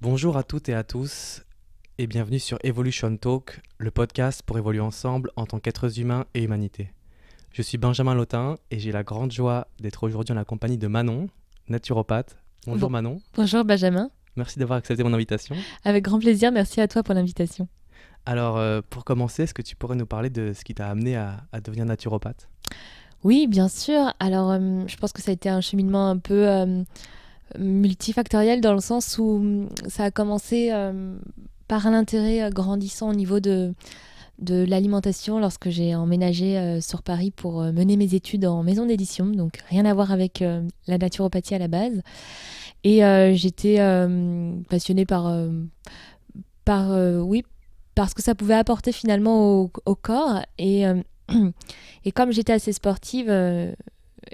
Bonjour 0.00 0.36
à 0.36 0.42
toutes 0.42 0.68
et 0.68 0.74
à 0.74 0.82
tous 0.84 1.42
et 1.98 2.06
bienvenue 2.06 2.38
sur 2.38 2.58
Evolution 2.64 3.16
Talk, 3.16 3.60
le 3.78 3.90
podcast 3.90 4.42
pour 4.42 4.56
évoluer 4.58 4.80
ensemble 4.80 5.30
en 5.36 5.46
tant 5.46 5.58
qu'êtres 5.58 5.98
humains 6.00 6.24
et 6.34 6.42
humanité. 6.42 6.92
Je 7.52 7.62
suis 7.62 7.78
Benjamin 7.78 8.14
Lotin 8.14 8.56
et 8.70 8.78
j'ai 8.78 8.92
la 8.92 9.02
grande 9.02 9.32
joie 9.32 9.66
d'être 9.80 10.04
aujourd'hui 10.04 10.32
en 10.32 10.36
la 10.36 10.44
compagnie 10.44 10.78
de 10.78 10.86
Manon, 10.86 11.28
naturopathe. 11.68 12.36
Bonjour 12.66 12.88
Bon- 12.88 12.92
Manon, 12.92 13.20
Bonjour 13.34 13.64
Benjamin, 13.64 14.10
merci 14.36 14.58
d'avoir 14.58 14.78
accepté 14.78 15.02
mon 15.02 15.12
invitation. 15.12 15.54
avec 15.84 16.04
grand 16.04 16.18
plaisir, 16.18 16.52
merci 16.52 16.80
à 16.80 16.88
toi 16.88 17.02
pour 17.02 17.14
l'invitation. 17.14 17.68
Alors 18.26 18.56
euh, 18.58 18.80
pour 18.88 19.04
commencer, 19.04 19.42
est-ce 19.44 19.54
que 19.54 19.62
tu 19.62 19.76
pourrais 19.76 19.96
nous 19.96 20.06
parler 20.06 20.30
de 20.30 20.52
ce 20.54 20.64
qui 20.64 20.74
t'a 20.74 20.88
amené 20.88 21.16
à, 21.16 21.44
à 21.52 21.60
devenir 21.60 21.84
naturopathe? 21.84 22.48
Oui, 23.22 23.46
bien 23.46 23.68
sûr. 23.68 24.14
Alors, 24.18 24.50
euh, 24.50 24.82
je 24.86 24.96
pense 24.96 25.12
que 25.12 25.20
ça 25.20 25.30
a 25.30 25.34
été 25.34 25.50
un 25.50 25.60
cheminement 25.60 26.08
un 26.08 26.16
peu 26.16 26.48
euh, 26.48 26.82
multifactoriel 27.58 28.60
dans 28.60 28.74
le 28.74 28.80
sens 28.80 29.18
où 29.18 29.36
hum, 29.36 29.68
ça 29.88 30.04
a 30.04 30.10
commencé 30.10 30.70
euh, 30.72 31.16
par 31.68 31.86
un 31.86 31.94
intérêt 31.94 32.42
euh, 32.42 32.50
grandissant 32.50 33.10
au 33.10 33.14
niveau 33.14 33.40
de, 33.40 33.74
de 34.40 34.64
l'alimentation 34.64 35.38
lorsque 35.38 35.68
j'ai 35.68 35.94
emménagé 35.94 36.58
euh, 36.58 36.80
sur 36.80 37.02
Paris 37.02 37.30
pour 37.30 37.60
euh, 37.60 37.72
mener 37.72 37.96
mes 37.96 38.14
études 38.14 38.46
en 38.46 38.62
maison 38.62 38.86
d'édition, 38.86 39.26
donc 39.26 39.62
rien 39.68 39.84
à 39.84 39.94
voir 39.94 40.12
avec 40.12 40.42
la 40.86 40.98
naturopathie 40.98 41.54
à 41.54 41.58
la 41.58 41.68
base. 41.68 42.00
Et 42.82 43.02
j'étais 43.34 43.76
euh, 43.78 44.54
passionnée 44.70 45.04
par, 45.04 45.30
par 46.64 46.90
oui, 47.22 47.44
parce 47.94 48.14
que 48.14 48.22
ça 48.22 48.34
pouvait 48.34 48.54
apporter 48.54 48.90
finalement 48.92 49.60
au, 49.60 49.70
au 49.84 49.94
corps. 49.94 50.40
Et, 50.56 50.84
et 52.04 52.12
comme 52.12 52.32
j'étais 52.32 52.54
assez 52.54 52.72
sportive, 52.72 53.30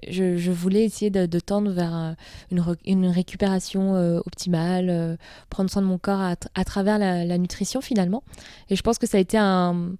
je, 0.08 0.50
voulais 0.50 0.84
essayer 0.84 1.10
de, 1.10 1.40
tendre 1.40 1.70
vers 1.70 2.14
une, 2.50 3.06
récupération 3.06 3.96
euh, 3.96 4.20
optimale, 4.26 4.90
euh, 4.90 5.16
prendre 5.50 5.70
soin 5.70 5.82
de 5.82 5.86
mon 5.86 5.98
corps 5.98 6.20
à, 6.20 6.34
tra- 6.34 6.48
à 6.54 6.64
travers 6.64 6.98
la, 6.98 7.38
nutrition 7.38 7.80
finalement. 7.80 8.22
Et 8.70 8.76
je 8.76 8.82
pense 8.82 8.98
que 8.98 9.06
ça 9.06 9.18
a 9.18 9.20
été 9.20 9.38
un, 9.38 9.96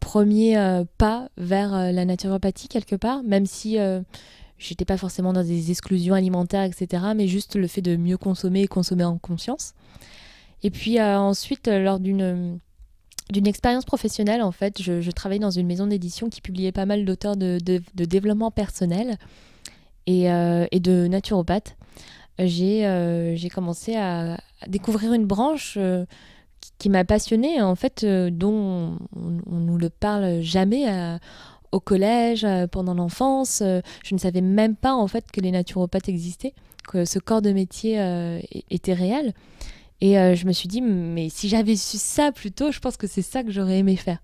premier 0.00 0.56
euh, 0.56 0.84
pas 0.98 1.28
vers 1.36 1.92
la 1.92 2.04
naturopathie 2.04 2.68
quelque 2.68 2.96
part, 2.96 3.22
même 3.22 3.46
si 3.46 3.78
j'étais 4.58 4.84
pas 4.84 4.96
forcément 4.96 5.32
dans 5.32 5.44
des 5.44 5.70
exclusions 5.70 6.14
alimentaires, 6.14 6.64
etc. 6.64 7.04
Mais 7.16 7.28
juste 7.28 7.56
le 7.56 7.66
fait 7.66 7.82
de 7.82 7.96
mieux 7.96 8.16
consommer 8.16 8.62
et 8.62 8.66
consommer 8.66 9.04
en 9.04 9.18
conscience. 9.18 9.74
Et 10.62 10.70
puis 10.70 11.00
ensuite, 11.00 11.68
lors 11.68 12.00
d'une 12.00 12.58
d'une 13.30 13.46
expérience 13.46 13.84
professionnelle, 13.84 14.42
en 14.42 14.52
fait, 14.52 14.82
je, 14.82 15.10
travaillais 15.10 15.40
dans 15.40 15.50
une 15.50 15.66
maison 15.66 15.86
d'édition 15.86 16.28
qui 16.28 16.40
publiait 16.40 16.72
pas 16.72 16.86
mal 16.86 17.04
d'auteurs 17.04 17.36
de, 17.36 17.58
développement 17.94 18.50
personnel 18.50 19.16
et, 20.06 20.30
euh, 20.30 20.66
de 20.72 21.06
naturopathes. 21.06 21.76
J'ai 22.38 22.84
euh, 22.84 23.36
j'ai 23.36 23.48
commencé 23.48 23.94
à, 23.94 24.38
découvrir 24.66 25.12
une 25.12 25.24
branche 25.24 25.74
euh, 25.78 26.04
qui, 26.78 26.90
m'a 26.90 27.04
passionnée, 27.04 27.62
en 27.62 27.74
fait, 27.76 28.04
dont 28.04 28.98
on, 29.16 29.38
on 29.46 29.56
nous 29.56 29.78
le 29.78 29.88
parle 29.88 30.40
jamais 30.40 31.18
au 31.72 31.80
collège, 31.80 32.46
pendant 32.72 32.94
l'enfance. 32.94 33.62
Je 33.62 34.14
ne 34.14 34.18
savais 34.18 34.40
même 34.42 34.76
pas, 34.76 34.94
en 34.94 35.06
fait, 35.06 35.30
que 35.30 35.40
les 35.40 35.50
naturopathes 35.50 36.08
existaient, 36.08 36.54
que 36.88 37.04
ce 37.04 37.18
corps 37.18 37.42
de 37.42 37.52
métier 37.52 37.94
était 38.70 38.94
réel. 38.94 39.32
Et 40.00 40.18
euh, 40.18 40.34
je 40.34 40.46
me 40.46 40.52
suis 40.52 40.68
dit, 40.68 40.80
mais 40.80 41.28
si 41.28 41.48
j'avais 41.48 41.76
su 41.76 41.98
ça 41.98 42.32
plus 42.32 42.52
tôt, 42.52 42.72
je 42.72 42.80
pense 42.80 42.96
que 42.96 43.06
c'est 43.06 43.22
ça 43.22 43.42
que 43.42 43.50
j'aurais 43.50 43.78
aimé 43.78 43.96
faire. 43.96 44.18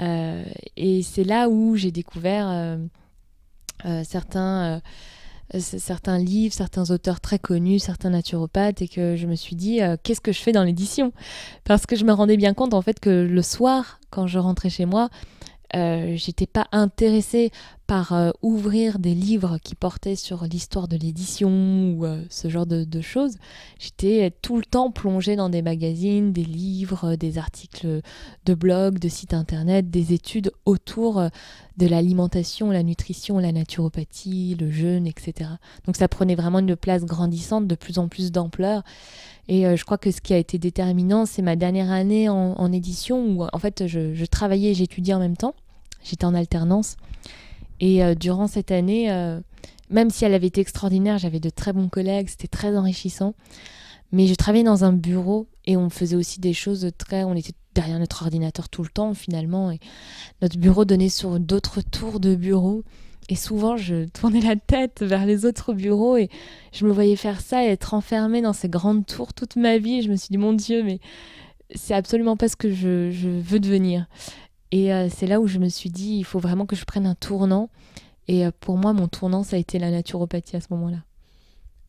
Euh, 0.00 0.44
et 0.76 1.02
c'est 1.02 1.24
là 1.24 1.48
où 1.48 1.76
j'ai 1.76 1.90
découvert 1.90 2.48
euh, 2.48 4.02
certains, 4.04 4.80
certains 5.54 6.18
livres, 6.18 6.54
certains 6.54 6.90
auteurs 6.90 7.20
très 7.20 7.38
connus, 7.38 7.78
certains 7.78 8.10
naturopathes, 8.10 8.82
et 8.82 8.88
que 8.88 9.16
je 9.16 9.26
me 9.26 9.34
suis 9.34 9.56
dit, 9.56 9.80
qu'est-ce 10.02 10.20
que 10.20 10.32
je 10.32 10.40
fais 10.40 10.52
dans 10.52 10.64
l'édition? 10.64 11.12
Parce 11.64 11.86
que 11.86 11.96
je 11.96 12.04
me 12.04 12.12
rendais 12.12 12.36
bien 12.36 12.54
compte, 12.54 12.74
en 12.74 12.82
fait, 12.82 13.00
que 13.00 13.10
le 13.10 13.42
soir, 13.42 14.00
quand 14.10 14.26
je 14.26 14.38
rentrais 14.38 14.70
chez 14.70 14.84
moi, 14.84 15.08
euh, 15.76 16.14
j'étais 16.16 16.46
pas 16.46 16.66
intéressée 16.72 17.50
par 17.86 18.12
euh, 18.12 18.30
ouvrir 18.42 18.98
des 18.98 19.14
livres 19.14 19.58
qui 19.62 19.74
portaient 19.74 20.16
sur 20.16 20.44
l'histoire 20.44 20.88
de 20.88 20.96
l'édition 20.96 21.48
ou 21.92 22.04
euh, 22.04 22.22
ce 22.30 22.48
genre 22.48 22.66
de, 22.66 22.84
de 22.84 23.00
choses. 23.00 23.36
J'étais 23.78 24.32
tout 24.42 24.56
le 24.56 24.64
temps 24.64 24.90
plongée 24.90 25.36
dans 25.36 25.48
des 25.48 25.62
magazines, 25.62 26.32
des 26.32 26.44
livres, 26.44 27.16
des 27.16 27.38
articles 27.38 28.00
de 28.44 28.54
blog, 28.54 28.98
de 28.98 29.08
sites 29.08 29.34
internet, 29.34 29.90
des 29.90 30.12
études 30.12 30.52
autour 30.64 31.22
de 31.76 31.86
l'alimentation, 31.86 32.70
la 32.70 32.82
nutrition, 32.82 33.38
la 33.38 33.52
naturopathie, 33.52 34.56
le 34.58 34.70
jeûne, 34.70 35.06
etc. 35.06 35.50
Donc 35.86 35.96
ça 35.96 36.08
prenait 36.08 36.34
vraiment 36.34 36.58
une 36.58 36.76
place 36.76 37.04
grandissante, 37.04 37.66
de 37.66 37.74
plus 37.74 37.98
en 37.98 38.08
plus 38.08 38.32
d'ampleur. 38.32 38.82
Et 39.48 39.66
euh, 39.66 39.76
je 39.76 39.84
crois 39.84 39.98
que 39.98 40.10
ce 40.10 40.20
qui 40.20 40.34
a 40.34 40.36
été 40.36 40.58
déterminant, 40.58 41.26
c'est 41.26 41.42
ma 41.42 41.56
dernière 41.56 41.90
année 41.90 42.28
en, 42.28 42.72
édition 42.72 43.24
où 43.24 43.46
en 43.50 43.58
fait 43.58 43.86
je, 43.86 44.24
travaillais 44.26 44.70
et 44.70 44.74
j'étudiais 44.74 45.14
en 45.14 45.18
même 45.18 45.36
temps. 45.36 45.54
J'étais 46.04 46.26
en 46.26 46.34
alternance. 46.34 46.96
Et 47.80 48.04
euh, 48.04 48.14
durant 48.14 48.46
cette 48.46 48.70
année, 48.70 49.10
euh, 49.10 49.40
même 49.90 50.10
si 50.10 50.24
elle 50.24 50.34
avait 50.34 50.48
été 50.48 50.60
extraordinaire, 50.60 51.18
j'avais 51.18 51.40
de 51.40 51.50
très 51.50 51.72
bons 51.72 51.88
collègues, 51.88 52.28
c'était 52.28 52.48
très 52.48 52.76
enrichissant. 52.76 53.34
Mais 54.12 54.26
je 54.26 54.34
travaillais 54.34 54.64
dans 54.64 54.84
un 54.84 54.92
bureau 54.92 55.48
et 55.66 55.76
on 55.76 55.90
faisait 55.90 56.16
aussi 56.16 56.40
des 56.40 56.52
choses 56.52 56.90
très. 56.98 57.24
On 57.24 57.34
était 57.34 57.52
derrière 57.74 57.98
notre 57.98 58.22
ordinateur 58.22 58.68
tout 58.68 58.82
le 58.82 58.88
temps 58.88 59.14
finalement. 59.14 59.72
Notre 60.42 60.58
bureau 60.58 60.84
donnait 60.84 61.08
sur 61.08 61.40
d'autres 61.40 61.80
tours 61.80 62.20
de 62.20 62.34
bureau. 62.34 62.84
Et 63.28 63.34
souvent, 63.34 63.76
je 63.76 64.06
tournais 64.06 64.40
la 64.40 64.56
tête 64.56 65.02
vers 65.02 65.26
les 65.26 65.44
autres 65.44 65.74
bureaux 65.74 66.16
et 66.16 66.30
je 66.72 66.86
me 66.86 66.92
voyais 66.92 67.16
faire 67.16 67.40
ça 67.40 67.64
et 67.64 67.68
être 67.68 67.94
enfermée 67.94 68.40
dans 68.40 68.54
ces 68.54 68.68
grandes 68.68 69.04
tours 69.06 69.34
toute 69.34 69.56
ma 69.56 69.78
vie. 69.78 70.02
Je 70.02 70.10
me 70.10 70.16
suis 70.16 70.28
dit, 70.30 70.38
mon 70.38 70.54
Dieu, 70.54 70.82
mais 70.82 70.98
c'est 71.74 71.94
absolument 71.94 72.36
pas 72.36 72.48
ce 72.48 72.56
que 72.56 72.72
je, 72.72 73.10
veux 73.40 73.60
devenir. 73.60 74.06
Et 74.70 74.92
euh, 74.92 75.08
c'est 75.10 75.26
là 75.26 75.40
où 75.40 75.46
je 75.46 75.58
me 75.58 75.68
suis 75.68 75.90
dit, 75.90 76.16
il 76.16 76.24
faut 76.24 76.38
vraiment 76.38 76.66
que 76.66 76.76
je 76.76 76.84
prenne 76.84 77.06
un 77.06 77.14
tournant. 77.14 77.68
Et 78.28 78.46
euh, 78.46 78.50
pour 78.60 78.76
moi, 78.76 78.92
mon 78.92 79.08
tournant, 79.08 79.42
ça 79.42 79.56
a 79.56 79.58
été 79.58 79.78
la 79.78 79.90
naturopathie 79.90 80.56
à 80.56 80.60
ce 80.60 80.68
moment-là. 80.70 80.98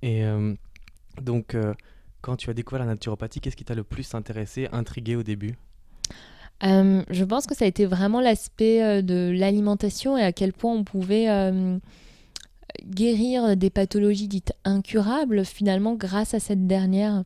Et 0.02 0.26
euh, 0.26 0.56
donc 1.22 1.56
quand 2.22 2.36
tu 2.36 2.50
as 2.50 2.54
découvert 2.54 2.86
la 2.86 2.92
naturopathie, 2.92 3.40
qu'est-ce 3.40 3.56
qui 3.56 3.66
t'a 3.66 3.76
le 3.76 3.84
plus 3.84 4.14
intéressé, 4.14 4.68
intrigué 4.72 5.16
au 5.16 5.24
début? 5.24 5.56
Euh, 6.64 7.03
je 7.09 7.24
pense 7.24 7.46
que 7.46 7.56
ça 7.56 7.66
a 7.66 7.68
été 7.68 7.86
vraiment 7.86 8.20
l'aspect 8.20 8.84
euh, 8.84 9.02
de 9.02 9.31
l'alimentation 9.34 10.18
et 10.18 10.24
à 10.24 10.34
quel 10.34 10.52
point 10.52 10.74
on 10.74 10.84
pouvait 10.84 11.30
euh, 11.30 11.78
guérir 12.86 13.56
des 13.56 13.70
pathologies 13.70 14.28
dites 14.28 14.53
incurables 14.66 15.46
finalement 15.46 15.96
grâce 15.96 16.34
à 16.34 16.40
cette 16.40 16.68
dernière. 16.68 17.24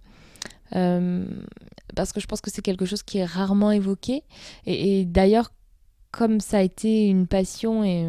Parce 1.96 2.12
que 2.12 2.20
je 2.20 2.26
pense 2.26 2.42
que 2.42 2.50
c'est 2.50 2.64
quelque 2.64 2.86
chose 2.86 3.04
qui 3.04 3.20
est 3.20 3.26
rarement 3.26 3.70
évoqué. 3.70 4.24
Et, 4.66 5.02
et 5.02 5.06
d'ailleurs, 5.06 5.52
comme 6.10 6.40
ça 6.40 6.58
a 6.58 6.62
été 6.62 7.06
une 7.06 7.28
passion 7.28 7.84
et, 7.84 8.08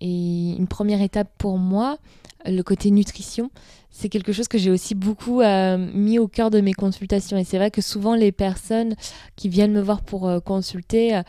et 0.00 0.54
une 0.58 0.66
première 0.68 1.02
étape 1.02 1.28
pour 1.38 1.58
moi, 1.58 1.98
le 2.46 2.62
côté 2.62 2.90
nutrition, 2.90 3.50
c'est 3.90 4.08
quelque 4.08 4.32
chose 4.32 4.48
que 4.48 4.58
j'ai 4.58 4.70
aussi 4.70 4.94
beaucoup 4.94 5.40
euh, 5.40 5.76
mis 5.92 6.18
au 6.18 6.28
cœur 6.28 6.50
de 6.50 6.60
mes 6.60 6.72
consultations. 6.72 7.36
Et 7.36 7.44
c'est 7.44 7.58
vrai 7.58 7.70
que 7.70 7.82
souvent 7.82 8.14
les 8.14 8.32
personnes 8.32 8.94
qui 9.34 9.48
viennent 9.48 9.72
me 9.72 9.80
voir 9.80 10.02
pour 10.02 10.28
euh, 10.28 10.38
consulter 10.40 11.16
euh, 11.16 11.22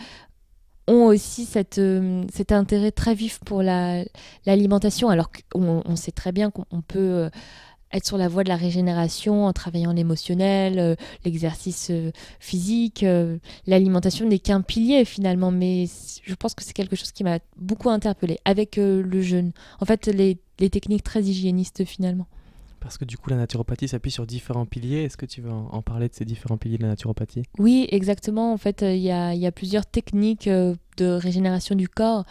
ont 0.88 1.06
aussi 1.06 1.46
cet 1.46 1.80
intérêt 2.52 2.92
très 2.92 3.14
vif 3.16 3.40
pour 3.46 3.62
la- 3.62 4.04
l'alimentation, 4.46 5.10
alors 5.10 5.30
qu'on 5.52 5.84
on 5.86 5.96
sait 5.96 6.12
très 6.12 6.32
bien 6.32 6.50
qu'on 6.52 6.66
on 6.72 6.82
peut 6.82 7.30
être 7.92 8.06
sur 8.06 8.18
la 8.18 8.28
voie 8.28 8.44
de 8.44 8.50
la 8.50 8.56
régénération 8.56 9.46
en 9.46 9.54
travaillant 9.54 9.94
l'émotionnel, 9.94 10.80
euh, 10.80 10.96
l'exercice 11.26 11.88
euh, 11.90 12.12
physique. 12.40 13.04
euh, 13.04 13.38
L'alimentation 13.68 14.28
n'est 14.28 14.40
qu'un 14.40 14.62
pilier 14.62 15.06
finalement, 15.06 15.52
mais 15.52 15.86
je 16.24 16.36
pense 16.36 16.54
que 16.54 16.64
c'est 16.64 16.74
quelque 16.74 16.96
chose 16.96 17.12
qui 17.12 17.24
m'a 17.24 17.40
beaucoup 17.58 17.90
interpellée 17.90 18.40
avec 18.46 18.76
le 18.78 19.22
jeûne. 19.22 19.52
En 19.80 19.86
fait, 19.86 20.08
les, 20.08 20.38
les 20.60 20.70
techniques 20.70 21.04
très 21.04 21.24
hygiénistes 21.24 21.84
finalement. 21.86 22.28
Parce 22.80 22.98
que 22.98 23.04
du 23.04 23.18
coup, 23.18 23.30
la 23.30 23.36
naturopathie 23.36 23.90
s'appuie 23.90 24.12
sur 24.12 24.26
différents 24.26 24.66
piliers. 24.66 25.04
Est-ce 25.04 25.18
que 25.18 25.26
tu 25.26 25.42
veux 25.42 25.52
en, 25.52 25.68
en 25.72 25.82
parler 25.82 26.08
de 26.08 26.14
ces 26.14 26.24
différents 26.24 26.56
piliers 26.58 26.78
de 26.78 26.84
la 26.84 26.90
naturopathie? 26.90 27.44
Oui, 27.58 27.88
exactement. 27.92 28.54
En 28.54 28.58
fait, 28.58 28.84
il 28.84 29.00
y, 29.02 29.12
a, 29.12 29.34
il 29.34 29.40
y 29.42 29.46
a 29.48 29.52
plusieurs 29.52 29.86
techniques 29.86 30.48
de 30.48 30.78
régénération 31.06 31.76
du 31.76 31.90
corps. 31.90 32.24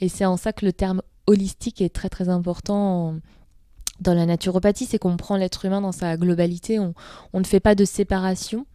Et 0.00 0.08
c'est 0.08 0.24
en 0.24 0.36
ça 0.36 0.52
que 0.52 0.64
le 0.64 0.72
terme 0.72 1.02
holistique 1.26 1.80
est 1.80 1.88
très 1.92 2.08
très 2.08 2.28
important 2.28 3.08
en- 3.08 3.20
dans 4.00 4.14
la 4.14 4.26
naturopathie. 4.26 4.86
C'est 4.86 4.98
qu'on 4.98 5.16
prend 5.16 5.36
l'être 5.36 5.64
humain 5.64 5.80
dans 5.80 5.92
sa 5.92 6.16
globalité. 6.16 6.78
On, 6.78 6.94
ne 7.34 7.44
fait 7.44 7.60
pas 7.60 7.74
de 7.74 7.84
séparation. 7.84 8.66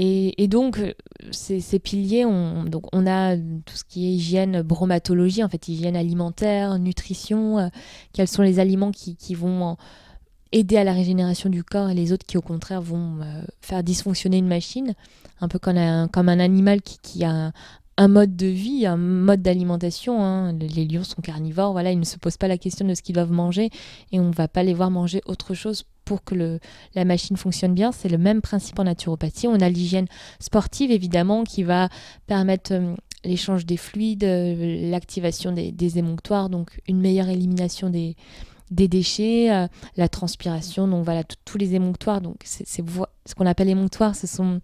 Et, 0.00 0.46
donc, 0.46 0.78
euh, 0.78 0.92
ces, 1.32 1.78
piliers, 1.80 2.24
on, 2.24 2.62
donc 2.62 2.84
on 2.92 3.04
a 3.04 3.36
tout 3.36 3.74
ce 3.74 3.82
qui 3.82 4.06
est 4.06 4.12
hygiène, 4.12 4.62
bromatologie, 4.62 5.42
en 5.42 5.48
fait, 5.48 5.66
hygiène 5.66 5.96
alimentaire, 5.96 6.78
nutrition, 6.78 7.58
euh, 7.58 7.68
quels 8.12 8.28
sont 8.28 8.42
les 8.42 8.60
aliments 8.60 8.92
qui, 8.92 9.34
vont 9.34 9.76
aider 10.52 10.76
à 10.76 10.84
la 10.84 10.92
régénération 10.92 11.50
du 11.50 11.64
corps 11.64 11.90
et 11.90 11.94
les 11.94 12.12
autres 12.12 12.24
qui, 12.26 12.38
au 12.38 12.42
contraire, 12.42 12.80
vont 12.80 13.18
euh, 13.20 13.42
faire 13.60 13.82
dysfonctionner 13.82 14.38
une 14.38 14.46
machine, 14.46 14.94
un 15.40 15.48
peu 15.48 15.58
comme 15.58 15.76
un, 15.76 16.38
animal 16.38 16.80
qui, 16.80 17.24
a 17.24 17.52
un 17.98 18.06
mode 18.06 18.36
de 18.36 18.46
vie, 18.46 18.86
un 18.86 18.96
mode 18.96 19.42
d'alimentation. 19.42 20.24
hein. 20.24 20.52
Les 20.52 20.86
lions 20.86 21.02
sont 21.02 21.20
carnivores, 21.20 21.72
voilà, 21.72 21.90
ils 21.90 21.98
ne 21.98 22.04
se 22.04 22.16
posent 22.16 22.36
pas 22.36 22.46
la 22.46 22.56
question 22.56 22.86
de 22.86 22.94
ce 22.94 23.02
qu'ils 23.02 23.16
doivent 23.16 23.32
manger 23.32 23.70
et 24.12 24.20
on 24.20 24.28
ne 24.28 24.32
va 24.32 24.46
pas 24.46 24.62
les 24.62 24.72
voir 24.72 24.92
manger 24.92 25.20
autre 25.26 25.52
chose 25.52 25.84
pour 26.04 26.22
que 26.22 26.60
la 26.94 27.04
machine 27.04 27.36
fonctionne 27.36 27.74
bien. 27.74 27.90
C'est 27.90 28.08
le 28.08 28.16
même 28.16 28.40
principe 28.40 28.78
en 28.78 28.84
naturopathie. 28.84 29.48
On 29.48 29.60
a 29.60 29.68
l'hygiène 29.68 30.06
sportive, 30.38 30.92
évidemment, 30.92 31.42
qui 31.42 31.64
va 31.64 31.88
permettre 32.28 32.72
euh, 32.72 32.94
l'échange 33.24 33.66
des 33.66 33.76
fluides, 33.76 34.22
euh, 34.22 34.90
l'activation 34.90 35.50
des, 35.50 35.98
émonctoires, 35.98 36.50
donc 36.50 36.80
une 36.86 37.00
meilleure 37.00 37.28
élimination 37.28 37.90
des, 37.90 38.14
déchets, 38.70 39.52
euh, 39.52 39.66
la 39.96 40.08
transpiration, 40.08 40.86
donc 40.86 41.04
voilà, 41.04 41.24
tous 41.44 41.58
les 41.58 41.74
émonctoires. 41.74 42.20
Donc 42.20 42.44
ce 42.44 43.34
qu'on 43.34 43.46
appelle 43.46 43.68
émonctoires, 43.68 44.14
ce 44.14 44.28
sont 44.28 44.60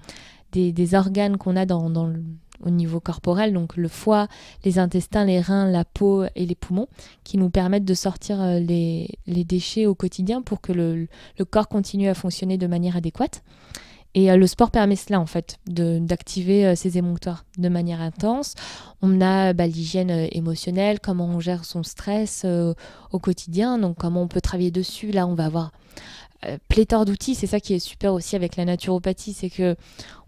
des, 0.52 0.72
des 0.72 0.94
organes 0.94 1.36
qu'on 1.36 1.56
a 1.56 1.66
dans, 1.66 1.90
dans 1.90 2.06
le, 2.06 2.22
au 2.64 2.70
niveau 2.70 3.00
corporel, 3.00 3.52
donc 3.52 3.76
le 3.76 3.88
foie, 3.88 4.28
les 4.64 4.78
intestins, 4.78 5.24
les 5.24 5.40
reins, 5.40 5.70
la 5.70 5.84
peau 5.84 6.24
et 6.34 6.46
les 6.46 6.54
poumons, 6.54 6.88
qui 7.22 7.38
nous 7.38 7.50
permettent 7.50 7.84
de 7.84 7.94
sortir 7.94 8.40
euh, 8.40 8.58
les, 8.58 9.08
déchets 9.26 9.86
au 9.86 9.94
quotidien 9.94 10.42
pour 10.42 10.60
que 10.60 10.72
le, 10.72 11.06
corps 11.50 11.68
continue 11.68 12.08
à 12.08 12.14
fonctionner 12.14 12.58
de 12.58 12.66
manière 12.66 12.96
adéquate. 12.96 13.42
Et 14.14 14.30
euh, 14.30 14.36
le 14.36 14.46
sport 14.46 14.70
permet 14.70 14.96
cela, 14.96 15.20
en 15.20 15.26
fait, 15.26 15.58
d'activer 15.66 16.66
euh, 16.66 16.74
ces 16.76 16.98
émonctoires 16.98 17.44
de 17.58 17.68
manière 17.68 18.00
intense. 18.00 18.54
On 19.02 19.20
a 19.20 19.52
bah, 19.52 19.66
l'hygiène 19.66 20.10
euh, 20.10 20.26
émotionnelle, 20.30 21.00
comment 21.00 21.26
on 21.26 21.40
gère 21.40 21.64
son 21.64 21.82
stress 21.82 22.46
au 23.12 23.18
quotidien, 23.18 23.78
donc 23.78 23.96
comment 23.98 24.22
on 24.22 24.28
peut 24.28 24.40
travailler 24.40 24.70
dessus. 24.70 25.10
Là, 25.10 25.26
on 25.26 25.34
va 25.34 25.46
avoir 25.46 25.72
pléthore 26.68 27.04
d'outils. 27.04 27.34
C'est 27.34 27.46
ça 27.46 27.60
qui 27.60 27.74
est 27.74 27.78
super 27.78 28.12
aussi 28.12 28.36
avec 28.36 28.56
la 28.56 28.64
naturopathie, 28.64 29.32
c'est 29.32 29.50
que 29.50 29.76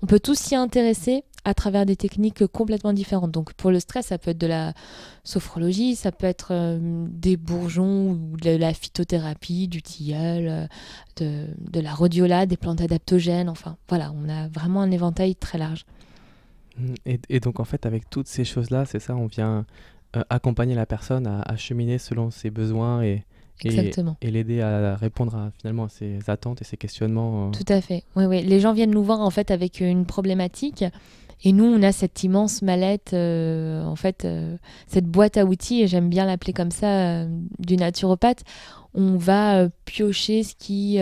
on 0.03 0.07
peut 0.07 0.21
tous 0.21 0.39
s'y 0.39 0.55
intéresser 0.55 1.25
à 1.47 1.55
travers 1.55 1.87
des 1.87 1.95
techniques 1.95 2.45
complètement 2.49 2.93
différentes. 2.93 3.31
Donc 3.31 3.55
pour 3.55 3.71
le 3.71 3.79
stress, 3.79 4.07
ça 4.07 4.19
peut 4.19 4.33
être 4.33 4.39
de 4.39 4.49
la 4.49 4.75
sophrologie, 5.23 5.95
ça 5.95 6.11
peut 6.11 6.27
être 6.27 6.49
euh, 6.51 7.07
des 7.09 7.37
bourgeons 7.37 8.11
ou 8.11 8.37
de 8.37 8.51
la 8.51 8.75
phytothérapie, 8.75 9.69
du 9.69 9.81
tilleul, 9.81 10.69
euh, 11.21 11.47
de, 11.57 11.81
la 11.81 11.95
rhodiola, 11.95 12.47
des 12.47 12.57
plantes 12.57 12.81
adaptogènes. 12.81 13.49
Enfin 13.49 13.77
voilà, 13.89 14.13
on 14.17 14.29
a 14.29 14.49
vraiment 14.49 14.83
un 14.83 14.91
éventail 14.91 15.37
très 15.37 15.57
large. 15.57 15.87
Mmh, 16.79 16.95
et, 17.29 17.39
donc 17.39 17.61
en 17.61 17.65
fait, 17.65 17.87
avec 17.87 18.11
toutes 18.11 18.29
ces 18.29 18.45
choses-là, 18.45 18.85
c'est 18.85 18.99
ça, 18.99 19.15
on 19.15 19.27
vient 19.27 19.65
euh, 20.17 20.25
accompagner 20.29 20.75
la 20.75 20.85
personne 20.85 21.29
à, 21.29 21.43
à, 21.43 21.55
cheminer 21.55 21.99
selon 21.99 22.33
ses 22.33 22.51
besoins 22.51 23.03
et, 23.03 23.25
Exactement. 23.65 24.17
Et, 24.21 24.31
l'aider 24.31 24.61
à 24.61 24.97
répondre 24.97 25.35
à, 25.35 25.51
finalement 25.59 25.85
à 25.85 25.89
ses 25.89 26.19
attentes 26.29 26.63
et 26.63 26.65
ses 26.65 26.77
questionnements. 26.77 27.51
Tout 27.51 27.65
à 27.69 27.81
fait. 27.81 28.05
Oui, 28.17 28.25
oui. 28.27 28.43
Les 28.43 28.61
gens 28.61 28.73
viennent 28.73 28.91
nous 28.91 29.05
voir 29.05 29.21
en 29.21 29.31
fait 29.31 29.51
avec 29.51 29.81
une 29.81 30.07
problématique 30.07 30.85
et 31.45 31.53
nous, 31.53 31.65
on 31.65 31.83
a 31.83 31.93
cette 31.93 32.23
immense 32.25 32.63
mallette, 32.63 33.13
euh, 33.13 33.85
en 33.85 33.97
fait, 33.97 34.25
euh, 34.25 34.57
cette 34.87 35.07
boîte 35.07 35.37
à 35.37 35.45
outils, 35.45 35.83
et 35.83 35.87
j'aime 35.87 36.09
bien 36.09 36.25
l'appeler 36.25 36.53
comme 36.53 36.71
ça, 36.71 37.23
euh, 37.23 37.29
du 37.59 37.77
naturopathe. 37.77 38.43
On 38.95 39.17
va 39.17 39.69
piocher 39.85 40.43
ce 40.43 40.55
qui 40.55 40.99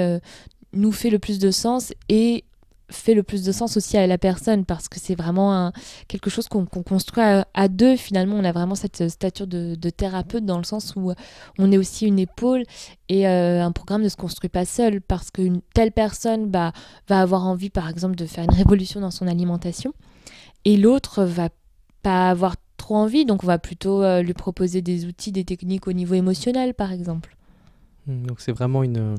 nous 0.73 0.91
fait 0.91 1.11
le 1.11 1.21
plus 1.21 1.39
de 1.39 1.53
sens 1.53 1.95
et 2.09 2.43
fait 2.91 3.15
le 3.15 3.23
plus 3.23 3.45
de 3.45 3.53
sens 3.53 3.77
aussi 3.77 3.97
à 3.97 4.07
la 4.07 4.19
personne 4.19 4.65
parce 4.65 4.89
que 4.89 5.01
c'est 5.01 5.15
vraiment 5.15 5.73
quelque 6.07 6.29
chose 6.29 6.49
qu'on 6.49 6.67
construit 6.67 7.25
à, 7.25 7.69
deux 7.69 7.97
finalement 7.97 8.37
on 8.37 8.45
a 8.45 8.53
vraiment 8.53 8.75
cette 8.75 9.09
stature 9.09 9.47
de, 9.47 9.91
thérapeute 9.91 10.45
dans 10.45 10.59
le 10.59 10.65
sens 10.65 10.95
où 10.95 11.13
on 11.59 11.73
est 11.73 11.79
aussi 11.79 12.07
une 12.07 12.19
épaule 12.19 12.65
et 13.09 13.27
un 13.27 13.73
programme 13.73 14.03
ne 14.03 14.09
se 14.09 14.17
construit 14.17 14.51
pas 14.51 14.65
seul 14.65 15.01
parce 15.01 15.31
qu'une 15.31 15.61
telle 15.75 15.93
personne 15.93 16.51
bah, 16.51 16.73
va 17.09 17.21
avoir 17.21 17.47
envie 17.47 17.71
par 17.71 17.89
exemple 17.89 18.17
de 18.17 18.27
faire 18.27 18.45
une 18.45 18.55
révolution 18.55 19.01
dans 19.01 19.11
son 19.11 19.27
alimentation 19.27 19.95
et 20.65 20.77
l'autre 20.77 21.25
va 21.25 21.49
pas 22.03 22.29
avoir 22.31 22.57
trop 22.77 22.97
envie, 22.97 23.25
donc 23.25 23.45
on 23.45 23.47
va 23.47 23.59
plutôt 23.59 24.03
euh, 24.03 24.23
lui 24.23 24.35
proposer 24.35 24.83
des 24.83 25.07
outils, 25.07 25.33
des 25.33 25.45
techniques 25.45 25.87
au 25.89 25.93
niveau 25.93 26.15
émotionnel, 26.15 26.75
par 26.75 26.93
exemple. 26.93 27.37
Mmh, 28.07 28.27
donc 28.27 28.41
c'est 28.41 28.53
vraiment 28.53 28.83
une, 28.83 29.17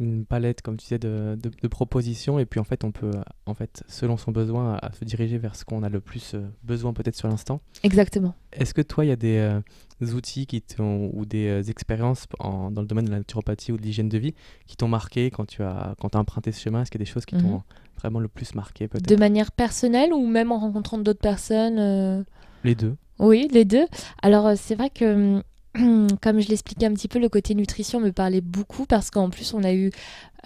une, 0.00 0.24
palette, 0.24 0.62
comme 0.62 0.76
tu 0.76 0.84
disais, 0.84 0.98
de, 0.98 1.36
de, 1.40 1.68
propositions, 1.68 2.38
et 2.38 2.46
puis 2.46 2.60
en 2.60 2.64
fait, 2.64 2.84
on 2.84 2.92
peut, 2.92 3.10
en 3.46 3.54
fait, 3.54 3.82
selon 3.88 4.16
son 4.16 4.32
besoin, 4.32 4.78
à, 4.80 4.92
se 4.92 5.04
diriger 5.04 5.38
vers 5.38 5.56
ce 5.56 5.64
qu'on 5.64 5.82
a 5.82 5.88
le 5.88 6.00
plus 6.00 6.34
euh, 6.34 6.46
besoin 6.62 6.92
peut-être 6.92 7.16
sur 7.16 7.28
l'instant. 7.28 7.60
Exactement. 7.82 8.34
Est-ce 8.52 8.74
que 8.74 8.82
toi, 8.82 9.04
il 9.04 9.08
y 9.08 9.12
a 9.12 9.16
des, 9.16 9.38
euh, 9.38 10.14
outils 10.14 10.46
qui 10.46 10.62
ou 10.80 11.24
des 11.26 11.70
expériences 11.70 12.26
dans 12.40 12.70
le 12.80 12.86
domaine 12.86 13.06
de 13.06 13.10
la 13.10 13.18
naturopathie 13.18 13.72
ou 13.72 13.76
de 13.76 13.82
l'hygiène 13.82 14.08
de 14.08 14.18
vie 14.18 14.34
qui 14.66 14.76
t'ont 14.76 14.88
marqué 14.88 15.30
quand 15.30 15.44
tu 15.44 15.62
as, 15.62 15.94
quand 16.00 16.14
as 16.14 16.18
emprunté 16.18 16.52
ce 16.52 16.60
chemin? 16.60 16.82
Est-ce 16.82 16.90
qu'il 16.90 17.00
y 17.00 17.02
a 17.02 17.06
des 17.06 17.10
choses 17.10 17.26
qui 17.26 17.36
t'ont 17.36 17.58
mmh 17.58 17.62
vraiment 17.98 18.20
le 18.20 18.28
plus 18.28 18.54
marqué 18.54 18.88
peut-être? 18.88 19.08
De 19.08 19.16
manière 19.16 19.52
personnelle 19.52 20.12
ou 20.12 20.26
même 20.26 20.52
en 20.52 20.58
rencontrant 20.58 20.98
d'autres 20.98 21.20
personnes 21.20 21.78
euh? 21.78 22.22
Les 22.64 22.74
deux. 22.74 22.96
Oui, 23.18 23.48
les 23.52 23.64
deux. 23.64 23.86
Alors 24.22 24.46
euh, 24.46 24.54
c'est 24.56 24.74
vrai 24.74 24.90
que 24.90 25.42
comme 26.22 26.40
je 26.40 26.48
l'expliquais 26.48 26.86
un 26.86 26.94
petit 26.94 27.08
peu, 27.08 27.18
le 27.18 27.28
côté 27.28 27.54
nutrition 27.54 28.00
me 28.00 28.12
parlait 28.12 28.40
beaucoup 28.40 28.86
parce 28.86 29.10
qu'en 29.10 29.30
plus, 29.30 29.54
on 29.54 29.64
a 29.64 29.72
eu 29.72 29.90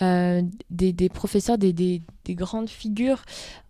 euh, 0.01 0.43
des, 0.71 1.09
professeurs, 1.09 1.59
des, 1.59 1.73
des, 1.73 2.03
des, 2.25 2.35
grandes 2.35 2.69
figures 2.69 3.23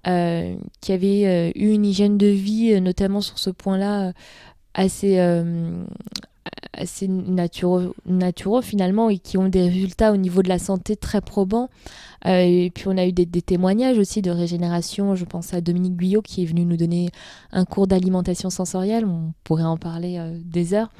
euh, 0.07 0.55
qui 0.81 0.93
avaient 0.93 1.27
euh, 1.27 1.53
eu 1.55 1.73
une 1.73 1.85
hygiène 1.85 2.19
de 2.19 2.27
vie, 2.27 2.81
notamment 2.81 3.21
sur 3.21 3.39
ce 3.39 3.51
point-là, 3.51 4.13
assez, 4.75 5.19
assez 6.73 7.09
naturaux, 7.09 8.63
finalement 8.63 9.11
et 9.11 9.19
qui 9.19 9.39
ont 9.39 9.49
des 9.49 9.69
résultats 9.69 10.13
au 10.13 10.17
niveau 10.17 10.43
de 10.43 10.49
la 10.49 10.59
santé 10.59 10.97
très 10.97 11.21
probants. 11.21 11.69
Euh, 12.27 12.41
et 12.41 12.71
puis 12.71 12.85
on 12.87 12.97
a 12.97 13.07
eu 13.07 13.13
des, 13.13 13.27
témoignages 13.43 13.99
aussi 13.99 14.23
de 14.23 14.31
régénération. 14.31 15.15
Je 15.15 15.25
pense 15.25 15.55
à 15.55 15.61
Dominique 15.61 15.97
Guyot 15.97 16.23
qui 16.23 16.43
est 16.43 16.47
venu 16.47 16.65
nous 16.65 16.77
donner 16.77 17.11
un 17.53 17.65
cours 17.65 17.87
d'alimentation 17.87 18.51
sensorielle. 18.51 19.05
On 19.05 19.33
pourrait 19.45 19.65
en 19.65 19.77
parler 19.77 20.19
euh, 20.19 20.39
des 20.45 20.75
heures. 20.75 20.91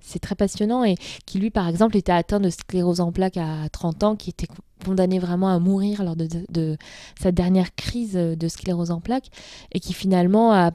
C'est 0.00 0.18
très 0.18 0.34
passionnant 0.34 0.84
et 0.84 0.96
qui 1.26 1.38
lui 1.38 1.50
par 1.50 1.68
exemple 1.68 1.96
était 1.96 2.12
atteint 2.12 2.40
de 2.40 2.50
sclérose 2.50 3.00
en 3.00 3.12
plaques 3.12 3.36
à 3.36 3.68
30 3.70 4.04
ans, 4.04 4.16
qui 4.16 4.30
était 4.30 4.48
condamné 4.84 5.18
vraiment 5.18 5.48
à 5.48 5.58
mourir 5.58 6.02
lors 6.02 6.16
de, 6.16 6.76
sa 7.20 7.32
dernière 7.32 7.74
crise 7.74 8.14
de 8.14 8.48
sclérose 8.48 8.90
en 8.90 9.00
plaques 9.00 9.28
et 9.72 9.80
qui 9.80 9.92
finalement 9.92 10.52
a, 10.52 10.70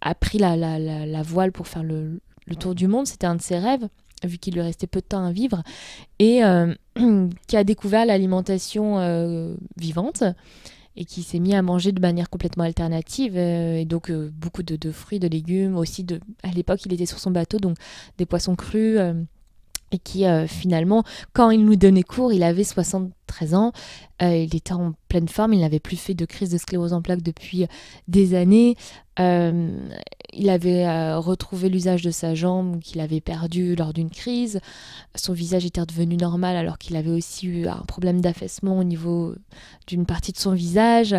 a 0.00 0.14
pris 0.14 0.38
la, 0.38 0.56
la, 0.56 0.78
la, 0.78 1.06
la 1.06 1.22
voile 1.22 1.52
pour 1.52 1.68
faire 1.68 1.82
le, 1.82 2.20
le 2.46 2.56
tour 2.56 2.74
du 2.74 2.86
monde, 2.86 3.06
c'était 3.06 3.26
un 3.26 3.34
de 3.34 3.42
ses 3.42 3.58
rêves, 3.58 3.88
vu 4.24 4.38
qu'il 4.38 4.54
lui 4.54 4.62
restait 4.62 4.86
peu 4.86 5.00
de 5.00 5.06
temps 5.06 5.24
à 5.24 5.32
vivre, 5.32 5.62
et 6.18 6.44
euh, 6.44 6.74
qui 7.46 7.56
a 7.56 7.64
découvert 7.64 8.06
l'alimentation 8.06 8.98
euh, 8.98 9.54
vivante 9.76 10.22
et 10.96 11.04
qui 11.04 11.22
s'est 11.22 11.38
mis 11.38 11.54
à 11.54 11.62
manger 11.62 11.92
de 11.92 12.00
manière 12.00 12.30
complètement 12.30 12.64
alternative 12.64 13.36
euh, 13.36 13.76
et 13.76 13.84
donc 13.84 14.10
beaucoup 14.12 14.62
de, 14.62 14.90
fruits, 14.90 15.18
de 15.18 15.28
légumes 15.28 15.76
aussi. 15.76 16.06
À 16.42 16.50
l'époque, 16.50 16.84
il 16.86 16.92
était 16.92 17.06
sur 17.06 17.18
son 17.18 17.30
bateau, 17.30 17.58
donc 17.58 17.76
des 18.18 18.26
poissons 18.26 18.56
crus 18.56 18.98
et 19.92 19.98
qui 19.98 20.24
finalement, 20.48 21.04
quand 21.32 21.50
il 21.50 21.64
nous 21.64 21.76
donnait 21.76 22.02
cours, 22.02 22.32
il 22.32 22.42
avait 22.42 22.64
73 22.64 23.54
ans, 23.54 23.72
euh, 24.22 24.34
il 24.36 24.54
était 24.54 24.72
en 24.72 24.94
pleine 25.08 25.28
forme, 25.28 25.52
il 25.52 25.60
n'avait 25.60 25.80
plus 25.80 25.96
fait 25.96 26.14
de 26.14 26.24
crise 26.24 26.50
de 26.50 26.58
sclérose 26.58 26.92
en 26.92 27.02
plaques 27.02 27.22
depuis 27.22 27.66
des 28.08 28.34
années, 28.34 28.76
euh, 29.18 29.70
il 30.36 30.50
avait 30.50 30.86
euh, 30.86 31.18
retrouvé 31.18 31.68
l'usage 31.68 32.02
de 32.02 32.10
sa 32.10 32.34
jambe 32.34 32.80
qu'il 32.80 33.00
avait 33.00 33.20
perdu 33.20 33.74
lors 33.74 33.92
d'une 33.92 34.10
crise. 34.10 34.60
Son 35.14 35.32
visage 35.32 35.64
était 35.64 35.80
redevenu 35.80 36.16
normal 36.16 36.56
alors 36.56 36.78
qu'il 36.78 36.96
avait 36.96 37.10
aussi 37.10 37.46
eu 37.46 37.66
un 37.66 37.82
problème 37.88 38.20
d'affaissement 38.20 38.78
au 38.78 38.84
niveau 38.84 39.34
d'une 39.86 40.06
partie 40.06 40.32
de 40.32 40.38
son 40.38 40.52
visage. 40.52 41.14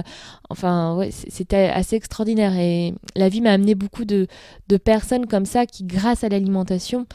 Enfin, 0.49 0.95
ouais, 0.95 1.09
c'était 1.11 1.69
assez 1.69 1.95
extraordinaire. 1.95 2.55
Et 2.55 2.93
la 3.15 3.29
vie 3.29 3.41
m'a 3.41 3.51
amené 3.51 3.75
beaucoup 3.75 4.05
de, 4.05 4.27
de 4.67 4.77
personnes 4.77 5.25
comme 5.25 5.45
ça 5.45 5.65
qui, 5.65 5.83
grâce 5.83 6.23
à 6.23 6.29
l'alimentation, 6.29 7.07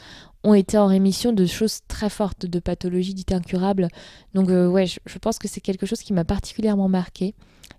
ont 0.43 0.53
été 0.53 0.77
en 0.77 0.87
rémission 0.87 1.31
de 1.31 1.45
choses 1.45 1.79
très 1.87 2.09
fortes, 2.09 2.45
de 2.45 2.59
pathologies 2.59 3.13
dites 3.13 3.31
incurables. 3.31 3.87
Donc 4.33 4.49
euh, 4.49 4.67
ouais, 4.67 4.85
je, 4.85 4.99
je, 5.05 5.17
pense 5.17 5.39
que 5.39 5.47
c'est 5.47 5.61
quelque 5.61 5.85
chose 5.85 6.01
qui 6.01 6.11
m'a 6.11 6.25
particulièrement 6.25 6.89
marqué. 6.89 7.33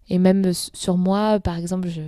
Et 0.08 0.18
même 0.18 0.52
sur 0.52 0.96
moi, 0.96 1.40
par 1.40 1.56
exemple, 1.56 1.88
je, 1.88 2.02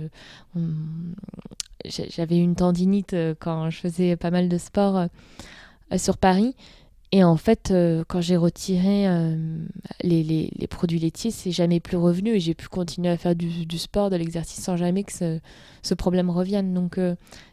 j'avais 1.85 2.37
une 2.37 2.55
tendinite 2.55 3.13
euh, 3.13 3.35
quand 3.39 3.69
je 3.69 3.77
faisais 3.77 4.15
pas 4.15 4.31
mal 4.31 4.49
de 4.49 4.57
sport 4.57 4.97
euh, 4.97 5.97
sur 5.97 6.17
Paris. 6.17 6.55
Et 7.13 7.23
en 7.23 7.37
fait, 7.37 7.71
euh, 7.71 8.03
quand 8.05 8.19
j'ai 8.19 8.35
retiré 8.35 9.07
les, 10.03 10.23
les, 10.23 10.67
produits 10.67 10.99
laitiers, 10.99 11.31
c'est 11.31 11.51
jamais 11.51 11.79
plus 11.79 11.95
revenu 11.95 12.31
et 12.31 12.39
j'ai 12.41 12.53
pu 12.53 12.67
continuer 12.67 13.07
à 13.07 13.15
faire 13.15 13.33
du, 13.33 13.65
du 13.65 13.77
sport, 13.77 14.09
de 14.09 14.17
l'exercice 14.17 14.61
sans 14.61 14.75
jamais 14.75 15.05
que 15.05 15.13
ce, 15.13 15.39
ce 15.83 15.93
problème 15.93 16.29
revienne. 16.29 16.73
Donc, 16.73 16.99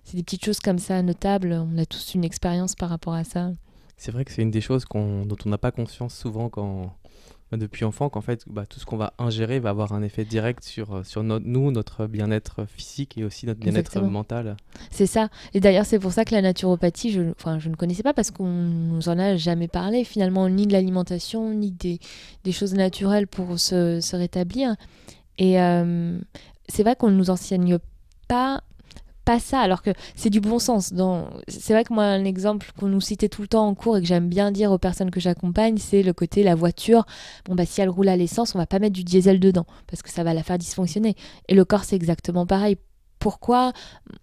c'est 0.02 0.16
des 0.16 0.24
petites 0.24 0.44
choses 0.44 0.58
comme 0.58 0.80
ça 0.80 1.00
notables. 1.02 1.52
On 1.52 1.78
a 1.78 1.86
tous 1.86 2.16
une 2.16 2.24
expérience 2.24 2.74
par 2.74 2.88
rapport 2.88 3.14
à 3.14 3.22
ça. 3.22 3.52
C'est 3.96 4.10
vrai 4.10 4.24
que 4.24 4.32
c'est 4.32 4.42
une 4.42 4.50
des 4.50 4.60
choses 4.60 4.86
dont 4.92 5.36
on 5.46 5.48
n'a 5.48 5.58
pas 5.58 5.70
conscience 5.70 6.16
souvent 6.16 6.48
quand, 6.48 6.92
depuis 7.56 7.84
enfant 7.84 8.08
qu'en 8.08 8.20
fait 8.20 8.44
bah, 8.46 8.64
tout 8.66 8.80
ce 8.80 8.86
qu'on 8.86 8.96
va 8.96 9.14
ingérer 9.18 9.60
va 9.60 9.70
avoir 9.70 9.92
un 9.92 10.02
effet 10.02 10.24
direct 10.24 10.64
sur, 10.64 10.96
euh, 10.96 11.02
sur 11.02 11.22
nous, 11.22 11.70
notre 11.70 12.06
bien-être 12.06 12.66
physique 12.66 13.16
et 13.18 13.24
aussi 13.24 13.46
notre 13.46 13.60
bien-être 13.60 14.00
mental. 14.00 14.56
C'est 14.90 15.06
ça. 15.06 15.28
Et 15.52 15.60
d'ailleurs, 15.60 15.86
c'est 15.86 15.98
pour 15.98 16.12
ça 16.12 16.24
que 16.24 16.34
la 16.34 16.42
naturopathie, 16.42 17.10
je, 17.10 17.32
enfin, 17.38 17.58
je 17.58 17.68
ne 17.68 17.74
connaissais 17.74 18.02
pas 18.02 18.14
parce 18.14 18.30
qu'on 18.30 18.48
nous 18.48 19.08
en 19.08 19.18
a 19.18 19.36
jamais 19.36 19.68
parlé 19.68 20.04
finalement, 20.04 20.48
ni 20.48 20.66
de 20.66 20.72
l'alimentation, 20.72 21.52
ni 21.54 21.70
des, 21.70 21.98
des, 22.44 22.52
choses 22.52 22.74
naturelles 22.74 23.26
pour 23.26 23.58
se, 23.58 24.00
se 24.00 24.16
rétablir. 24.16 24.74
Et 25.38 25.60
euh, 25.60 26.18
c'est 26.68 26.82
vrai 26.82 26.96
qu'on 26.96 27.10
ne 27.10 27.16
nous 27.16 27.30
enseigne 27.30 27.78
pas 28.28 28.62
pas 29.24 29.38
ça, 29.38 29.60
alors 29.60 29.82
que 29.82 29.90
c'est 30.14 30.30
du 30.30 30.40
bon 30.40 30.58
sens. 30.58 30.92
C'est 31.48 31.72
vrai 31.72 31.84
que 31.84 31.92
moi, 31.92 32.04
un 32.04 32.24
exemple 32.24 32.70
qu'on 32.78 32.88
nous 32.88 33.00
citait 33.00 33.28
tout 33.28 33.42
le 33.42 33.48
temps 33.48 33.66
en 33.66 33.74
cours 33.74 33.96
et 33.96 34.00
que 34.00 34.06
j'aime 34.06 34.28
bien 34.28 34.50
dire 34.50 34.72
aux 34.72 34.78
personnes 34.78 35.10
que 35.10 35.20
j'accompagne, 35.20 35.78
c'est 35.78 36.02
le 36.02 36.12
côté 36.12 36.42
la 36.42 36.54
voiture. 36.54 37.06
Bon, 37.46 37.54
bah, 37.54 37.66
si 37.66 37.80
elle 37.80 37.88
roule 37.88 38.08
à 38.08 38.16
l'essence, 38.16 38.54
on 38.54 38.58
va 38.58 38.66
pas 38.66 38.78
mettre 38.78 38.94
du 38.94 39.04
diesel 39.04 39.40
dedans 39.40 39.66
parce 39.86 40.02
que 40.02 40.10
ça 40.10 40.24
va 40.24 40.34
la 40.34 40.42
faire 40.42 40.58
dysfonctionner. 40.58 41.16
Et 41.48 41.54
le 41.54 41.64
corps, 41.64 41.84
c'est 41.84 41.96
exactement 41.96 42.46
pareil. 42.46 42.76
Pourquoi 43.18 43.72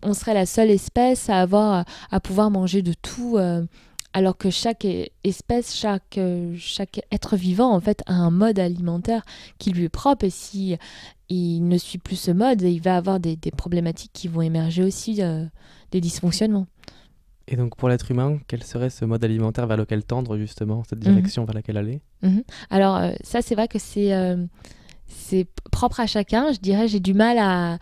on 0.03 0.13
serait 0.13 0.35
la 0.35 0.45
seule 0.45 0.69
espèce 0.69 1.29
à 1.29 1.41
avoir 1.41 1.85
à 2.11 2.19
pouvoir 2.19 2.51
manger 2.51 2.83
de 2.83 2.93
tout 2.93 3.37
euh, 3.37 3.65
alors 4.13 4.37
que 4.37 4.49
chaque 4.49 4.85
espèce, 5.23 5.75
chaque, 5.75 6.17
euh, 6.17 6.53
chaque 6.57 7.01
être 7.11 7.35
vivant 7.35 7.73
en 7.73 7.79
fait 7.79 8.03
a 8.07 8.13
un 8.13 8.31
mode 8.31 8.59
alimentaire 8.59 9.23
qui 9.57 9.71
lui 9.71 9.85
est 9.85 9.89
propre 9.89 10.25
et 10.25 10.29
si 10.29 10.77
il 11.29 11.67
ne 11.67 11.77
suit 11.77 11.97
plus 11.97 12.17
ce 12.17 12.31
mode, 12.31 12.61
il 12.61 12.81
va 12.81 12.97
avoir 12.97 13.19
des, 13.19 13.37
problématiques 13.55 14.11
qui 14.13 14.27
vont 14.27 14.41
émerger 14.41 14.83
aussi, 14.83 15.21
euh, 15.21 15.45
des 15.91 16.01
dysfonctionnements. 16.01 16.67
Et 17.47 17.55
donc 17.55 17.75
pour 17.75 17.89
l'être 17.89 18.11
humain, 18.11 18.39
quel 18.47 18.63
serait 18.63 18.89
ce 18.89 19.05
mode 19.05 19.23
alimentaire 19.23 19.65
vers 19.65 19.77
lequel 19.77 20.03
tendre 20.03 20.37
justement, 20.37 20.83
cette 20.83 20.99
mhm. 20.99 21.13
direction 21.13 21.45
vers 21.45 21.55
laquelle 21.55 21.77
aller? 21.77 22.01
Mhm. 22.21 22.43
Alors 22.69 22.97
euh, 22.97 23.13
ça 23.23 23.41
c'est 23.41 23.55
vrai 23.55 23.67
que 23.67 23.79
c'est 23.79 24.11
c'est 25.07 25.47
propre 25.71 25.99
à 25.99 26.07
chacun. 26.07 26.51
Je 26.51 26.59
dirais 26.59 26.87
j'ai 26.87 26.99
du 26.99 27.13
mal 27.13 27.37
à, 27.37 27.77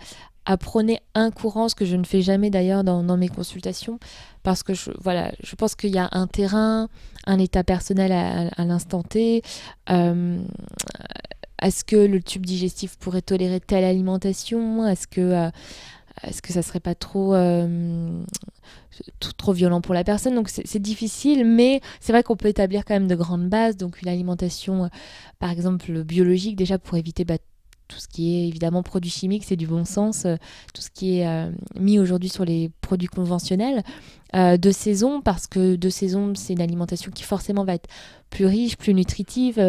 à 0.50 0.58
prôner 0.58 1.00
un 1.14 1.30
courant, 1.30 1.70
ce 1.70 1.76
que 1.76 1.86
je 1.86 1.96
ne 1.96 2.04
fais 2.04 2.24
jamais 2.24 2.50
d'ailleurs 2.50 2.84
dans, 2.84 3.18
mes 3.18 3.28
consultations, 3.28 4.00
parce 4.42 4.64
que 4.64 4.74
je, 4.74 4.90
voilà, 5.00 5.32
je 5.44 5.56
pense 5.56 5.76
qu'il 5.76 5.92
y 5.92 6.00
a 6.00 6.10
un 6.12 6.26
terrain, 6.26 6.90
un 7.28 7.38
état 7.38 7.64
personnel 7.64 8.12
à, 8.12 8.66
l'instant 8.66 9.04
T. 9.04 9.44
Euh, 9.92 10.42
est-ce 11.62 11.84
que 11.84 11.98
le 11.98 12.20
tube 12.24 12.48
digestif 12.48 12.98
pourrait 12.98 13.22
tolérer 13.22 13.60
telle 13.60 13.84
alimentation? 13.84 14.88
Est-ce 14.88 15.06
que, 15.06 15.22
euh, 15.22 15.52
est-ce 16.24 16.42
que 16.42 16.52
ça 16.52 16.64
serait 16.64 16.80
pas 16.80 16.96
trop, 16.96 17.36
euh, 17.36 18.24
trop 19.38 19.54
violent 19.54 19.82
pour 19.82 19.94
la 19.94 20.04
personne? 20.04 20.34
Donc 20.34 20.50
c'est 20.50 20.82
difficile, 20.82 21.46
mais 21.46 21.80
c'est 22.00 22.12
vrai 22.12 22.24
qu'on 22.24 22.36
peut 22.36 22.48
établir 22.48 22.86
quand 22.86 22.96
même 22.96 23.08
de 23.08 23.16
grandes 23.16 23.50
bases. 23.50 23.78
Donc 23.78 24.02
une 24.02 24.10
alimentation, 24.10 24.90
par 25.38 25.52
exemple 25.52 26.02
biologique, 26.02 26.56
déjà 26.56 26.80
pour 26.80 26.98
éviter 26.98 27.24
bah, 27.24 27.38
tout 27.90 28.00
ce 28.00 28.08
qui 28.08 28.38
est 28.38 28.48
évidemment 28.48 28.84
produits 28.84 29.12
chimiques, 29.12 29.44
c'est 29.46 29.58
du 29.58 29.68
bon 29.68 29.84
sens. 29.84 30.24
Euh, 30.24 30.38
tout 30.74 30.82
ce 30.82 30.90
qui 30.90 31.20
est 31.20 31.28
euh, 31.28 31.52
mis 31.78 32.00
aujourd'hui 32.00 32.30
sur 32.30 32.46
les 32.46 32.72
produits 32.80 33.10
conventionnels. 33.10 33.84
Euh, 34.36 34.58
de 34.58 34.72
saison, 34.72 35.22
parce 35.22 35.48
que 35.48 35.76
de 35.76 35.90
saison, 35.90 36.34
c'est 36.36 36.54
une 36.54 36.62
alimentation 36.62 37.12
qui 37.12 37.24
forcément 37.24 37.66
va 37.66 37.74
être 37.74 37.90
plus 38.30 38.46
riche, 38.46 38.78
plus 38.78 38.94
nutritive, 38.94 39.60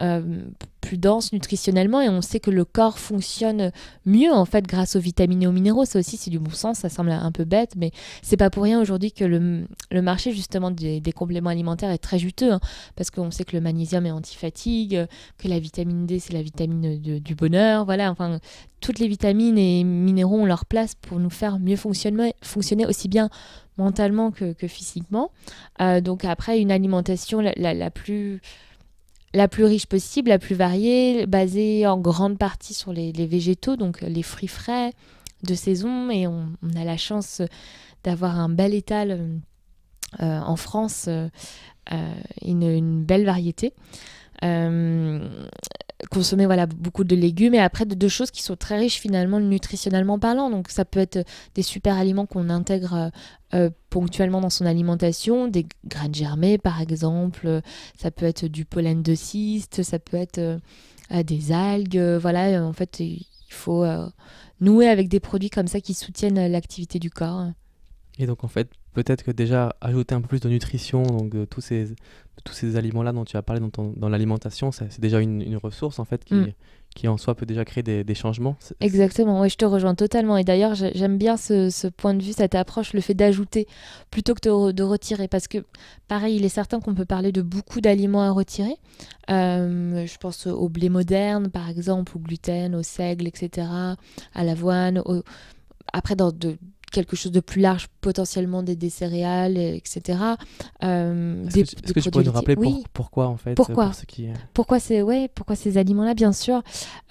euh, 0.00 0.42
plus 0.80 0.96
dense 0.96 1.32
nutritionnellement 1.32 2.00
et 2.00 2.08
on 2.08 2.22
sait 2.22 2.40
que 2.40 2.50
le 2.50 2.64
corps 2.64 2.98
fonctionne 2.98 3.70
mieux 4.06 4.32
en 4.32 4.46
fait 4.46 4.66
grâce 4.66 4.96
aux 4.96 5.00
vitamines 5.00 5.42
et 5.42 5.46
aux 5.46 5.52
minéraux. 5.52 5.84
Ça 5.84 5.98
aussi 5.98 6.16
c'est 6.16 6.30
du 6.30 6.38
bon 6.38 6.50
sens, 6.50 6.78
ça 6.78 6.88
semble 6.88 7.10
un 7.10 7.32
peu 7.32 7.44
bête, 7.44 7.74
mais 7.76 7.92
c'est 8.22 8.38
pas 8.38 8.48
pour 8.48 8.62
rien 8.62 8.80
aujourd'hui 8.80 9.12
que 9.12 9.24
le, 9.24 9.66
marché 10.02 10.32
justement 10.32 10.70
des, 10.70 11.02
compléments 11.14 11.50
alimentaires 11.50 11.90
est 11.90 11.98
très 11.98 12.18
juteux 12.18 12.52
hein, 12.52 12.60
parce 12.96 13.10
qu'on 13.10 13.30
sait 13.30 13.44
que 13.44 13.54
le 13.54 13.60
magnésium 13.60 14.06
est 14.06 14.10
anti-fatigue, 14.10 15.06
que 15.36 15.48
la 15.48 15.58
vitamine 15.58 16.06
D 16.06 16.18
c'est 16.18 16.32
la 16.32 16.42
vitamine 16.42 16.98
du 16.98 17.34
bonheur, 17.34 17.84
voilà, 17.84 18.10
enfin 18.10 18.40
toutes 18.80 18.98
les 18.98 19.08
vitamines 19.08 19.58
et 19.58 19.84
minéraux 19.84 20.38
ont 20.38 20.46
leur 20.46 20.64
place 20.64 20.94
pour 20.94 21.18
nous 21.18 21.30
faire 21.30 21.58
mieux 21.58 21.76
fonctionner, 21.76 22.34
fonctionner 22.42 22.86
aussi 22.86 23.08
bien 23.08 23.28
mentalement 23.76 24.30
que, 24.30 24.54
physiquement. 24.66 25.30
Euh, 25.80 26.00
donc 26.00 26.24
après 26.24 26.58
une 26.58 26.72
alimentation 26.72 27.40
la 27.40 27.90
plus 27.90 28.40
la 29.32 29.48
plus 29.48 29.64
riche 29.64 29.86
possible, 29.86 30.30
la 30.30 30.38
plus 30.38 30.54
variée, 30.54 31.26
basée 31.26 31.86
en 31.86 31.98
grande 31.98 32.38
partie 32.38 32.74
sur 32.74 32.92
les, 32.92 33.12
végétaux, 33.12 33.76
donc 33.76 34.00
les 34.00 34.22
fruits 34.22 34.48
frais 34.48 34.92
de 35.44 35.54
saison. 35.54 36.10
Et 36.10 36.26
on, 36.26 36.48
a 36.76 36.84
la 36.84 36.96
chance 36.96 37.42
d'avoir 38.02 38.38
un 38.38 38.48
bel 38.48 38.74
étal 38.74 39.40
euh, 40.20 40.40
en 40.40 40.56
France, 40.56 41.06
euh, 41.08 41.28
euh, 41.92 42.14
une, 42.42 43.04
belle 43.04 43.24
variété 43.24 43.72
consommer 46.10 46.46
voilà 46.46 46.66
beaucoup 46.66 47.04
de 47.04 47.14
légumes 47.14 47.54
et 47.54 47.60
après 47.60 47.84
de, 47.84 48.08
choses 48.08 48.30
qui 48.30 48.42
sont 48.42 48.56
très 48.56 48.78
riches 48.78 48.98
finalement 48.98 49.40
nutritionnellement 49.40 50.18
parlant. 50.18 50.50
Donc 50.50 50.68
ça 50.70 50.84
peut 50.84 51.00
être 51.00 51.24
des 51.54 51.62
super 51.62 51.96
aliments 51.96 52.26
qu'on 52.26 52.48
intègre 52.48 52.94
euh, 52.94 53.08
euh, 53.54 53.70
ponctuellement 53.90 54.40
dans 54.40 54.50
son 54.50 54.66
alimentation 54.66 55.48
des 55.48 55.66
graines 55.86 56.14
germées 56.14 56.58
par 56.58 56.80
exemple. 56.80 57.60
Ça 57.96 58.10
peut 58.10 58.26
être 58.26 58.46
du 58.46 58.64
pollen 58.64 59.02
de 59.02 59.14
cyste 59.14 59.82
ça 59.82 59.98
peut 59.98 60.16
être 60.16 60.38
euh, 60.38 61.22
des 61.24 61.52
algues. 61.52 62.00
Voilà 62.20 62.64
en 62.64 62.72
fait 62.72 63.00
il 63.00 63.26
faut 63.50 63.84
nouer 64.60 64.88
avec 64.88 65.08
des 65.08 65.20
produits 65.20 65.50
comme 65.50 65.66
ça 65.66 65.80
qui 65.80 65.94
soutiennent 65.94 66.46
l'activité 66.46 66.98
du 66.98 67.10
corps. 67.10 67.46
Et 68.18 68.26
donc 68.26 68.44
en 68.44 68.48
fait 68.48 68.70
peut-être 68.92 69.22
que 69.22 69.30
déjà 69.30 69.76
ajouter 69.80 70.14
un 70.14 70.20
peu 70.20 70.28
plus 70.28 70.40
de 70.40 70.48
nutrition 70.48 71.02
donc 71.02 71.34
tous 71.48 71.60
ces 71.60 71.94
tous 72.44 72.52
ces 72.52 72.76
aliments-là 72.76 73.12
dont 73.12 73.24
tu 73.24 73.36
as 73.36 73.42
parlé 73.42 73.60
dans, 73.60 73.92
dans 73.96 74.08
l'alimentation, 74.08 74.72
c'est 74.72 75.00
déjà 75.00 75.20
une, 75.20 75.56
ressource 75.56 75.98
en 75.98 76.04
fait 76.04 76.24
qui, 76.24 76.34
mm. 76.34 76.52
qui 76.94 77.08
en 77.08 77.16
soi 77.16 77.34
peut 77.34 77.46
déjà 77.46 77.64
créer 77.64 77.82
des, 77.82 78.14
changements. 78.14 78.56
Exactement, 78.80 79.40
oui, 79.40 79.50
je 79.50 79.56
te 79.56 79.64
rejoins 79.64 79.94
totalement. 79.94 80.36
Et 80.36 80.44
d'ailleurs, 80.44 80.74
j'aime 80.74 81.18
bien 81.18 81.36
ce, 81.36 81.88
point 81.88 82.14
de 82.14 82.22
vue, 82.22 82.32
cette 82.32 82.54
approche, 82.54 82.92
le 82.92 83.00
fait 83.00 83.14
d'ajouter 83.14 83.66
plutôt 84.10 84.34
que 84.34 84.72
de, 84.72 84.82
retirer. 84.82 85.28
Parce 85.28 85.48
que, 85.48 85.58
pareil, 86.08 86.36
il 86.36 86.44
est 86.44 86.50
certain 86.50 86.80
qu'on 86.80 86.94
peut 86.94 87.04
parler 87.04 87.32
de 87.32 87.42
beaucoup 87.42 87.80
d'aliments 87.80 88.22
à 88.22 88.30
retirer. 88.30 88.76
Euh, 89.30 90.06
je 90.06 90.18
pense 90.18 90.46
au 90.46 90.68
blé 90.68 90.88
moderne, 90.88 91.50
par 91.50 91.68
exemple, 91.68 92.16
au 92.16 92.20
gluten, 92.20 92.74
au 92.74 92.82
seigle, 92.82 93.26
etc., 93.28 93.66
à 94.34 94.44
l'avoine. 94.44 95.02
Après, 95.92 96.16
dans 96.16 96.32
de 96.32 96.56
quelque 96.90 97.16
chose 97.16 97.32
de 97.32 97.40
plus 97.40 97.60
large, 97.60 97.88
potentiellement 98.00 98.62
des, 98.62 98.90
céréales, 98.90 99.56
etc. 99.56 100.18
Euh, 100.82 101.46
Est-ce 101.46 101.92
que, 101.92 102.00
tu 102.00 102.10
pourrais 102.10 102.24
nous 102.24 102.32
rappeler 102.32 102.56
pourquoi 102.92 103.28
en 103.28 103.36
fait 103.36 103.54
Pourquoi 103.54 103.92
qui... 104.06 104.28
Pourquoi, 104.54 104.80
c'est, 104.80 105.02
ouais, 105.02 105.30
pourquoi 105.34 105.56
ces 105.56 105.78
aliments-là, 105.78 106.14
bien 106.14 106.32
sûr. 106.32 106.62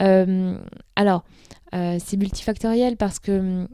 Euh, 0.01 0.57
alors, 0.95 1.23
euh, 1.73 1.97
c'est 2.03 2.17
multifactoriel 2.17 2.97
parce 2.97 3.19
que 3.19 3.67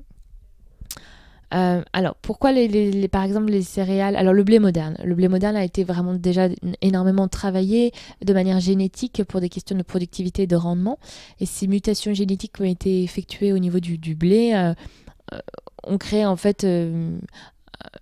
euh, 1.53 1.81
alors, 1.93 2.15
pourquoi 2.15 2.51
les, 2.51 3.07
par 3.07 3.24
exemple 3.24 3.51
les 3.51 3.62
céréales 3.62 4.15
Alors, 4.15 4.33
le 4.33 4.43
blé 4.43 4.59
moderne. 4.59 4.97
Le 5.03 5.15
blé 5.15 5.27
moderne 5.27 5.55
a 5.55 5.63
été 5.63 5.83
vraiment 5.83 6.13
déjà 6.13 6.50
énormément 6.81 7.27
travaillé 7.27 7.93
de 8.24 8.33
manière 8.33 8.59
génétique 8.59 9.24
pour 9.24 9.39
des 9.39 9.50
questions 9.50 9.77
de 9.77 9.83
productivité 9.83 10.43
et 10.43 10.47
de 10.47 10.55
rendement. 10.55 11.00
Et 11.39 11.45
ces 11.45 11.67
mutations 11.67 12.13
génétiques 12.13 12.53
qui 12.53 12.62
ont 12.62 12.65
été 12.65 13.03
effectuées 13.03 13.53
au 13.53 13.59
niveau 13.59 13.79
du, 13.79 13.97
du 13.97 14.15
blé 14.15 14.74
on 15.85 15.97
crée 15.97 16.25
en 16.25 16.35
fait 16.35 16.63
euh, 16.63 17.17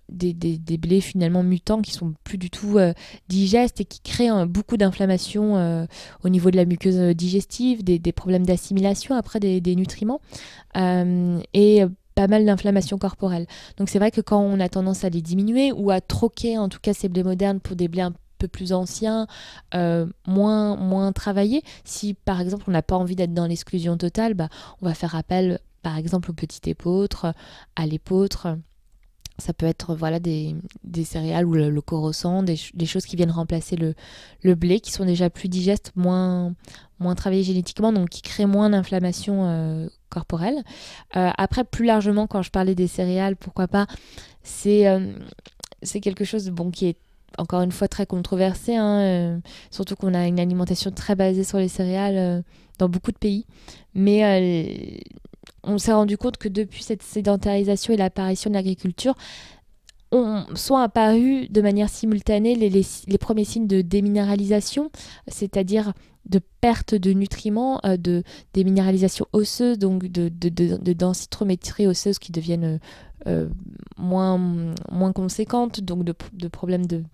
des, 0.08 0.78
blés 0.78 1.00
finalement 1.00 1.42
mutants 1.42 1.82
qui 1.82 1.92
sont 1.92 2.14
plus 2.24 2.38
du 2.38 2.50
tout 2.50 2.78
euh, 2.78 2.92
digestes 3.28 3.80
et 3.80 3.84
qui 3.84 4.00
créent 4.00 4.46
beaucoup 4.46 4.76
d'inflammation 4.76 5.56
euh, 5.56 5.86
au 6.22 6.28
niveau 6.28 6.50
de 6.50 6.56
la 6.56 6.64
muqueuse 6.64 7.14
digestive, 7.14 7.82
des, 7.84 8.12
problèmes 8.12 8.46
d'assimilation 8.46 9.14
après 9.14 9.40
des, 9.40 9.76
nutriments 9.76 10.20
et 10.74 11.82
pas 12.14 12.28
mal 12.28 12.44
d'inflammation 12.46 12.96
corporelle. 12.96 13.46
Donc 13.76 13.88
c'est 13.88 13.98
vrai 13.98 14.10
que 14.10 14.20
quand 14.20 14.40
on 14.40 14.60
a 14.60 14.68
tendance 14.68 15.04
à 15.04 15.08
les 15.08 15.20
diminuer 15.20 15.72
ou 15.72 15.90
à 15.90 16.00
troquer 16.00 16.58
en 16.58 16.68
tout 16.68 16.78
cas 16.80 16.94
ces 16.94 17.08
blés 17.08 17.24
modernes 17.24 17.58
pour 17.58 17.74
des 17.74 17.88
blés 17.88 18.02
un 18.02 18.12
peu 18.38 18.46
plus 18.46 18.72
anciens, 18.72 19.26
moins, 19.72 20.76
moins 20.76 21.12
travaillés, 21.12 21.62
si 21.84 22.14
par 22.14 22.40
exemple 22.40 22.64
on 22.68 22.72
n'a 22.72 22.82
pas 22.82 22.96
envie 22.96 23.16
d'être 23.16 23.34
dans 23.34 23.46
l'exclusion 23.46 23.96
totale, 23.96 24.34
bah, 24.34 24.48
on 24.80 24.86
va 24.86 24.94
faire 24.94 25.16
appel 25.16 25.58
par 25.84 25.96
exemple 25.98 26.30
au 26.30 26.34
petit 26.34 26.68
épeautre, 26.68 27.32
à 27.76 27.86
l'épeautre. 27.86 28.58
Ça 29.38 29.52
peut 29.52 29.66
être 29.66 29.96
voilà 29.96 30.20
des, 30.20 30.54
céréales 31.04 31.44
ou 31.44 31.54
le, 31.54 31.68
le 31.68 32.42
des, 32.44 32.86
choses 32.86 33.04
qui 33.04 33.16
viennent 33.16 33.32
remplacer 33.32 33.76
le, 33.76 33.94
le, 34.42 34.54
blé, 34.54 34.78
qui 34.80 34.92
sont 34.92 35.04
déjà 35.04 35.28
plus 35.28 35.48
digestes, 35.48 35.90
moins, 35.96 36.54
moins 37.00 37.16
travaillées 37.16 37.42
génétiquement, 37.42 37.92
donc 37.92 38.10
qui 38.10 38.22
créent 38.22 38.46
moins 38.46 38.70
d'inflammation 38.70 39.44
euh, 39.44 39.88
corporelle. 40.08 40.62
Euh, 41.16 41.30
après, 41.36 41.64
plus 41.64 41.84
largement, 41.84 42.28
quand 42.28 42.42
je 42.42 42.50
parlais 42.50 42.76
des 42.76 42.86
céréales, 42.86 43.34
pourquoi 43.34 43.66
pas, 43.66 43.88
c'est 44.44 44.86
euh, 44.86 45.12
quelque 46.00 46.24
chose 46.24 46.48
bon, 46.50 46.70
qui 46.70 46.86
est 46.86 46.96
encore 47.36 47.62
une 47.62 47.72
fois 47.72 47.88
très 47.88 48.06
controversé, 48.06 48.76
hein, 48.76 49.40
surtout 49.72 49.96
qu'on 49.96 50.14
a 50.14 50.28
une 50.28 50.38
alimentation 50.38 50.92
très 50.92 51.16
basée 51.16 51.42
sur 51.42 51.58
les 51.58 51.66
céréales 51.66 52.44
dans 52.78 52.88
beaucoup 52.88 53.10
de 53.10 53.18
pays. 53.18 53.44
Mais 53.94 55.00
on 55.66 55.78
s'est 55.78 55.92
rendu 55.92 56.16
compte 56.16 56.36
que 56.36 56.48
depuis 56.48 56.82
cette 56.82 57.02
sédentarisation 57.02 57.94
et 57.94 57.96
l'apparition 57.96 58.50
de 58.50 58.54
l'agriculture, 58.54 59.14
sont 60.54 60.76
apparus 60.76 61.50
de 61.50 61.60
manière 61.60 61.88
simultanée 61.88 62.54
les, 62.54 63.18
premiers 63.18 63.44
signes 63.44 63.66
de 63.66 63.80
déminéralisation, 63.80 64.90
c'est-à-dire 65.28 65.92
de 66.26 66.40
perte 66.60 66.94
de 66.94 67.12
nutriments, 67.12 67.80
euh, 67.84 67.96
de 67.96 68.22
déminéralisation 68.52 69.26
osseuse, 69.32 69.78
donc 69.78 70.06
de, 70.06 70.28
de, 70.28 70.48
de, 70.48 70.92
densitométrie 70.92 71.86
osseuse 71.86 72.18
qui 72.18 72.32
deviennent 72.32 72.80
euh, 73.26 73.48
moins, 73.96 74.38
moins 74.90 75.12
conséquentes, 75.12 75.80
donc 75.80 76.04
de, 76.04 76.48
problèmes 76.48 76.86
de, 76.86 77.04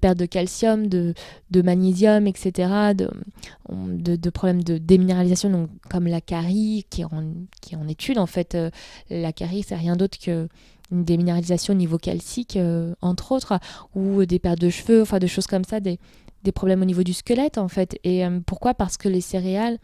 perte 0.00 0.18
de 0.18 0.26
calcium, 0.26 0.86
de, 0.86 1.14
magnésium, 1.52 2.26
etc., 2.26 2.94
de, 2.94 4.30
problèmes 4.30 4.62
de 4.62 4.78
déminéralisation, 4.78 5.50
donc 5.50 5.70
comme 5.90 6.06
la 6.06 6.20
carie, 6.20 6.86
qui 6.90 7.02
est 7.02 7.04
en 7.04 7.88
étude 7.88 8.18
en 8.18 8.26
fait. 8.26 8.54
Euh, 8.54 8.70
la 9.10 9.32
carie, 9.32 9.62
c'est 9.62 9.76
rien 9.76 9.96
d'autre 9.96 10.18
que 10.18 10.48
une 10.90 11.04
déminéralisation 11.04 11.72
au 11.72 11.76
niveau 11.76 11.96
calcique, 11.96 12.58
entre 13.00 13.32
autres, 13.32 13.58
ou 13.94 14.26
des 14.26 14.38
pertes 14.38 14.60
de 14.60 14.68
cheveux, 14.68 15.00
enfin 15.00 15.18
des 15.18 15.28
choses 15.28 15.46
comme 15.46 15.64
ça, 15.64 15.80
des, 15.80 15.98
des 16.44 16.52
problèmes 16.52 16.82
au 16.82 16.84
niveau 16.84 17.02
du 17.02 17.14
squelette 17.14 17.58
en 17.58 17.68
fait. 17.68 17.98
Et 18.04 18.24
euh, 18.24 18.38
pourquoi? 18.46 18.74
Parce 18.74 18.96
que 18.96 19.08
les 19.08 19.20
céréales 19.20 19.78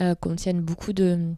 euh, 0.00 0.14
contiennent 0.14 0.62
beaucoup 0.62 0.92
de 0.92 1.32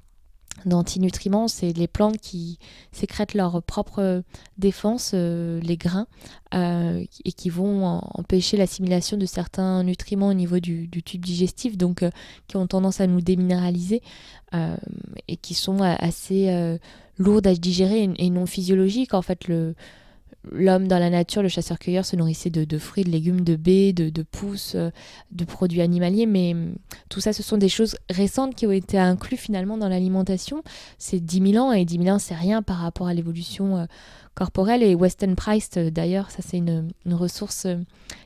d'antinutriments, 0.67 1.49
c'est 1.49 1.73
les 1.73 1.89
plantes 1.89 2.19
qui 2.19 2.59
sécrètent 2.93 3.33
leur 3.33 3.63
propre 3.63 4.23
défense, 4.59 5.13
euh, 5.15 5.59
les 5.63 5.79
grains, 5.79 6.07
et 6.53 7.33
qui 7.33 7.49
vont 7.49 7.87
empêcher 7.87 8.59
l'assimilation 8.59 9.17
de 9.17 9.25
certains 9.25 9.83
nutriments 9.83 10.29
au 10.29 10.35
niveau 10.35 10.61
du, 10.61 10.91
tube 10.91 11.25
digestif, 11.25 11.79
donc 11.79 12.05
qui 12.49 12.59
ont 12.59 12.67
tendance 12.67 13.01
à 13.01 13.07
nous 13.07 13.23
déminéraliser 13.23 14.03
et 14.53 15.37
qui 15.39 15.55
sont 15.55 15.81
assez 15.81 16.79
lourdes 17.17 17.47
à 17.47 17.55
digérer 17.55 18.03
et, 18.03 18.27
et 18.27 18.29
non 18.29 18.45
physiologiques. 18.45 19.15
En 19.15 19.23
fait, 19.23 19.49
le, 19.49 19.75
l'homme 20.51 20.89
dans 20.89 20.99
la 20.99 21.11
nature, 21.11 21.43
le 21.43 21.49
chasseur-cueilleur, 21.49 22.05
se 22.05 22.17
nourrissait 22.17 22.51
de, 22.51 22.79
fruits, 22.79 23.05
de 23.05 23.11
légumes, 23.11 23.43
de 23.43 23.57
baies, 23.57 23.93
de, 23.93 24.23
pousses, 24.23 24.75
euh, 24.75 24.91
de 25.31 25.45
produits 25.45 25.81
animaliers. 25.81 26.27
Mais 26.27 26.53
hum, 26.53 26.75
tout 27.09 27.21
ça, 27.21 27.33
ce 27.33 27.43
sont 27.43 27.57
des 27.57 27.69
choses 27.69 27.97
récentes 28.11 28.55
qui 28.55 28.67
ont 28.67 28.73
été 28.73 28.99
incluses 28.99 29.39
finalement 29.39 29.77
dans 29.77 29.89
l'alimentation. 29.89 30.63
C'est 30.99 31.21
10 31.21 31.53
000 31.53 31.65
ans 31.65 31.73
et 31.73 31.85
10 31.85 31.99
000 31.99 32.09
ans, 32.09 32.19
c'est 32.19 32.35
rien 32.35 32.63
par 32.63 32.79
rapport 32.79 33.07
à 33.07 33.15
l'évolution 33.15 33.77
euh, 33.77 33.85
corporelle. 34.35 34.83
Et 34.83 34.95
Weston 34.95 35.35
Price, 35.37 35.71
euh, 35.77 35.91
d'ailleurs, 35.91 36.31
ça 36.31 36.39
c'est 36.43 36.59
une, 36.59 36.91
ressource 37.11 37.67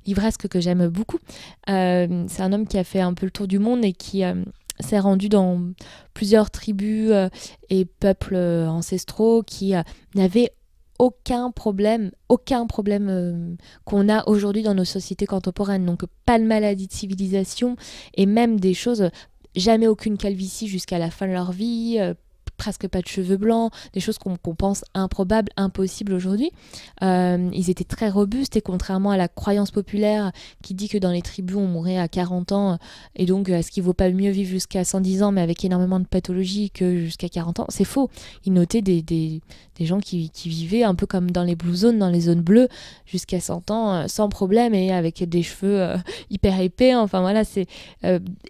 livresque 0.07 0.49
que 0.49 0.61
j'aime 0.61 0.89
beaucoup. 0.89 1.19
c'est 1.67 2.41
un 2.41 2.53
homme 2.53 2.67
qui 2.67 2.79
a 2.79 2.85
fait 2.85 3.01
un 3.01 3.15
peu 3.15 3.27
le 3.27 3.33
tour 3.33 3.47
du 3.47 3.59
monde 3.59 3.85
et 3.85 3.93
qui 3.93 4.23
s'est 4.79 4.99
rendu 4.99 5.29
dans 5.29 5.61
plusieurs 6.15 6.51
tribus 6.51 7.11
et 7.69 7.85
peuples 7.85 8.37
ancestraux 8.37 9.43
qui 9.43 9.75
n'avaient 10.15 10.53
aucun 10.99 11.51
problème, 11.51 12.11
aucun 12.29 12.67
problème 12.67 13.09
euh, 13.09 13.55
qu'on 13.85 14.09
a 14.09 14.27
aujourd'hui 14.29 14.63
dans 14.63 14.75
nos 14.75 14.85
sociétés 14.85 15.27
contemporaines. 15.27 15.87
Donc 15.87 16.05
pas 16.25 16.39
de 16.39 16.45
maladie 16.45 16.87
de 16.87 16.93
civilisation 16.93 17.77
et 18.15 18.27
même 18.27 18.59
des 18.61 18.75
choses, 18.75 19.11
jamais 19.55 19.87
aucune 19.87 20.19
calvitie 20.19 20.69
jusqu'à 20.69 20.99
la 20.99 21.11
fin 21.11 21.27
de 21.27 21.33
leur 21.33 21.53
vie, 21.53 21.97
euh, 22.01 22.15
presque 22.57 22.89
pas 22.89 23.01
de 23.01 23.07
cheveux 23.07 23.37
blancs, 23.37 23.73
des 23.93 24.01
choses 24.01 24.19
qu'on 24.19 24.37
pense 24.37 24.85
improbables, 24.95 25.53
impossibles 25.57 26.13
aujourd'hui. 26.13 26.51
Euh, 27.03 27.49
ils 27.53 27.71
étaient 27.71 27.85
très 27.85 28.09
robustes 28.09 28.57
et 28.57 28.61
contrairement 28.61 29.11
à 29.11 29.17
la 29.17 29.29
croyance 29.29 29.71
populaire 29.71 30.33
qui 30.63 30.75
dit 30.75 30.89
que 30.89 30.99
dans 30.99 31.11
les 31.11 31.23
tribus 31.23 31.57
on 31.57 31.67
mourrait 31.67 31.99
à 31.99 32.09
40 32.09 32.53
ans 32.53 32.79
et 33.15 33.27
donc 33.27 33.49
est-ce 33.49 33.71
qu'il 33.71 33.83
vaut 33.83 33.93
pas 33.93 34.11
mieux 34.11 34.31
vivre 34.31 34.51
jusqu'à 34.51 34.85
110 34.85 35.23
ans 35.23 35.33
mais 35.33 35.41
avec 35.41 35.65
énormément 35.65 36.01
de 36.01 36.07
pathologies 36.07 36.71
que 36.71 36.99
jusqu'à 36.99 37.29
40 37.29 37.61
ans, 37.61 37.67
c'est 37.69 37.85
faux. 37.85 38.11
Ils 38.45 38.53
notaient 38.53 38.83
des, 38.83 39.41
gens 39.81 40.01
qui, 40.01 40.31
vivaient 40.45 40.85
un 40.85 40.95
peu 40.95 41.07
comme 41.07 41.31
dans 41.31 41.43
les 41.43 41.57
blue 41.57 41.75
zones, 41.75 41.99
dans 41.99 42.11
les 42.11 42.23
zones 42.23 42.43
bleues, 42.43 42.69
jusqu'à 43.05 43.41
100 43.41 43.71
ans 43.71 43.95
euh, 43.95 44.05
sans 44.09 44.29
problème 44.29 44.75
et 44.75 44.93
avec 44.93 45.23
des 45.29 45.43
cheveux 45.43 45.81
euh, 45.81 45.97
hyper 46.31 46.61
épais. 46.61 46.95
Enfin 46.95 47.21
voilà, 47.21 47.45
c'est 47.45 47.67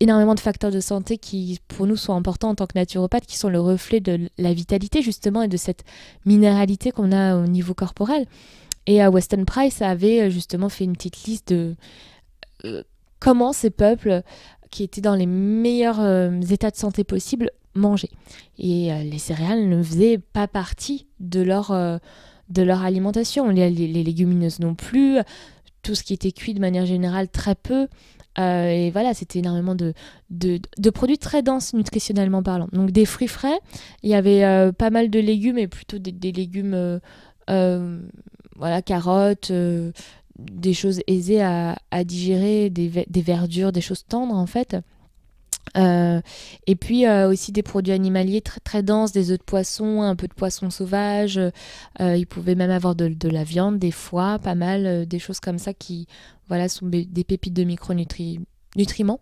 énormément 0.01 0.35
de 0.35 0.41
facteurs 0.41 0.71
de 0.71 0.81
santé 0.81 1.19
qui 1.19 1.59
pour 1.69 1.87
nous 1.87 1.97
sont 1.97 2.15
importants 2.15 2.51
en 2.51 2.55
tant 2.55 2.67
que 2.67 2.79
naturopathes, 2.79 3.27
qui 3.27 3.39
sont 3.39 3.49
le 3.49 3.61
reflet 3.61 3.96
de 4.00 4.29
la 4.38 4.53
vitalité 4.53 5.03
justement 5.03 5.43
et 5.43 5.49
de 5.49 5.57
cette 5.57 5.85
minéralité 6.25 6.91
qu'on 6.91 7.12
a 7.12 7.37
au 7.37 7.47
niveau 7.47 7.75
corporel. 7.75 8.26
Et 8.87 9.03
à 9.03 9.11
Weston 9.11 9.45
Price 9.45 9.83
avait 9.83 10.23
euh, 10.23 10.31
justement 10.31 10.69
fait 10.69 10.85
une 10.85 10.95
petite 10.95 11.25
liste 11.25 11.53
de 11.53 11.75
euh, 12.65 12.83
comment 13.19 13.53
ces 13.53 13.71
peuples 13.71 14.23
qui 14.71 14.85
étaient 14.85 15.00
dans 15.00 15.15
les 15.15 15.26
meilleurs 15.26 16.00
euh, 16.00 16.41
états 16.43 16.71
de 16.71 16.76
santé 16.76 17.05
possibles 17.05 17.50
mangeaient. 17.75 18.11
Et 18.59 18.91
les 19.05 19.19
céréales 19.19 19.69
ne 19.69 19.83
faisaient 19.83 20.19
pas 20.19 20.49
partie 20.49 21.07
de 21.21 21.43
leur, 21.43 21.73
de 22.49 22.62
leur 22.62 22.83
alimentation. 22.83 23.50
Les, 23.50 23.69
légumineuses 23.69 24.61
non 24.61 24.75
plus. 24.75 25.19
Tout 25.87 25.95
ce 25.95 26.02
qui 26.02 26.14
était 26.14 26.33
cuit 26.33 26.52
de 26.52 26.59
manière 26.59 26.85
générale, 26.85 27.28
très 27.28 27.55
peu. 27.55 27.87
Euh, 28.40 28.69
et 28.69 28.90
voilà, 28.90 29.14
c'était 29.14 29.38
énormément 29.38 29.76
de, 29.76 29.95
de, 30.31 30.90
produits 30.90 31.16
très 31.16 31.45
denses 31.45 31.75
nutritionnellement 31.75 32.43
parlant. 32.43 32.66
Donc 32.73 32.90
des 32.90 33.07
fruits 33.07 33.28
frais, 33.28 33.61
il 34.02 34.11
y 34.11 34.14
avait 34.14 34.43
euh, 34.43 34.73
pas 34.73 34.90
mal 34.90 35.11
de 35.11 35.21
légumes, 35.21 35.59
et 35.59 35.69
plutôt 35.69 35.99
des, 35.99 36.33
légumes, 36.33 37.01
euh, 37.49 38.01
voilà, 38.57 38.83
carottes, 38.83 39.53
des 40.40 40.75
choses 40.75 41.03
aisées 41.07 41.40
à, 41.40 41.77
digérer, 42.05 42.68
des, 42.68 43.07
des, 43.07 43.22
verdures, 43.22 43.70
des 43.70 43.81
choses 43.81 44.05
tendres 44.07 44.35
en 44.35 44.46
fait. 44.46 44.77
Et 45.74 46.76
puis 46.76 47.09
aussi 47.09 47.52
des 47.52 47.62
produits 47.62 47.92
animaliers 47.92 48.40
très, 48.40 48.61
très 48.61 48.83
denses, 48.83 49.12
des 49.12 49.31
œufs 49.31 49.38
de 49.38 49.44
poisson, 49.44 50.02
un 50.02 50.16
peu 50.16 50.29
de 50.29 50.35
poisson 50.35 50.70
sauvage. 50.70 51.40
il 52.00 52.26
pouvait 52.26 52.55
même 52.55 52.70
avoir 52.70 52.94
de, 52.94 53.29
la 53.29 53.44
viande, 53.44 53.79
des 53.79 53.90
foies, 53.90 54.38
pas 54.38 54.55
mal, 54.55 55.07
des 55.07 55.18
choses 55.18 55.40
comme 55.40 55.59
ça 55.59 55.74
qui 55.74 56.07
voilà, 56.48 56.68
sont 56.68 56.87
des 56.87 57.24
pépites 57.24 57.55
de 57.55 57.64
micronutriments. 57.64 59.20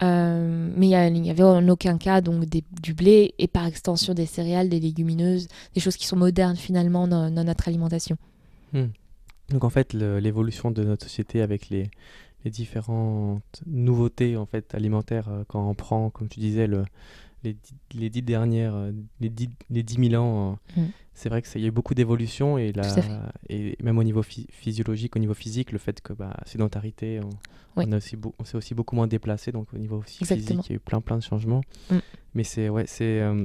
Euh, 0.00 0.70
mais 0.76 0.88
il 0.88 1.12
n'y 1.20 1.30
avait 1.30 1.42
en 1.42 1.68
aucun 1.68 1.98
cas 1.98 2.20
donc 2.20 2.44
du 2.46 2.94
blé 2.94 3.34
et 3.38 3.48
par 3.48 3.66
extension 3.66 4.14
des 4.14 4.26
céréales, 4.26 4.68
des 4.68 4.78
légumineuses, 4.78 5.48
des 5.74 5.80
choses 5.80 5.96
qui 5.96 6.06
sont 6.06 6.16
modernes 6.16 6.56
finalement 6.56 7.08
dans, 7.08 7.30
notre 7.30 7.68
alimentation. 7.68 8.16
Hmm. 8.72 8.86
Donc 9.50 9.64
en 9.64 9.70
fait, 9.70 9.94
l'évolution 9.94 10.70
de 10.70 10.84
notre 10.84 11.04
société 11.04 11.40
avec 11.40 11.68
les, 11.70 11.90
les, 12.44 12.50
différentes 12.50 13.62
nouveautés 13.66 14.36
en 14.36 14.46
fait 14.46 14.74
alimentaires, 14.74 15.28
euh, 15.28 15.44
quand 15.46 15.68
on 15.68 15.74
prend, 15.74 16.10
comme 16.10 16.28
tu 16.28 16.40
disais, 16.40 16.66
le, 16.66 16.84
les, 17.44 17.56
les, 17.94 18.10
dix 18.10 18.22
dernières, 18.22 18.74
euh, 18.74 18.92
les 19.20 19.28
dix, 19.28 19.48
les 19.70 19.82
dix 19.82 19.98
mille 19.98 20.16
ans, 20.16 20.58
hmm 20.76 20.86
c'est 21.18 21.28
vrai 21.28 21.42
qu'il 21.42 21.60
y 21.60 21.64
a 21.64 21.66
eu 21.66 21.72
beaucoup 21.72 21.94
d'évolution 21.94 22.58
et, 22.58 22.72
et 23.48 23.76
même 23.82 23.98
au 23.98 24.04
niveau 24.04 24.22
physiologique, 24.22 25.16
au 25.16 25.18
niveau 25.18 25.34
physique, 25.34 25.72
le 25.72 25.78
fait 25.78 26.00
que 26.00 26.12
bah, 26.12 26.36
sédentarité, 26.46 27.18
on, 27.76 27.82
on, 27.82 27.92
aussi 27.92 28.16
on 28.38 28.44
s'est 28.44 28.56
aussi 28.56 28.74
beaucoup 28.74 28.94
moins 28.94 29.08
déplacé, 29.08 29.50
donc 29.50 29.66
au 29.74 29.78
niveau 29.78 29.98
aussi 29.98 30.24
physique, 30.24 30.60
il 30.66 30.70
y 30.70 30.72
a 30.74 30.76
eu 30.76 30.78
plein 30.78 31.00
plein 31.00 31.18
de 31.18 31.22
changements. 31.24 31.62
Mm. 31.90 31.96
Mais 32.34 32.44
c'est 32.44 32.68
ouais, 32.68 32.84
c'est 32.86 33.20
euh, 33.20 33.44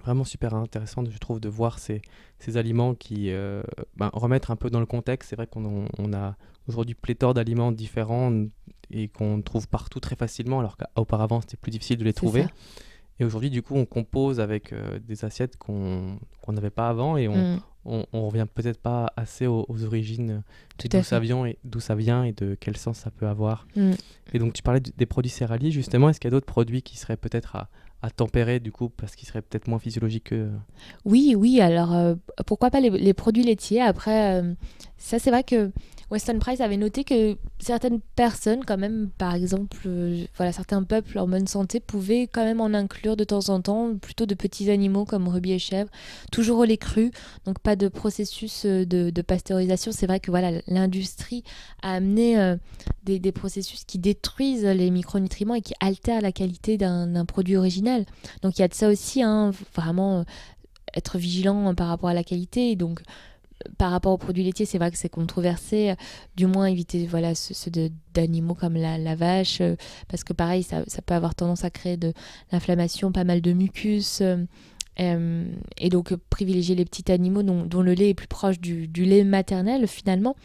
vraiment 0.00 0.24
super 0.24 0.54
intéressant, 0.54 1.04
je 1.08 1.18
trouve, 1.18 1.40
de 1.40 1.48
voir 1.48 1.78
ces, 1.78 2.02
ces 2.38 2.56
aliments 2.56 2.94
qui 2.94 3.30
euh, 3.30 3.62
ben, 3.96 4.10
remettre 4.12 4.50
un 4.50 4.56
peu 4.56 4.70
dans 4.70 4.80
le 4.80 4.86
contexte. 4.86 5.30
C'est 5.30 5.36
vrai 5.36 5.46
qu'on 5.46 5.86
on 5.98 6.12
a 6.12 6.36
aujourd'hui 6.68 6.94
pléthore 6.94 7.34
d'aliments 7.34 7.72
différents 7.72 8.32
et 8.90 9.08
qu'on 9.08 9.42
trouve 9.42 9.68
partout 9.68 10.00
très 10.00 10.16
facilement, 10.16 10.60
alors 10.60 10.76
qu'auparavant 10.76 11.40
c'était 11.40 11.56
plus 11.56 11.70
difficile 11.70 11.98
de 11.98 12.04
les 12.04 12.12
trouver. 12.12 12.46
Et 13.18 13.24
aujourd'hui, 13.24 13.50
du 13.50 13.62
coup, 13.62 13.74
on 13.74 13.86
compose 13.86 14.40
avec 14.40 14.72
euh, 14.72 14.98
des 14.98 15.24
assiettes 15.24 15.56
qu'on 15.56 16.18
n'avait 16.48 16.70
pas 16.70 16.88
avant 16.88 17.16
et 17.16 17.28
on, 17.28 17.56
mm. 17.56 18.04
on, 18.12 18.28
revient 18.28 18.46
peut-être 18.52 18.78
pas 18.78 19.10
assez 19.16 19.46
aux, 19.46 19.66
origines 19.84 20.42
d'où 20.78 21.02
ça, 21.02 21.18
vient 21.18 21.46
et, 21.46 21.58
ça 21.78 21.94
vient 21.94 22.24
et 22.24 22.32
de 22.32 22.54
quel 22.60 22.76
sens 22.76 22.98
ça 22.98 23.10
peut 23.10 23.26
avoir. 23.26 23.66
Mm. 23.74 23.92
Et 24.34 24.38
donc, 24.38 24.52
tu 24.52 24.62
parlais 24.62 24.80
des 24.80 25.06
produits 25.06 25.30
céréaliers, 25.30 25.70
justement. 25.70 26.10
Est-ce 26.10 26.20
qu'il 26.20 26.28
y 26.28 26.32
a 26.32 26.36
d'autres 26.36 26.46
produits 26.46 26.82
qui 26.82 26.98
seraient 26.98 27.16
peut-être 27.16 27.56
à, 27.56 27.70
à, 28.02 28.10
tempérer, 28.10 28.60
du 28.60 28.72
coup, 28.72 28.88
parce 28.88 29.16
qu'ils 29.16 29.28
seraient 29.28 29.42
peut-être 29.42 29.68
moins 29.68 29.78
physiologiques 29.78 30.24
que... 30.24 30.50
Oui, 31.04 31.34
oui. 31.36 31.60
Alors, 31.60 31.94
euh, 31.94 32.14
pourquoi 32.46 32.70
pas 32.70 32.80
les, 32.80 32.90
les, 32.90 33.14
produits 33.14 33.42
laitiers? 33.42 33.80
Après, 33.80 34.40
euh, 34.40 34.54
ça, 34.96 35.18
c'est 35.18 35.30
vrai 35.30 35.44
que 35.44 35.70
Weston 36.10 36.38
Price 36.38 36.60
avait 36.60 36.76
noté 36.76 37.02
que 37.02 37.36
certaines 37.58 38.00
personnes, 38.14 38.64
quand 38.64 38.78
même, 38.78 39.10
par 39.18 39.34
exemple, 39.34 39.76
euh, 39.86 40.24
voilà, 40.36 40.52
certains 40.52 40.84
peuples 40.84 41.18
en 41.18 41.26
bonne 41.26 41.48
santé 41.48 41.80
pouvaient 41.80 42.28
quand 42.28 42.44
même 42.44 42.60
en 42.60 42.74
inclure 42.74 43.16
de 43.16 43.24
temps 43.24 43.48
en 43.48 43.60
temps, 43.60 43.96
plutôt 43.96 44.24
de 44.24 44.34
petits 44.34 44.70
animaux 44.70 45.04
comme 45.04 45.24
brebis 45.24 45.52
et 45.52 45.58
chèvres, 45.58 45.90
toujours 46.30 46.60
au 46.60 46.64
lait 46.64 46.76
cru, 46.76 47.10
donc 47.44 47.58
pas 47.58 47.74
de 47.74 47.88
processus 47.88 48.64
euh, 48.66 48.84
de, 48.84 49.22
pasteurisation. 49.22 49.90
C'est 49.90 50.06
vrai 50.06 50.20
que 50.20 50.30
voilà, 50.30 50.60
l'industrie 50.68 51.42
a 51.82 51.94
amené 51.94 52.38
euh, 52.38 52.56
des, 53.02 53.32
processus 53.32 53.84
qui 53.84 53.98
détruisent 53.98 54.64
les 54.64 54.90
micronutriments 54.90 55.54
et 55.54 55.60
qui 55.60 55.74
altèrent 55.80 56.20
la 56.20 56.32
qualité 56.32 56.78
d'un 56.78 57.24
produit 57.24 57.56
original. 57.56 58.04
Donc 58.42 58.58
il 58.58 58.62
y 58.62 58.64
a 58.64 58.68
de 58.68 58.74
ça 58.74 58.88
aussi, 58.88 59.22
hein, 59.22 59.50
vraiment 59.74 60.24
être 60.94 61.18
vigilant 61.18 61.74
par 61.74 61.88
rapport 61.88 62.08
à 62.08 62.14
la 62.14 62.24
qualité. 62.24 62.76
Donc 62.76 63.02
par 63.78 63.90
rapport 63.90 64.12
aux 64.12 64.18
produits 64.18 64.44
laitiers, 64.44 64.66
c'est 64.66 64.78
vrai 64.78 64.90
que 64.90 64.98
c'est 64.98 65.08
controversé. 65.08 65.94
Du 66.36 66.46
moins, 66.46 66.66
éviter 66.66 67.06
voilà, 67.06 67.34
ceux, 67.34 67.70
d'animaux 68.14 68.54
comme 68.54 68.74
la, 68.74 69.14
vache, 69.14 69.60
euh, 69.60 69.76
parce 70.08 70.24
que 70.24 70.32
pareil, 70.32 70.62
ça, 70.62 70.82
peut 71.04 71.14
avoir 71.14 71.34
tendance 71.34 71.64
à 71.64 71.70
créer 71.70 71.96
de 71.96 72.12
l'inflammation, 72.52 73.12
pas 73.12 73.24
mal 73.24 73.40
de 73.40 73.52
mucus. 73.52 74.22
Euh, 75.00 75.26
Euh, 75.26 75.44
et 75.78 75.88
donc 75.88 76.14
privilégier 76.30 76.74
les 76.74 76.84
petits 76.84 77.10
animaux 77.12 77.42
dont, 77.42 77.82
le 77.82 77.92
lait 77.92 78.10
est 78.10 78.14
plus 78.14 78.26
proche 78.26 78.58
du, 78.60 78.86
lait 78.86 79.24
maternel 79.24 79.86
finalement. 79.86 80.36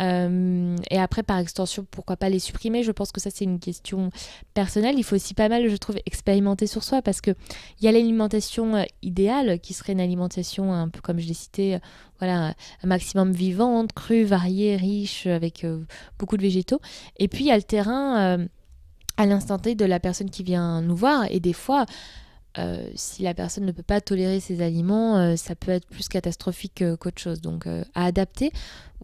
Euh, 0.00 0.76
et 0.90 0.98
après, 0.98 1.22
par 1.22 1.38
extension, 1.38 1.86
pourquoi 1.90 2.16
pas 2.16 2.28
les 2.28 2.38
supprimer? 2.38 2.82
Je 2.82 2.92
pense 2.92 3.12
que 3.12 3.20
ça, 3.20 3.30
c'est 3.30 3.44
une 3.44 3.60
question 3.60 4.10
personnelle. 4.54 4.94
Il 4.98 5.04
faut 5.04 5.16
aussi 5.16 5.34
pas 5.34 5.48
mal, 5.48 5.68
je 5.68 5.76
trouve, 5.76 5.98
expérimenter 6.06 6.66
sur 6.66 6.82
soi 6.82 7.02
parce 7.02 7.20
qu'il 7.20 7.34
y 7.82 7.88
a 7.88 7.92
l'alimentation 7.92 8.76
euh, 8.76 8.84
idéale 9.02 9.60
qui 9.60 9.74
serait 9.74 9.92
une 9.92 10.00
alimentation 10.00 10.72
un 10.72 10.88
peu 10.88 11.00
comme 11.00 11.18
je 11.18 11.28
l'ai 11.28 11.34
cité, 11.34 11.78
voilà, 12.18 12.54
un 12.82 12.86
maximum 12.86 13.32
vivante, 13.32 13.92
crue, 13.92 14.24
variée, 14.24 14.76
riche, 14.76 15.26
avec 15.26 15.66
beaucoup 16.18 16.36
de 16.36 16.42
végétaux. 16.42 16.80
Et 17.18 17.28
puis, 17.28 17.44
il 17.44 17.46
y 17.48 17.52
a 17.52 17.56
le 17.56 17.62
terrain 17.62 18.46
à 19.16 19.26
l'instant 19.26 19.58
T 19.58 19.74
de 19.74 19.84
la 19.84 20.00
personne 20.00 20.30
qui 20.30 20.42
vient 20.42 20.80
nous 20.82 20.96
voir. 20.96 21.26
Et 21.30 21.40
des 21.40 21.52
fois, 21.52 21.86
euh, 22.58 22.84
si 22.94 23.22
la 23.22 23.34
personne 23.34 23.64
ne 23.64 23.72
peut 23.72 23.82
pas 23.82 24.00
tolérer 24.00 24.40
ces 24.40 24.60
aliments, 24.60 25.16
euh, 25.16 25.36
ça 25.36 25.54
peut 25.54 25.70
être 25.70 25.86
plus 25.86 26.08
catastrophique 26.08 26.82
qu'autre 26.98 27.20
chose. 27.20 27.40
Donc 27.40 27.66
euh, 27.66 27.84
à 27.94 28.06
adapter, 28.06 28.52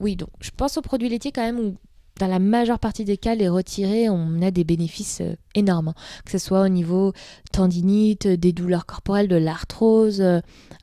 oui, 0.00 0.16
donc 0.16 0.30
je 0.40 0.50
pense 0.50 0.76
aux 0.76 0.82
produits 0.82 1.08
laitiers 1.08 1.32
quand 1.32 1.42
même 1.42 1.60
où 1.60 1.76
dans 2.18 2.28
la 2.28 2.38
majeure 2.38 2.78
partie 2.78 3.04
des 3.04 3.18
cas, 3.18 3.34
les 3.34 3.48
retirer, 3.48 4.08
on 4.08 4.40
a 4.40 4.50
des 4.50 4.64
bénéfices 4.64 5.20
énormes. 5.54 5.92
Que 6.24 6.30
ce 6.30 6.38
soit 6.38 6.62
au 6.62 6.68
niveau 6.68 7.12
tendinite, 7.52 8.26
des 8.26 8.54
douleurs 8.54 8.86
corporelles, 8.86 9.28
de 9.28 9.36
l'arthrose, 9.36 10.24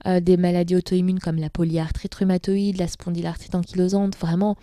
des 0.06 0.38
maladies 0.38 0.76
auto-immunes 0.76 1.17
comme 1.17 1.38
la 1.38 1.49
polyarthrite 1.49 2.13
rhumatoïde, 2.13 2.78
la 2.78 2.88
spondylarthrite 2.88 3.56
ankylosante, 3.56 4.15
vraiment 4.15 4.58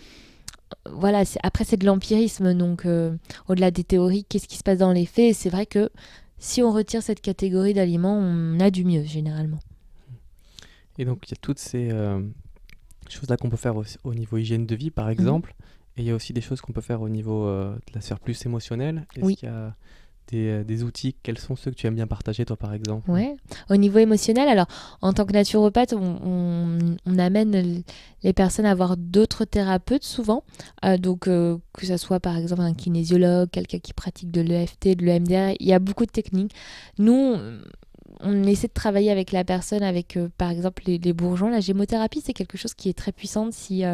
voilà, 0.88 1.24
après 1.42 1.64
c'est 1.64 1.76
de 1.76 1.86
l'empirisme, 1.86 2.54
donc 2.54 2.86
au-delà 3.48 3.72
des 3.72 3.82
théories, 3.82 4.22
qu'est-ce 4.22 4.46
qui 4.46 4.56
se 4.56 4.62
passe 4.62 4.78
dans 4.78 4.92
les 4.92 5.06
faits? 5.06 5.34
C'est 5.34 5.50
vrai 5.50 5.66
que 5.66 5.90
si 6.40 6.62
on 6.62 6.72
retire 6.72 7.02
cette 7.02 7.20
catégorie 7.20 7.74
d'aliments, 7.74 8.18
on 8.18 8.58
a 8.58 8.70
du 8.70 8.84
mieux 8.84 9.04
généralement. 9.04 9.60
Et 10.98 11.04
donc 11.04 11.28
il 11.28 11.30
y 11.30 11.34
a 11.34 11.40
toutes 11.40 11.58
ces 11.58 11.90
euh, 11.92 12.20
choses-là 13.08 13.36
qu'on 13.36 13.50
peut 13.50 13.56
faire 13.56 13.74
au, 13.76 14.14
niveau 14.14 14.38
hygiène 14.38 14.66
de 14.66 14.74
vie, 14.74 14.90
par 14.90 15.06
mhm. 15.06 15.12
exemple. 15.12 15.54
Et 15.96 16.02
il 16.02 16.04
y 16.06 16.10
a 16.10 16.14
aussi 16.14 16.32
des 16.32 16.40
choses 16.40 16.60
qu'on 16.60 16.72
peut 16.72 16.80
faire 16.80 17.02
au 17.02 17.08
niveau 17.08 17.46
euh, 17.46 17.74
de 17.74 17.94
la 17.94 18.00
sphère 18.00 18.18
plus 18.18 18.44
émotionnelle. 18.46 19.06
Est-ce 19.14 19.34
qu'il 19.34 19.48
y 19.48 19.52
a 19.52 19.76
euh, 20.34 20.64
des, 20.64 20.82
outils, 20.82 21.14
quels 21.22 21.38
sont 21.38 21.56
ceux 21.56 21.70
que 21.70 21.76
tu 21.76 21.86
aimes 21.86 21.94
bien 21.94 22.06
partager, 22.06 22.44
toi, 22.44 22.56
par 22.56 22.74
exemple 22.74 23.10
Ouais. 23.10 23.36
Au 23.68 23.76
niveau 23.76 23.98
émotionnel, 23.98 24.48
alors, 24.48 24.66
en 25.00 25.12
tant 25.12 25.24
que 25.24 25.32
naturopathe, 25.32 25.92
on, 25.94 26.96
amène 27.18 27.82
les 28.22 28.32
personnes 28.32 28.66
à 28.66 28.74
voir 28.74 28.96
d'autres 28.96 29.44
thérapeutes, 29.44 30.04
souvent. 30.04 30.44
Euh, 30.84 30.96
donc, 30.96 31.28
euh, 31.28 31.58
que 31.72 31.86
ce 31.86 31.96
soit, 31.96 32.20
par 32.20 32.36
exemple, 32.36 32.62
un 32.62 32.74
kinésiologue, 32.74 33.50
quelqu'un 33.50 33.78
qui 33.78 33.92
pratique 33.92 34.30
de 34.30 34.40
l'EFT, 34.40 34.96
de 34.96 35.04
l'EMDR, 35.04 35.54
il 35.58 35.66
y 35.66 35.72
a 35.72 35.78
beaucoup 35.78 36.06
de 36.06 36.10
techniques. 36.10 36.54
Nous, 36.98 37.36
on 38.22 38.44
essaie 38.44 38.68
de 38.68 38.72
travailler 38.72 39.10
avec 39.10 39.32
la 39.32 39.44
personne, 39.44 39.82
avec, 39.82 40.18
par 40.36 40.50
exemple, 40.50 40.82
les, 40.86 41.12
bourgeons. 41.12 41.48
La 41.48 41.60
gémothérapie, 41.60 42.22
c'est 42.24 42.32
quelque 42.32 42.58
chose 42.58 42.74
qui 42.74 42.88
est 42.88 42.98
très 42.98 43.12
puissant 43.12 43.50
si 43.50 43.84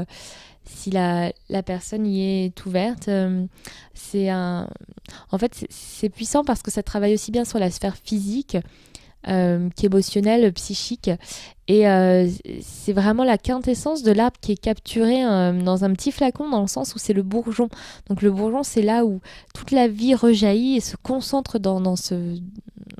si 0.66 0.90
la, 0.90 1.32
la, 1.48 1.62
personne 1.62 2.06
y 2.06 2.44
est 2.44 2.66
ouverte. 2.66 3.08
Euh, 3.08 3.46
c'est 3.94 4.28
un... 4.28 4.68
En 5.30 5.38
fait, 5.38 5.66
c'est 5.70 6.08
puissant 6.08 6.44
parce 6.44 6.62
que 6.62 6.70
ça 6.70 6.82
travaille 6.82 7.14
aussi 7.14 7.30
bien 7.30 7.44
sur 7.44 7.58
la 7.58 7.70
sphère 7.70 7.96
physique 7.96 8.56
euh, 9.28 9.68
qu'émotionnelle, 9.76 10.52
psychique. 10.52 11.10
Et 11.68 11.88
euh, 11.88 12.28
c'est 12.60 12.92
vraiment 12.92 13.24
la 13.24 13.38
quintessence 13.38 14.02
de 14.02 14.12
l'arbre 14.12 14.36
qui 14.40 14.52
est 14.52 14.60
capturé 14.60 15.22
dans 15.22 15.84
un 15.84 15.92
petit 15.94 16.12
flacon, 16.12 16.48
dans 16.48 16.60
le 16.60 16.68
sens 16.68 16.94
où 16.94 16.98
c'est 16.98 17.12
le 17.12 17.22
bourgeon. 17.22 17.68
Donc 18.08 18.22
le 18.22 18.30
bourgeon, 18.30 18.62
c'est 18.62 18.82
là 18.82 19.04
où 19.04 19.20
toute 19.52 19.72
la 19.72 19.88
vie 19.88 20.14
rejaillit 20.14 20.76
et 20.76 20.80
se 20.80 20.96
concentre 20.96 21.58
dans, 21.58 21.96
ce, 21.96 22.14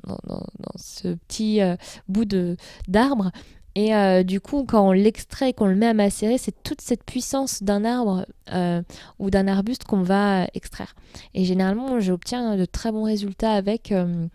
dans, 0.05 0.19
ce 0.75 1.13
petit 1.27 1.61
bout 2.09 2.25
d'arbre. 2.89 3.31
Et 3.77 3.93
euh, 3.93 4.23
du 4.23 4.41
coup, 4.41 4.65
quand 4.67 4.89
on 4.89 4.91
l'extrait, 4.91 5.53
qu'on 5.53 5.67
le 5.67 5.75
met 5.75 5.85
à 5.85 5.93
macérer, 5.93 6.39
c'est 6.39 6.63
toute 6.63 6.81
cette 6.81 7.03
puissance 7.03 7.61
d'un 7.61 7.85
arbre 7.85 8.25
euh, 8.51 8.81
ou 9.19 9.29
d'un 9.29 9.47
arbuste 9.47 9.83
qu'on 9.83 10.01
va 10.01 10.47
extraire. 10.55 10.95
Et 11.35 11.45
généralement, 11.45 11.99
j'obtiens 11.99 12.57
de 12.57 12.65
très 12.65 12.91
bons 12.91 13.03
résultats 13.03 13.51
avec. 13.51 13.91
Euh, 13.91 14.25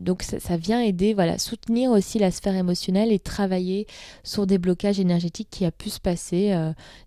donc 0.00 0.22
ça, 0.22 0.56
vient 0.56 0.80
aider, 0.80 1.14
voilà, 1.14 1.38
soutenir 1.38 1.90
aussi 1.90 2.18
la 2.18 2.30
sphère 2.30 2.54
émotionnelle 2.54 3.10
et 3.10 3.18
travailler 3.18 3.86
sur 4.22 4.46
des 4.46 4.58
blocages 4.58 5.00
énergétiques 5.00 5.48
qui 5.50 5.64
a 5.64 5.70
pu 5.70 5.90
se 5.90 6.00
passer. 6.00 6.54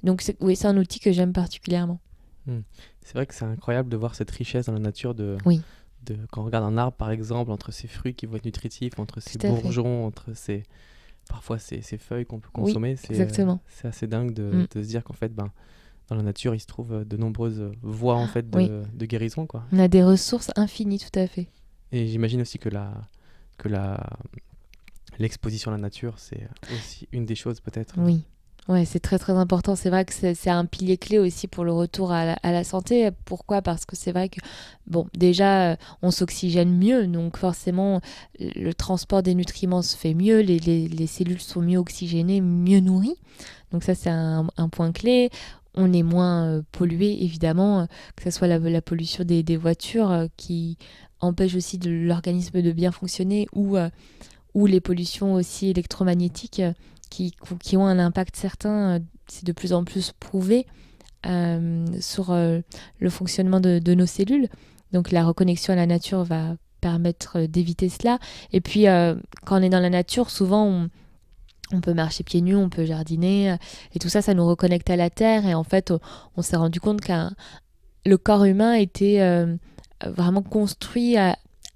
donc 0.03 0.23
oui, 0.39 0.55
c'est 0.55 0.67
un 0.67 0.77
outil 0.77 0.99
que 0.99 1.11
j'aime 1.11 1.33
particulièrement. 1.33 1.99
Hmm. 2.45 2.61
C'est 3.01 3.13
vrai 3.13 3.25
que 3.25 3.33
c'est 3.33 3.45
incroyable 3.45 3.89
de 3.89 3.97
voir 3.97 4.15
cette 4.15 4.31
richesse 4.31 4.67
dans 4.67 4.73
la 4.73 4.79
nature 4.79 5.15
de, 5.15 5.37
oui. 5.45 5.61
de 6.05 6.17
quand 6.31 6.41
on 6.41 6.45
regarde 6.45 6.65
un 6.65 6.77
arbre 6.77 6.97
par 6.97 7.11
exemple, 7.11 7.51
entre 7.51 7.71
ses 7.71 7.87
fruits 7.87 8.13
qui 8.13 8.25
vont 8.25 8.35
être 8.35 8.45
nutritifs, 8.45 8.99
entre 8.99 9.19
ses 9.19 9.37
bourgeons, 9.37 10.05
entre 10.05 10.33
ses 10.35 10.63
parfois 11.29 11.59
ces, 11.59 11.81
ces 11.81 11.97
feuilles 11.97 12.25
qu'on 12.25 12.39
peut 12.39 12.49
consommer. 12.51 12.95
c'est, 12.97 13.19
euh, 13.19 13.55
c'est 13.67 13.87
assez 13.87 14.07
dingue 14.07 14.33
de, 14.33 14.43
mm. 14.43 14.67
de 14.75 14.83
se 14.83 14.87
dire 14.87 15.03
qu'en 15.03 15.13
fait, 15.13 15.33
ben, 15.33 15.51
dans 16.09 16.15
la 16.15 16.23
nature, 16.23 16.55
il 16.55 16.59
se 16.59 16.67
trouve 16.67 16.91
euh, 16.91 17.05
de 17.05 17.15
nombreuses 17.15 17.71
voies 17.81 18.15
en 18.15 18.27
fait 18.27 18.49
de, 18.49 18.83
de, 18.93 19.05
guérison. 19.05 19.45
Quoi. 19.45 19.63
On 19.71 19.79
a 19.79 19.87
des 19.87 20.03
ressources 20.03 20.51
infinies, 20.55 20.99
tout 20.99 21.17
à 21.17 21.27
fait. 21.27 21.47
Et 21.91 22.07
j'imagine 22.07 22.41
aussi 22.41 22.59
que 22.59 22.69
la, 22.69 22.91
que 23.57 23.67
la, 23.67 24.09
l'exposition 25.17 25.71
à 25.71 25.75
la 25.75 25.81
nature, 25.81 26.13
c'est 26.17 26.47
aussi 26.73 27.07
une 27.11 27.25
des 27.25 27.35
choses 27.35 27.59
peut-être. 27.59 27.95
Oui. 27.97 28.23
Ouais, 28.69 28.85
c'est 28.85 28.99
très 28.99 29.17
très 29.17 29.33
important. 29.33 29.75
C'est 29.75 29.89
vrai 29.89 30.05
que 30.05 30.13
c'est 30.13 30.49
un 30.49 30.65
pilier 30.65 30.97
clé 30.97 31.17
aussi 31.17 31.47
pour 31.47 31.63
le 31.63 31.71
retour 31.71 32.11
à 32.11 32.35
la, 32.43 32.63
santé. 32.63 33.09
Pourquoi? 33.25 33.63
Parce 33.63 33.83
que 33.85 33.95
c'est 33.95 34.11
vrai 34.11 34.29
que, 34.29 34.39
bon, 34.85 35.07
déjà, 35.15 35.71
euh, 35.71 35.75
on 36.03 36.11
s'oxygène 36.11 36.77
mieux, 36.77 37.07
donc 37.07 37.37
forcément, 37.37 37.99
le 38.39 38.71
transport 38.73 39.23
des 39.23 39.33
nutriments 39.33 39.81
se 39.81 39.97
fait 39.97 40.13
mieux, 40.13 40.41
les, 40.41 40.59
les, 40.59 41.07
cellules 41.07 41.41
sont 41.41 41.61
mieux 41.61 41.79
oxygénées, 41.79 42.41
mieux 42.41 42.79
nourries. 42.79 43.17
Donc 43.71 43.83
ça, 43.83 43.95
c'est 43.95 44.11
un, 44.11 44.45
point 44.71 44.91
clé. 44.91 45.31
On 45.75 45.93
est 45.93 46.03
moins 46.03 46.45
euh, 46.45 46.61
pollué, 46.71 47.23
évidemment, 47.23 47.87
que 48.15 48.23
ce 48.23 48.31
soit 48.31 48.47
la, 48.47 48.81
pollution 48.81 49.23
des, 49.23 49.57
voitures 49.57 50.11
euh, 50.11 50.27
qui 50.37 50.77
empêche 51.19 51.55
aussi 51.55 51.77
l'organisme 51.77 52.61
de 52.61 52.71
bien 52.71 52.91
fonctionner 52.91 53.47
ou, 53.53 53.77
ou 54.53 54.65
les 54.65 54.79
pollutions 54.79 55.33
aussi 55.33 55.69
électromagnétiques 55.69 56.61
qui, 57.09 57.33
qui 57.61 57.77
ont 57.77 57.85
un 57.85 57.99
impact 57.99 58.35
certain, 58.35 58.95
euh, 58.95 58.99
c'est 59.27 59.45
de 59.45 59.51
plus 59.51 59.73
en 59.73 59.83
plus 59.83 60.13
prouvé 60.19 60.65
euh, 61.25 61.85
sur 61.99 62.31
euh, 62.31 62.61
le 62.99 63.09
fonctionnement 63.09 63.59
de, 63.59 63.79
de, 63.79 63.93
nos 63.93 64.05
cellules. 64.05 64.47
Donc 64.93 65.11
la 65.11 65.25
reconnexion 65.25 65.73
à 65.73 65.75
la 65.75 65.85
nature 65.85 66.23
va 66.23 66.55
permettre 66.81 67.41
d'éviter 67.41 67.89
cela. 67.89 68.19
Et 68.53 68.61
puis 68.61 68.85
quand 69.45 69.59
on 69.59 69.61
est 69.61 69.69
dans 69.69 69.81
la 69.81 69.89
nature, 69.89 70.29
souvent 70.29 70.65
on, 70.65 70.89
on 71.73 71.81
peut 71.81 71.93
marcher 71.93 72.23
pieds 72.23 72.41
nus, 72.41 72.55
on 72.55 72.69
peut 72.69 72.85
jardiner, 72.85 73.55
et 73.93 73.99
tout 73.99 74.09
ça, 74.09 74.21
ça 74.21 74.33
nous 74.33 74.45
reconnecte 74.45 74.89
à 74.89 74.95
la 74.95 75.09
terre. 75.09 75.45
Et 75.45 75.53
en 75.53 75.63
fait, 75.63 75.93
on, 76.35 76.41
s'est 76.41 76.57
rendu 76.57 76.79
compte 76.79 77.01
que 77.01 77.13
le 78.05 78.17
corps 78.17 78.45
humain 78.45 78.73
était 78.73 79.19
vraiment 80.03 80.41
construit 80.41 81.15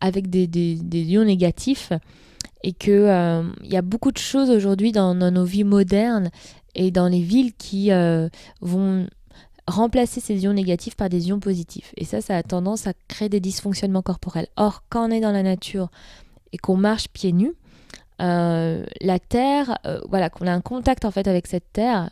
avec 0.03 0.29
des, 0.29 1.01
ions 1.01 1.23
négatifs 1.23 1.93
et 2.61 2.73
qu'il 2.73 2.93
euh, 2.93 3.43
y 3.63 3.77
a 3.77 3.81
beaucoup 3.81 4.11
de 4.11 4.17
choses 4.17 4.49
aujourd'hui 4.49 4.91
dans, 4.91 5.13
nos 5.15 5.45
vies 5.45 5.63
modernes 5.63 6.29
et 6.75 6.91
dans 6.91 7.07
les 7.07 7.21
villes 7.21 7.53
qui 7.53 7.91
euh, 7.91 8.27
vont 8.59 9.07
remplacer 9.65 10.19
ces 10.19 10.43
ions 10.43 10.53
négatifs 10.53 10.95
par 10.95 11.07
des 11.07 11.29
ions 11.29 11.39
positifs. 11.39 11.93
Et 11.95 12.03
ça, 12.03 12.19
ça 12.19 12.35
a 12.35 12.43
tendance 12.43 12.85
à 12.85 12.93
créer 13.07 13.29
des 13.29 13.39
dysfonctionnements 13.39 14.01
corporels. 14.01 14.47
Or, 14.57 14.83
quand 14.89 15.07
on 15.07 15.11
est 15.11 15.21
dans 15.21 15.31
la 15.31 15.43
nature 15.43 15.89
et 16.51 16.57
qu'on 16.57 16.75
marche 16.75 17.07
pieds 17.07 17.31
nus, 17.31 17.47
euh, 17.47 17.62
la 18.19 19.19
terre, 19.19 19.77
voilà, 20.09 20.29
qu'on 20.29 20.47
a 20.47 20.51
un 20.51 20.61
contact 20.61 21.05
en 21.05 21.11
fait 21.11 21.27
avec 21.27 21.47
cette 21.47 21.71
terre, 21.73 22.09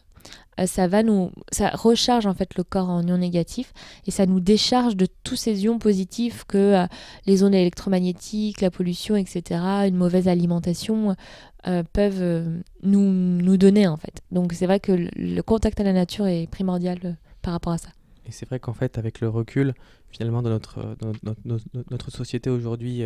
euh, 0.59 0.65
ça 0.65 0.87
va 0.87 1.01
nous, 1.03 1.31
ça 1.51 1.69
recharge 1.69 2.25
en 2.25 2.33
fait 2.33 2.55
le 2.55 2.63
corps 2.63 2.89
en 2.89 3.05
ions 3.05 3.17
négatifs 3.17 3.73
et 4.05 4.11
ça 4.11 4.25
nous 4.25 4.39
décharge 4.39 4.95
de 4.95 5.07
tous 5.23 5.35
ces 5.35 5.63
ions 5.63 5.79
positifs 5.79 6.43
que 6.45 6.57
euh, 6.57 6.85
les 7.25 7.43
ondes 7.43 7.55
électromagnétiques, 7.55 8.61
la 8.61 8.69
pollution, 8.69 9.15
etc., 9.15 9.61
une 9.87 9.95
mauvaise 9.95 10.27
alimentation 10.27 11.15
euh, 11.67 11.83
peuvent 11.93 12.61
nous, 12.83 13.11
nous 13.11 13.57
donner 13.57 13.87
en 13.87 13.97
fait. 13.97 14.21
Donc 14.31 14.53
c'est 14.53 14.65
vrai 14.65 14.79
que 14.79 14.91
le, 14.91 15.41
contact 15.41 15.79
à 15.79 15.83
la 15.83 15.93
nature 15.93 16.27
est 16.27 16.47
primordial 16.47 17.17
par 17.41 17.53
rapport 17.53 17.73
à 17.73 17.77
ça. 17.77 17.89
Et 18.27 18.31
c'est 18.31 18.47
vrai 18.47 18.59
qu'en 18.59 18.73
fait, 18.73 18.97
avec 18.97 19.19
le 19.19 19.29
recul, 19.29 19.73
finalement, 20.09 20.41
dans 20.41 20.49
notre, 20.49 20.95
notre, 21.23 21.65
notre, 21.89 22.11
société 22.11 22.49
aujourd'hui, 22.51 23.03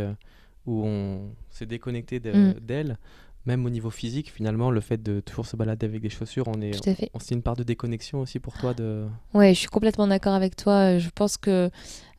où 0.66 0.84
on 0.86 1.30
s'est 1.50 1.66
déconnecté 1.66 2.20
mm. 2.20 2.54
d'elle, 2.62 2.98
même 3.46 3.66
au 3.66 3.70
niveau 3.70 3.90
physique, 3.90 4.32
finalement, 4.32 4.72
le 4.72 4.82
fait 4.82 5.02
de 5.02 5.20
toujours 5.20 5.46
se 5.46 5.56
balader 5.56 5.86
avec 5.86 6.02
des 6.02 6.10
chaussures, 6.10 6.48
on 6.48 6.62
est, 6.62 6.76
on, 7.14 7.20
c'est 7.20 7.36
une 7.36 7.44
part 7.44 7.56
de 7.56 7.64
déconnexion 7.64 8.20
aussi 8.22 8.40
pour 8.40 8.58
toi 8.58 8.74
de. 8.74 9.06
Ouais, 9.34 9.54
je 9.54 9.60
suis 9.60 9.68
complètement 9.68 10.08
d'accord 10.08 10.34
avec 10.34 10.56
toi. 10.56 10.98
Je 10.98 11.10
pense 11.14 11.38
que 11.38 11.70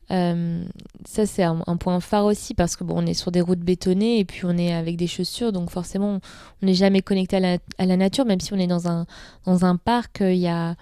euh, 0.09 0.63
ça 1.05 1.25
c'est 1.25 1.43
un, 1.43 1.57
point 1.77 1.99
phare 1.99 2.23
aussi 2.23 2.53
parce 2.53 2.77
que 2.77 2.85
bon, 2.85 3.03
on 3.03 3.05
est 3.05 3.13
sur 3.13 3.29
des 3.31 3.41
routes 3.41 3.59
bétonnées 3.59 4.19
et 4.19 4.25
puis 4.25 4.45
on 4.45 4.57
est 4.57 4.73
avec 4.73 4.95
des 4.95 5.07
chaussures, 5.07 5.51
donc 5.51 5.69
forcément 5.69 6.21
on 6.61 6.65
n'est 6.65 6.75
jamais 6.75 7.01
connecté 7.01 7.35
à 7.35 7.39
la, 7.41 7.57
à 7.77 7.85
la, 7.85 7.97
nature, 7.97 8.25
même 8.25 8.39
si 8.39 8.53
on 8.53 8.57
est 8.57 8.67
dans 8.67 8.87
un 8.87 9.05
dans 9.45 9.65
un 9.65 9.75
parc, 9.75 10.19
il 10.21 10.37
y 10.37 10.47
a 10.47 10.75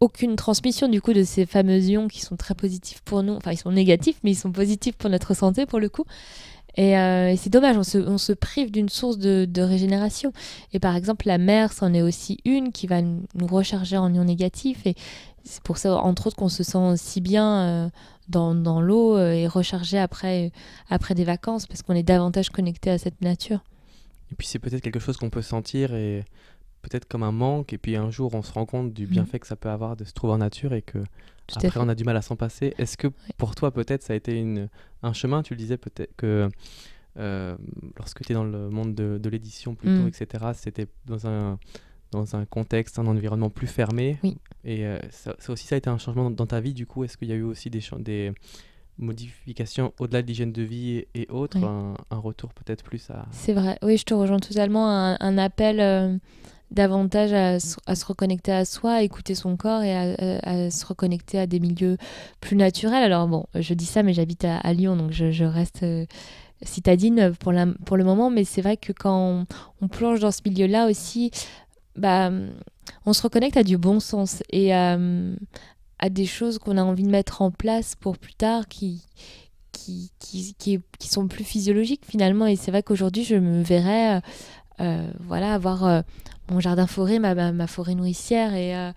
aucune 0.00 0.36
transmission 0.36 0.88
du 0.88 1.00
coup 1.00 1.12
de 1.12 1.22
ces 1.22 1.46
fameux 1.46 1.78
ions 1.80 2.08
qui 2.08 2.22
sont 2.22 2.36
très 2.36 2.54
positifs 2.54 3.02
pour 3.02 3.22
nous. 3.22 3.34
Enfin, 3.34 3.52
ils 3.52 3.56
sont 3.56 3.70
négatifs, 3.70 4.18
mais 4.24 4.32
ils 4.32 4.36
sont 4.36 4.50
positifs 4.50 4.96
pour 4.96 5.10
notre 5.10 5.34
santé 5.34 5.64
pour 5.66 5.78
le 5.78 5.88
coup. 5.88 6.04
Et, 6.76 6.96
euh, 6.96 7.34
c'est 7.36 7.50
dommage, 7.50 7.76
on 7.76 7.82
se, 7.82 7.98
on 7.98 8.18
se 8.18 8.32
prive 8.32 8.70
d'une 8.70 8.88
source 8.88 9.18
de, 9.18 9.44
de, 9.44 9.62
régénération. 9.62 10.32
Et 10.72 10.78
par 10.78 10.96
exemple, 10.96 11.26
la 11.26 11.38
mer, 11.38 11.72
c'en 11.72 11.92
est 11.92 12.02
aussi 12.02 12.38
une 12.44 12.72
qui 12.72 12.86
va 12.86 13.02
nous 13.02 13.46
recharger 13.46 13.96
en 13.96 14.12
ions 14.12 14.24
négatifs. 14.24 14.86
Et 14.86 14.94
c'est 15.44 15.62
pour 15.62 15.78
ça, 15.78 15.94
entre 15.96 16.28
autres, 16.28 16.36
qu'on 16.36 16.48
se 16.48 16.62
sent 16.62 16.96
si 16.96 17.20
bien 17.20 17.60
euh, 17.60 17.88
dans, 18.28 18.54
dans 18.54 18.80
l'eau 18.80 19.16
euh, 19.16 19.32
et 19.32 19.46
rechargé 19.46 19.98
après, 19.98 20.52
après 20.88 21.14
des 21.14 21.24
vacances, 21.24 21.66
parce 21.66 21.82
qu'on 21.82 21.94
est 21.94 22.02
davantage 22.02 22.50
connecté 22.50 22.90
à 22.90 22.98
cette 22.98 23.20
nature. 23.20 23.60
Et 24.30 24.34
puis 24.34 24.46
c'est 24.46 24.58
peut-être 24.58 24.80
quelque 24.80 25.00
chose 25.00 25.18
qu'on 25.18 25.28
peut 25.28 25.42
sentir 25.42 25.94
et 25.94 26.24
peut-être 26.82 27.06
comme 27.06 27.22
un 27.22 27.32
manque, 27.32 27.72
et 27.72 27.78
puis 27.78 27.96
un 27.96 28.10
jour 28.10 28.34
on 28.34 28.42
se 28.42 28.52
rend 28.52 28.66
compte 28.66 28.92
du 28.92 29.06
bienfait 29.06 29.38
mmh. 29.38 29.40
que 29.40 29.46
ça 29.46 29.56
peut 29.56 29.70
avoir 29.70 29.96
de 29.96 30.04
se 30.04 30.12
trouver 30.12 30.34
en 30.34 30.38
nature 30.38 30.74
et 30.74 30.82
que 30.82 30.98
après 31.56 31.80
on 31.80 31.88
a 31.88 31.94
du 31.94 32.04
mal 32.04 32.16
à 32.16 32.22
s'en 32.22 32.36
passer. 32.36 32.74
Est-ce 32.78 32.96
que 32.96 33.08
pour 33.36 33.54
toi 33.54 33.70
peut-être 33.70 34.02
ça 34.02 34.12
a 34.12 34.16
été 34.16 34.38
une, 34.38 34.68
un 35.02 35.12
chemin? 35.12 35.42
Tu 35.42 35.54
le 35.54 35.58
disais 35.58 35.76
peut-être 35.76 36.14
que 36.16 36.48
euh, 37.18 37.56
lorsque 37.96 38.24
tu 38.24 38.32
es 38.32 38.34
dans 38.34 38.44
le 38.44 38.70
monde 38.70 38.94
de, 38.94 39.18
de 39.18 39.28
l'édition 39.28 39.74
plutôt, 39.74 40.04
mmh. 40.04 40.08
etc., 40.08 40.44
c'était 40.54 40.86
dans 41.06 41.26
un, 41.26 41.58
dans 42.10 42.36
un 42.36 42.44
contexte, 42.44 42.98
un 42.98 43.06
environnement 43.06 43.50
plus 43.50 43.66
fermé. 43.66 44.18
Oui. 44.22 44.38
Et 44.64 44.86
euh, 44.86 44.98
ça, 45.10 45.34
aussi 45.48 45.66
ça 45.66 45.74
a 45.74 45.78
été 45.78 45.90
un 45.90 45.98
changement 45.98 46.30
dans, 46.30 46.46
ta 46.46 46.60
vie 46.60 46.74
du 46.74 46.86
coup. 46.86 47.04
Est-ce 47.04 47.16
qu'il 47.16 47.28
y 47.28 47.32
a 47.32 47.36
eu 47.36 47.42
aussi 47.42 47.70
des, 47.70 47.82
des 47.98 48.32
modifications 48.98 49.92
au-delà 49.98 50.22
de 50.22 50.26
l'hygiène 50.26 50.52
de 50.52 50.62
vie 50.62 51.04
et, 51.14 51.28
autres, 51.30 51.58
un, 51.58 51.94
retour 52.10 52.52
peut-être 52.54 52.84
plus 52.84 53.10
à... 53.10 53.26
C'est 53.30 53.52
vrai, 53.52 53.78
oui, 53.82 53.96
je 53.96 54.04
te 54.04 54.14
rejoins 54.14 54.38
totalement. 54.38 54.88
Un, 54.88 55.16
un 55.20 55.38
appel... 55.38 55.80
Euh, 55.80 56.16
davantage 56.72 57.32
à, 57.32 57.60
se 57.60 58.04
reconnecter 58.04 58.52
à 58.52 58.64
soi, 58.64 58.94
à 58.94 59.02
écouter 59.02 59.34
son 59.34 59.56
corps 59.56 59.82
et 59.82 59.94
à, 59.94 60.70
se 60.70 60.84
reconnecter 60.86 61.38
à 61.38 61.46
des 61.46 61.60
milieux 61.60 61.98
plus 62.40 62.56
naturels. 62.56 63.04
Alors 63.04 63.28
bon, 63.28 63.44
je 63.54 63.74
dis 63.74 63.86
ça, 63.86 64.02
mais 64.02 64.14
j'habite 64.14 64.44
à, 64.44 64.72
Lyon, 64.72 64.96
donc 64.96 65.12
je, 65.12 65.44
reste 65.44 65.82
euh, 65.82 66.06
citadine 66.62 67.32
pour, 67.38 67.52
la, 67.52 67.66
pour 67.84 67.96
le 67.96 68.04
moment, 68.04 68.30
mais 68.30 68.44
c'est 68.44 68.62
vrai 68.62 68.76
que 68.76 68.92
quand 68.92 69.46
on, 69.80 69.88
plonge 69.88 70.20
dans 70.20 70.30
ce 70.30 70.40
milieu-là 70.46 70.88
aussi, 70.88 71.30
bah, 71.96 72.30
on 73.04 73.12
se 73.12 73.22
reconnecte 73.22 73.56
à 73.56 73.64
du 73.64 73.76
bon 73.76 74.00
sens 74.00 74.42
et 74.50 74.74
à, 74.74 74.98
des 76.10 76.26
choses 76.26 76.58
qu'on 76.58 76.78
a 76.78 76.82
envie 76.82 77.04
de 77.04 77.10
mettre 77.10 77.42
en 77.42 77.52
place 77.52 77.94
pour 77.94 78.18
plus 78.18 78.34
tard 78.34 78.66
qui, 78.66 79.04
qui, 79.70 80.10
qui, 80.18 80.54
qui, 80.58 80.80
qui 80.98 81.08
sont 81.08 81.28
plus 81.28 81.44
physiologiques 81.44 82.02
finalement. 82.08 82.46
Et 82.46 82.56
c'est 82.56 82.72
vrai 82.72 82.82
qu'aujourd'hui, 82.82 83.24
je 83.24 83.36
me 83.36 83.62
verrais... 83.62 84.22
Euh, 84.80 85.10
voilà, 85.20 85.54
avoir 85.54 85.84
euh, 85.84 86.02
mon 86.50 86.60
jardin 86.60 86.86
forêt, 86.86 87.18
ma, 87.18 87.52
ma, 87.52 87.66
forêt 87.66 87.94
nourricière 87.94 88.54
et, 88.54 88.76
euh, 88.76 88.92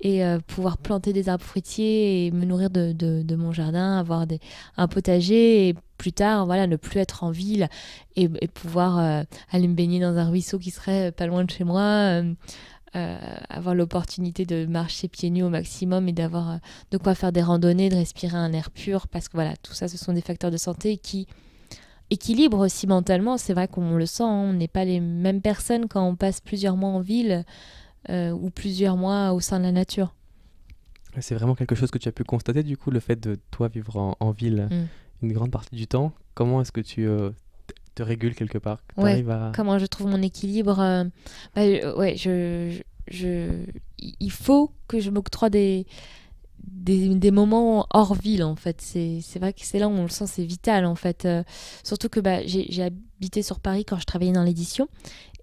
et 0.00 0.22
pouvoir 0.46 0.76
planter 0.76 1.12
des 1.12 1.28
arbres 1.28 1.44
fruitiers 1.44 2.26
et 2.26 2.30
me 2.30 2.44
nourrir 2.44 2.68
de, 2.70 3.34
mon 3.34 3.52
jardin, 3.52 3.98
avoir 3.98 4.26
des, 4.26 4.40
un 4.76 4.88
potager 4.88 5.68
et 5.68 5.74
plus 5.96 6.12
tard, 6.12 6.44
voilà, 6.44 6.66
ne 6.66 6.76
plus 6.76 7.00
être 7.00 7.24
en 7.24 7.30
ville 7.30 7.68
et, 8.14 8.28
pouvoir 8.48 9.24
aller 9.50 9.68
me 9.68 9.74
baigner 9.74 9.98
dans 9.98 10.16
un 10.18 10.28
ruisseau 10.28 10.58
qui 10.58 10.70
serait 10.70 11.12
pas 11.12 11.26
loin 11.26 11.44
de 11.44 11.50
chez 11.50 11.64
moi. 11.64 12.22
avoir 12.92 13.74
l'opportunité 13.74 14.44
de 14.44 14.66
marcher 14.66 15.08
pieds 15.08 15.30
nus 15.30 15.42
au 15.42 15.48
maximum 15.48 16.08
et 16.08 16.12
d'avoir 16.12 16.58
de 16.90 16.98
quoi 16.98 17.14
faire 17.14 17.32
des 17.32 17.42
randonnées, 17.42 17.88
de 17.88 17.96
respirer 17.96 18.36
un 18.36 18.52
air 18.52 18.70
pur, 18.70 19.08
parce 19.08 19.28
que 19.28 19.36
voilà, 19.38 19.56
tout 19.62 19.72
ça, 19.72 19.88
ce 19.88 19.96
sont 19.96 20.12
des 20.12 20.20
facteurs 20.20 20.50
de 20.50 20.58
santé 20.58 20.98
qui 20.98 21.26
équilibre 22.10 22.58
aussi 22.58 22.86
mentalement. 22.86 23.36
C'est 23.38 23.54
vrai 23.54 23.68
qu'on 23.68 23.96
le 23.96 24.06
sent, 24.06 24.22
hein. 24.22 24.48
on 24.50 24.52
n'est 24.52 24.68
pas 24.68 24.84
les 24.84 25.00
mêmes 25.00 25.40
personnes 25.40 25.88
quand 25.88 26.06
on 26.06 26.16
passe 26.16 26.40
plusieurs 26.40 26.76
mois 26.76 26.90
en 26.90 27.00
ville 27.00 27.44
euh, 28.10 28.30
ou 28.30 28.50
plusieurs 28.50 28.96
mois 28.96 29.32
au 29.32 29.40
sein 29.40 29.58
de 29.58 29.64
la 29.64 29.72
nature. 29.72 30.14
C'est 31.20 31.34
vraiment 31.34 31.54
quelque 31.54 31.74
chose 31.74 31.90
que 31.90 31.98
tu 31.98 32.08
as 32.08 32.12
pu 32.12 32.24
constater, 32.24 32.62
du 32.62 32.76
coup, 32.76 32.90
le 32.90 33.00
fait 33.00 33.18
de 33.18 33.38
toi 33.50 33.68
vivre 33.68 34.16
en, 34.20 34.30
ville 34.32 34.68
mm. 34.70 35.24
une 35.26 35.32
grande 35.32 35.50
partie 35.50 35.74
du 35.74 35.86
temps. 35.86 36.12
Comment 36.34 36.60
est-ce 36.60 36.72
que 36.72 36.82
tu 36.82 37.06
euh, 37.06 37.30
te 37.94 38.02
régules 38.02 38.34
quelque 38.34 38.58
part? 38.58 38.82
Comment 39.54 39.78
je 39.78 39.86
trouve 39.86 40.08
mon 40.08 40.20
équilibre 40.22 40.78
euh, 40.78 41.04
bah, 41.54 41.94
Ouais, 41.96 42.16
je, 42.16 42.78
je, 43.08 43.64
il 43.98 44.30
faut 44.30 44.72
que 44.88 45.00
je 45.00 45.10
m'octroie 45.10 45.48
des 45.48 45.86
des, 46.66 47.30
moments 47.30 47.86
hors 47.90 48.14
ville 48.14 48.44
en 48.44 48.56
fait. 48.56 48.80
C'est 48.80 49.38
vrai 49.38 49.52
que 49.52 49.60
c'est 49.62 49.78
là 49.78 49.88
où 49.88 49.92
on 49.92 50.02
le 50.02 50.08
sent, 50.08 50.26
c'est 50.26 50.44
vital 50.44 50.84
en 50.84 50.94
fait. 50.94 51.24
Euh, 51.24 51.42
surtout 51.82 52.08
que 52.08 52.20
bah, 52.20 52.40
j'ai 52.46 52.82
habité 52.82 53.42
sur 53.42 53.60
Paris 53.60 53.84
quand 53.84 53.98
je 53.98 54.04
travaillais 54.04 54.32
dans 54.32 54.42
l'édition. 54.42 54.88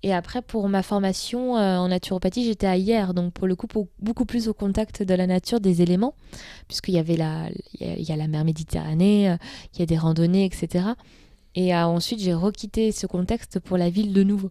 Et 0.06 0.14
après, 0.14 0.42
pour 0.42 0.68
ma 0.68 0.84
formation 0.84 1.58
euh, 1.58 1.78
en 1.78 1.88
naturopathie, 1.88 2.44
j'étais 2.44 2.68
à 2.68 2.76
hier, 2.76 3.14
donc 3.14 3.32
pour 3.32 3.48
le 3.48 3.56
coup, 3.56 3.68
beaucoup 4.00 4.26
plus 4.26 4.50
au 4.50 4.54
contact 4.54 5.02
de 5.02 5.14
la 5.14 5.28
nature, 5.28 5.62
des 5.62 5.82
éléments, 5.82 6.14
puisqu'il 6.68 6.96
y 6.96 7.00
avait 7.00 7.16
la, 7.16 7.48
y, 7.80 8.12
a, 8.12 8.16
la 8.18 8.28
mer 8.28 8.44
Méditerranée, 8.44 9.30
euh, 9.30 9.38
il 9.74 9.80
y 9.80 9.84
a 9.84 9.86
des 9.86 9.98
randonnées, 9.98 10.44
etc. 10.44 10.88
Et 11.56 11.74
ensuite, 11.74 12.20
j'ai 12.20 12.34
requitté 12.34 12.92
ce 12.92 13.08
contexte 13.08 13.60
pour 13.60 13.78
la 13.78 13.90
ville 13.90 14.12
de 14.12 14.24
nouveau. 14.24 14.50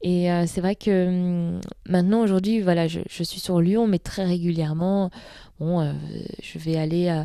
Et 0.00 0.28
c'est 0.46 0.60
vrai 0.60 0.74
que 0.74 1.06
hum, 1.06 1.60
maintenant, 1.86 2.22
aujourd'hui, 2.22 2.60
voilà, 2.60 2.88
je, 2.88 3.00
suis 3.08 3.38
sur 3.38 3.60
Lyon, 3.60 3.86
mais 3.86 3.98
très 3.98 4.24
régulièrement, 4.24 5.10
euh, 5.62 5.92
je 6.42 6.58
vais 6.58 6.76
aller 6.76 7.08
euh, 7.08 7.24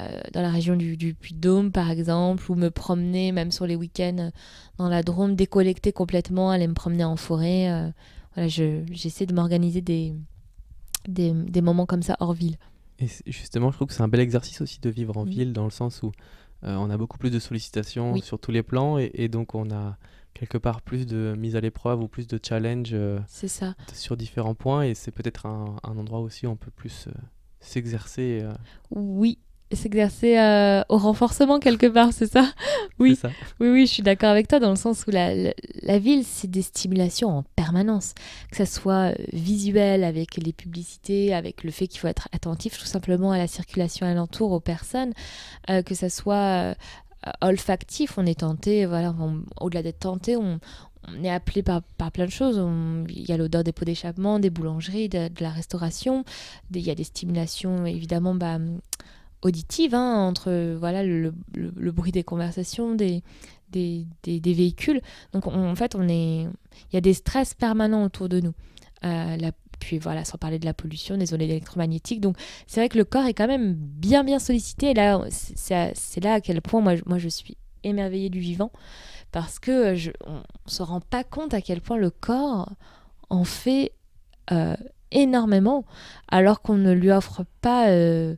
euh, 0.00 0.20
dans 0.32 0.42
la 0.42 0.50
région 0.50 0.76
du, 0.76 0.96
du 0.96 1.14
Puy-de-Dôme, 1.14 1.72
par 1.72 1.90
exemple, 1.90 2.50
ou 2.50 2.54
me 2.54 2.70
promener, 2.70 3.32
même 3.32 3.50
sur 3.50 3.66
les 3.66 3.76
week-ends, 3.76 4.30
dans 4.78 4.88
la 4.88 5.02
Drôme, 5.02 5.34
décollecter 5.34 5.92
complètement, 5.92 6.50
aller 6.50 6.66
me 6.66 6.74
promener 6.74 7.04
en 7.04 7.16
forêt. 7.16 7.92
voilà, 8.34 8.48
j'essaie 8.48 9.26
de 9.26 9.34
m'organiser 9.34 9.80
des, 9.80 10.14
des, 11.06 11.32
des, 11.32 11.62
moments 11.62 11.86
comme 11.86 12.02
ça 12.02 12.16
hors 12.20 12.32
ville. 12.32 12.56
Et 12.98 13.06
justement, 13.26 13.70
je 13.70 13.76
trouve 13.76 13.88
que 13.88 13.94
c'est 13.94 14.02
un 14.02 14.08
bel 14.08 14.20
exercice 14.20 14.60
aussi 14.60 14.80
de 14.80 14.90
vivre 14.90 15.16
en 15.16 15.24
ville, 15.24 15.52
dans 15.52 15.64
le 15.64 15.70
sens 15.70 16.02
où 16.02 16.12
on 16.62 16.90
a 16.90 16.96
beaucoup 16.96 17.18
plus 17.18 17.30
de 17.30 17.38
sollicitations 17.38 18.16
sur 18.20 18.40
tous 18.40 18.50
les 18.50 18.62
plans, 18.62 18.98
et, 18.98 19.28
donc 19.28 19.54
on 19.54 19.70
a 19.70 19.96
quelque 20.34 20.58
part 20.58 20.82
plus 20.82 21.06
de 21.06 21.34
mise 21.36 21.56
à 21.56 21.60
l'épreuve 21.60 22.00
ou 22.00 22.08
plus 22.08 22.28
de 22.28 22.38
challenge 22.40 22.94
ça. 23.26 23.74
sur 23.92 24.16
différents 24.16 24.54
points, 24.54 24.82
et 24.82 24.94
c'est 24.94 25.12
peut-être 25.12 25.46
un, 25.46 25.76
un, 25.82 25.96
endroit 25.96 26.20
aussi 26.20 26.46
où 26.46 26.50
on 26.50 26.56
peut 26.56 26.70
plus 26.70 27.08
s'exercer. 27.60 28.40
Euh, 28.42 28.52
oui, 28.90 29.38
s'exercer 29.72 30.38
euh, 30.38 30.82
au 30.88 30.98
renforcement 30.98 31.58
quelque 31.58 31.86
part, 31.86 32.12
c'est 32.12 32.30
ça? 32.30 32.52
Oui. 32.98 33.16
Ça. 33.16 33.30
Oui, 33.60 33.68
oui, 33.68 33.86
je 33.86 33.92
suis 33.92 34.02
d'accord 34.02 34.30
avec 34.30 34.48
toi 34.48 34.58
dans 34.58 34.70
le 34.70 34.76
sens 34.76 35.06
où 35.06 35.10
la, 35.10 35.52
la, 35.82 35.98
ville, 35.98 36.24
c'est 36.24 36.50
des 36.50 36.62
stimulations 36.62 37.28
en 37.28 37.42
permanence, 37.54 38.14
que 38.50 38.56
ce 38.56 38.64
soit 38.64 39.12
euh, 39.12 39.14
visuel 39.32 40.04
avec 40.04 40.36
les 40.36 40.52
publicités, 40.52 41.34
avec 41.34 41.62
le 41.64 41.70
fait 41.70 41.86
qu'il 41.86 42.00
faut 42.00 42.08
être 42.08 42.28
attentif 42.32 42.78
tout 42.78 42.86
simplement 42.86 43.32
à 43.32 43.38
la 43.38 43.46
circulation 43.46 44.06
alentour, 44.06 44.52
aux 44.52 44.60
personnes, 44.60 45.12
que 45.68 45.94
ce 45.94 46.08
soit 46.08 46.74
olfactif, 47.40 48.16
on 48.16 48.26
est 48.26 48.40
tenté, 48.40 48.86
voilà, 48.86 49.14
au-delà 49.60 49.82
d'être 49.82 50.00
tenté, 50.00 50.36
on, 50.36 50.60
on 51.16 51.24
est 51.24 51.30
appelé 51.30 51.62
par, 51.62 51.82
par, 51.82 52.12
plein 52.12 52.26
de 52.26 52.30
choses. 52.30 52.60
il 53.08 53.28
y 53.28 53.32
a 53.32 53.36
l'odeur 53.36 53.64
des 53.64 53.72
pots 53.72 53.84
d'échappement, 53.84 54.38
des 54.38 54.50
boulangeries, 54.50 55.08
de, 55.08 55.28
la 55.40 55.50
restauration. 55.50 56.24
il 56.74 56.80
y 56.80 56.90
a 56.90 56.94
des 56.94 57.04
stimulations 57.04 57.86
évidemment 57.86 58.34
bah, 58.34 58.58
auditives 59.42 59.94
hein, 59.94 60.14
entre 60.14 60.76
voilà 60.78 61.02
le, 61.02 61.32
le, 61.54 61.92
bruit 61.92 62.12
des 62.12 62.24
conversations, 62.24 62.94
des, 62.94 63.22
des, 63.70 64.06
des, 64.22 64.54
véhicules. 64.54 65.00
Donc 65.32 65.46
en 65.46 65.74
fait, 65.74 65.94
on 65.94 66.08
est, 66.08 66.42
il 66.42 66.94
y 66.94 66.96
a 66.96 67.00
des 67.00 67.14
stress 67.14 67.54
permanents 67.54 68.04
autour 68.04 68.28
de 68.28 68.40
nous. 68.40 68.54
Euh, 69.04 69.50
puis 69.78 69.98
voilà, 69.98 70.24
sans 70.24 70.38
parler 70.38 70.58
de 70.58 70.64
la 70.64 70.74
pollution, 70.74 71.16
des 71.16 71.32
ondes 71.32 71.42
électromagnétiques. 71.42 72.20
Donc 72.20 72.36
c'est 72.66 72.80
vrai 72.80 72.88
que 72.88 72.98
le 72.98 73.04
corps 73.04 73.26
est 73.26 73.34
quand 73.34 73.46
même 73.46 73.74
bien 73.74 74.24
bien 74.24 74.38
sollicité. 74.38 74.90
Et 74.90 74.94
là, 74.94 75.20
c'est 75.30 76.24
là 76.24 76.34
à 76.34 76.40
quel 76.40 76.60
point 76.60 76.80
moi, 76.80 76.94
moi 77.06 77.18
je 77.18 77.28
suis 77.28 77.56
émerveillée 77.84 78.28
du 78.28 78.40
vivant 78.40 78.72
parce 79.32 79.58
que 79.58 79.94
je, 79.94 80.10
on 80.26 80.42
se 80.66 80.82
rend 80.82 81.00
pas 81.00 81.24
compte 81.24 81.54
à 81.54 81.60
quel 81.60 81.80
point 81.80 81.96
le 81.96 82.10
corps 82.10 82.70
en 83.30 83.44
fait 83.44 83.92
euh, 84.52 84.76
énormément, 85.10 85.84
alors 86.28 86.60
qu'on 86.62 86.76
ne 86.76 86.92
lui 86.92 87.10
offre 87.10 87.44
pas, 87.60 87.88
euh, 87.88 88.36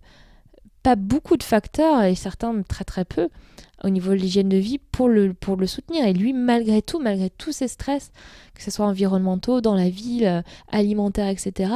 pas 0.82 0.96
beaucoup 0.96 1.36
de 1.36 1.42
facteurs, 1.42 2.02
et 2.04 2.14
certains 2.14 2.62
très 2.62 2.84
très 2.84 3.04
peu, 3.04 3.28
au 3.82 3.88
niveau 3.88 4.10
de 4.10 4.16
l'hygiène 4.16 4.48
de 4.48 4.56
vie 4.56 4.78
pour 4.78 5.08
le, 5.08 5.34
soutenir. 5.66 6.06
Et 6.06 6.12
lui, 6.12 6.32
malgré 6.32 6.82
tout, 6.82 7.00
malgré 7.00 7.30
tous 7.30 7.52
ses 7.52 7.68
stress, 7.68 8.12
que 8.54 8.62
ce 8.62 8.70
soit 8.70 8.86
environnementaux, 8.86 9.60
dans 9.60 9.74
la 9.74 9.88
ville, 9.88 10.26
euh, 10.26 10.42
alimentaire, 10.68 11.28
etc., 11.28 11.72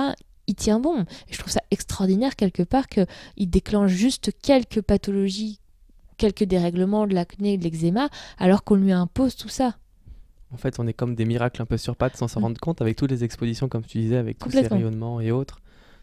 il 0.46 0.55
tient 0.55 0.79
bon. 0.81 1.03
Et 1.29 1.33
je 1.33 1.38
trouve 1.38 1.53
ça 1.53 1.62
extraordinaire 1.70 2.37
quelque 2.37 2.62
part 2.62 2.88
qu'il 2.88 3.07
déclenche 3.50 3.90
juste 3.90 4.31
quelques 4.42 4.83
pathologies 4.83 5.61
quelques 6.16 6.44
dérèglements, 6.44 7.07
de 7.07 7.14
l'acné, 7.14 7.59
de 7.59 7.64
l'eczéma, 7.64 8.09
alors 8.38 8.64
qu'on 8.64 8.77
lui 8.77 8.92
impose 8.92 9.37
tout 9.37 9.48
ça. 9.48 9.77
En 10.53 10.57
fait, 10.57 10.79
on 10.79 10.87
est 10.87 10.92
comme 10.92 11.14
des 11.14 11.24
miracles 11.24 11.62
un 11.62 11.66
peu 11.66 11.77
sur 11.77 11.96
pattes 11.96 12.16
sans 12.16 12.29
s'en 12.29 12.40
mm. 12.40 12.44
rendre 12.44 12.61
compte, 12.61 12.81
avec 12.81 12.96
toutes 12.96 13.11
les 13.11 13.24
expositions, 13.24 13.68
comme 13.68 13.85
tu 13.85 13.98
disais, 13.98 14.16
avec 14.16 14.38
tous 14.38 14.50
ces 14.50 14.66
rayonnements 14.66 15.20
et 15.20 15.31
autres. 15.31 15.61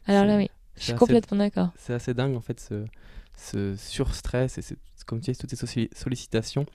Alors 0.08 0.26
là, 0.26 0.38
oui, 0.38 0.50
je 0.76 0.84
suis 0.84 0.95
complètement 0.95 1.38
d'accord. 1.38 1.69
C'est 1.78 1.93
assez 1.93 2.13
dingue, 2.13 2.36
en 2.36 2.41
fait, 2.41 2.60
ce, 2.60 2.86
ce 3.36 3.76
surstress 3.76 4.58
et 4.58 4.76
comme 5.06 5.21
tu 5.21 5.32
dis, 5.32 5.38
toutes 5.38 5.56
ces 5.56 5.89
sollicitations. 5.93 6.65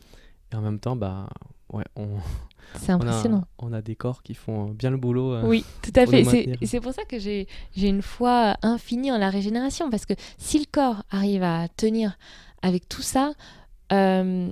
Et 0.53 0.57
en 0.57 0.61
même 0.61 0.79
temps, 0.79 0.97
bah, 0.97 1.29
ouais, 1.73 1.85
on. 1.97 2.09
C'est 2.81 2.91
impressionnant. 2.91 3.45
On 3.59 3.73
a, 3.73 3.81
des 3.81 3.95
corps 3.95 4.25
qui 4.25 4.35
font 4.35 4.71
bien 4.71 4.91
le 4.91 4.97
boulot. 4.97 5.35
Euh, 5.35 5.47
oui, 5.47 5.65
tout 5.83 5.93
à 5.95 6.05
fait. 6.05 6.25
C'est 6.65 6.81
pour 6.81 6.93
ça 6.93 7.05
que 7.05 7.19
j'ai 7.19 7.47
une 7.77 8.03
foi 8.03 8.57
infinie 8.63 9.13
en 9.13 9.19
la 9.19 9.31
régénération. 9.31 9.89
Parce 9.89 10.05
que 10.05 10.15
si 10.37 10.59
le 10.59 10.65
corps 10.71 11.05
arrive 11.11 11.45
à 11.45 11.69
tenir 11.69 12.19
avec 12.67 12.89
tout 12.89 13.03
ça, 13.03 13.33
euh, 13.93 14.49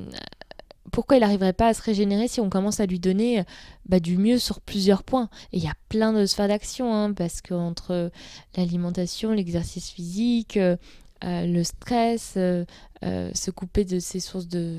pourquoi 0.92 1.16
il 1.16 1.20
n'arriverait 1.20 1.52
pas 1.52 1.68
à 1.68 1.74
se 1.74 1.82
régénérer 1.82 2.28
si 2.28 2.40
on 2.40 2.48
commence 2.48 2.78
à 2.78 2.86
lui 2.86 3.00
donner 3.00 3.42
bah, 3.86 3.98
du 3.98 4.16
mieux 4.16 4.38
sur 4.38 4.60
plusieurs 4.60 5.02
points? 5.02 5.28
Et 5.52 5.58
il 5.58 5.64
y 5.64 5.68
a 5.68 5.74
plein 5.88 6.12
de 6.12 6.24
sphères 6.24 6.48
d'action, 6.48 6.94
hein, 6.94 7.12
parce 7.12 7.42
qu'entre 7.42 8.12
l'alimentation, 8.56 9.32
l'exercice 9.32 9.90
physique, 9.90 10.56
euh, 10.56 10.76
le 11.24 11.64
stress, 11.64 12.34
se 12.34 13.50
couper 13.50 13.84
de 13.84 13.98
ces 13.98 14.20
sources 14.20 14.46
de, 14.46 14.78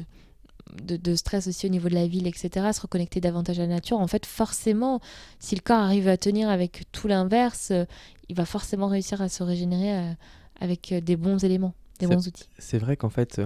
de, 0.81 1.15
stress 1.15 1.47
aussi 1.47 1.65
au 1.65 1.69
niveau 1.69 1.89
de 1.89 1.95
la 1.95 2.07
ville, 2.07 2.27
etc., 2.27 2.67
se 2.71 2.81
reconnecter 2.81 3.19
davantage 3.19 3.59
à 3.59 3.63
la 3.63 3.67
nature, 3.75 3.99
en 3.99 4.07
fait, 4.07 4.25
forcément, 4.25 5.01
si 5.39 5.55
le 5.55 5.61
corps 5.61 5.79
arrive 5.79 6.07
à 6.07 6.15
tenir 6.15 6.49
avec 6.49 6.83
tout 6.93 7.07
l'inverse, 7.07 7.73
il 8.29 8.35
va 8.35 8.45
forcément 8.45 8.87
réussir 8.87 9.21
à 9.21 9.27
se 9.27 9.43
régénérer 9.43 10.15
avec 10.61 10.93
des 10.93 11.15
bons 11.17 11.43
éléments, 11.43 11.73
des 11.99 12.07
bons 12.07 12.27
outils. 12.27 12.49
C'est 12.57 12.77
vrai 12.77 12.97
qu'en 12.97 13.09
fait, 13.09 13.41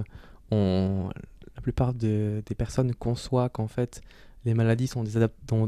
on, 0.50 1.10
la 1.54 1.62
plupart 1.62 1.94
des 1.94 2.42
personnes 2.56 2.94
conçoivent 2.94 3.50
qu'en 3.50 3.68
fait, 3.68 4.00
les 4.44 4.54
maladies 4.54 4.86
sont 4.86 5.04
des, 5.04 5.12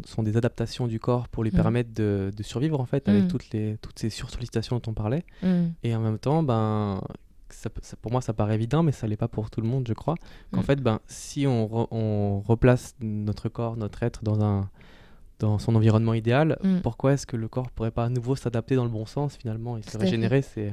sont 0.07 0.23
des 0.23 0.37
adaptations 0.37 0.87
du 0.87 0.99
corps 0.99 1.29
pour 1.29 1.45
lui 1.45 1.51
mm. 1.51 1.57
permettre 1.57 1.91
de, 1.95 2.31
survivre 2.41 2.81
en 2.81 2.87
fait 2.87 3.09
avec 3.09 3.25
mm. 3.25 3.29
toutes, 3.29 3.51
les, 3.51 3.77
toutes 3.83 3.99
ces 3.99 4.11
sursollicitations 4.11 4.77
dont 4.77 4.91
on 4.91 4.95
parlait. 4.95 5.25
Mm. 5.43 5.67
Et 5.83 5.95
en 5.95 6.01
même 6.01 6.19
temps, 6.19 6.43
ben, 6.43 7.03
ça, 7.51 7.69
pour 8.01 8.13
moi 8.13 8.23
ça 8.23 8.33
paraît 8.33 8.55
évident, 8.55 8.83
mais 8.83 8.93
ça 8.93 9.07
l'est 9.07 9.17
pas 9.17 9.29
pour 9.29 9.51
tout 9.51 9.61
le 9.61 9.69
monde, 9.69 9.87
je 9.87 9.93
crois. 9.93 10.15
Qu'en 10.53 10.63
fait, 10.63 10.81
ben, 10.81 11.01
si 11.07 11.47
on, 11.47 11.89
on, 11.95 12.41
replace 12.41 12.95
notre 13.01 13.49
corps, 13.49 13.77
notre 13.77 14.03
être 14.03 14.25
dans, 14.25 14.43
un, 14.43 14.71
dans 15.39 15.59
son 15.59 15.75
environnement 15.75 16.15
idéal, 16.15 16.59
pourquoi 16.83 17.13
est-ce 17.13 17.27
que 17.27 17.37
le 17.37 17.49
corps 17.49 17.71
pourrait 17.71 17.91
pas 17.91 18.05
à 18.05 18.09
nouveau 18.09 18.37
s'adapter 18.37 18.75
dans 18.75 18.85
le 18.85 18.91
bon 18.91 19.05
sens 19.05 19.37
finalement 19.37 19.77
et 19.77 19.83
se 19.83 19.99
régénérer? 19.99 20.41
C'est 20.41 20.71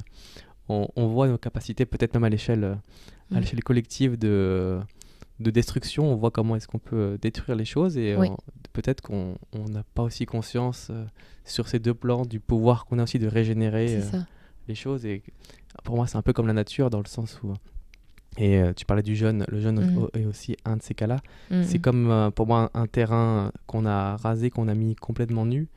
on, 0.69 0.87
on, 0.95 1.07
voit 1.07 1.27
nos 1.27 1.37
capacités 1.37 1.85
peut-être 1.85 2.13
même 2.13 2.23
à 2.23 2.29
l'échelle 2.29 2.77
à 3.33 3.39
l'échelle 3.39 3.63
collective 3.63 4.17
de 4.17 4.79
de 5.39 5.51
destruction, 5.51 6.11
on 6.11 6.15
voit 6.15 6.31
comment 6.31 6.55
est-ce 6.55 6.67
qu'on 6.67 6.79
peut 6.79 6.95
euh, 6.95 7.17
détruire 7.17 7.55
les 7.55 7.65
choses 7.65 7.97
et 7.97 8.13
euh, 8.13 8.27
peut-être 8.73 9.01
qu'on 9.01 9.37
n'a 9.53 9.83
pas 9.95 10.03
aussi 10.03 10.25
conscience 10.25 10.87
euh, 10.91 11.05
sur 11.45 11.67
ces 11.67 11.79
deux 11.79 11.93
plans 11.93 12.25
du 12.25 12.39
pouvoir 12.39 12.85
qu'on 12.85 12.99
a 12.99 13.03
aussi 13.03 13.19
de 13.19 13.27
régénérer 13.27 14.01
les 14.67 14.75
choses. 14.75 15.05
Et 15.05 15.23
pour 15.83 15.95
moi, 15.95 16.07
c'est 16.07 16.17
un 16.17 16.21
peu 16.21 16.33
comme 16.33 16.47
la 16.47 16.53
nature 16.53 16.89
dans 16.89 16.99
le 16.99 17.07
sens 17.07 17.39
où 17.43 17.53
et 18.37 18.61
tu 18.75 18.85
parlais 18.85 19.03
du 19.03 19.15
jeûne, 19.15 19.43
le 19.49 19.59
jeûne 19.59 19.81
mm. 19.81 20.07
est 20.13 20.25
aussi 20.25 20.55
un 20.63 20.77
de 20.77 20.83
ces 20.83 20.93
cas-là. 20.93 21.17
Mm, 21.49 21.63
c'est 21.63 21.79
mm. 21.79 21.81
comme 21.81 22.31
pour 22.35 22.47
moi 22.47 22.69
un, 22.73 22.85
terrain 22.85 23.51
qu'on 23.65 23.85
a 23.85 24.17
rasé, 24.17 24.49
qu'on 24.49 24.67
a 24.67 24.75
mis 24.75 24.95
complètement 24.95 25.45
nu. 25.45 25.67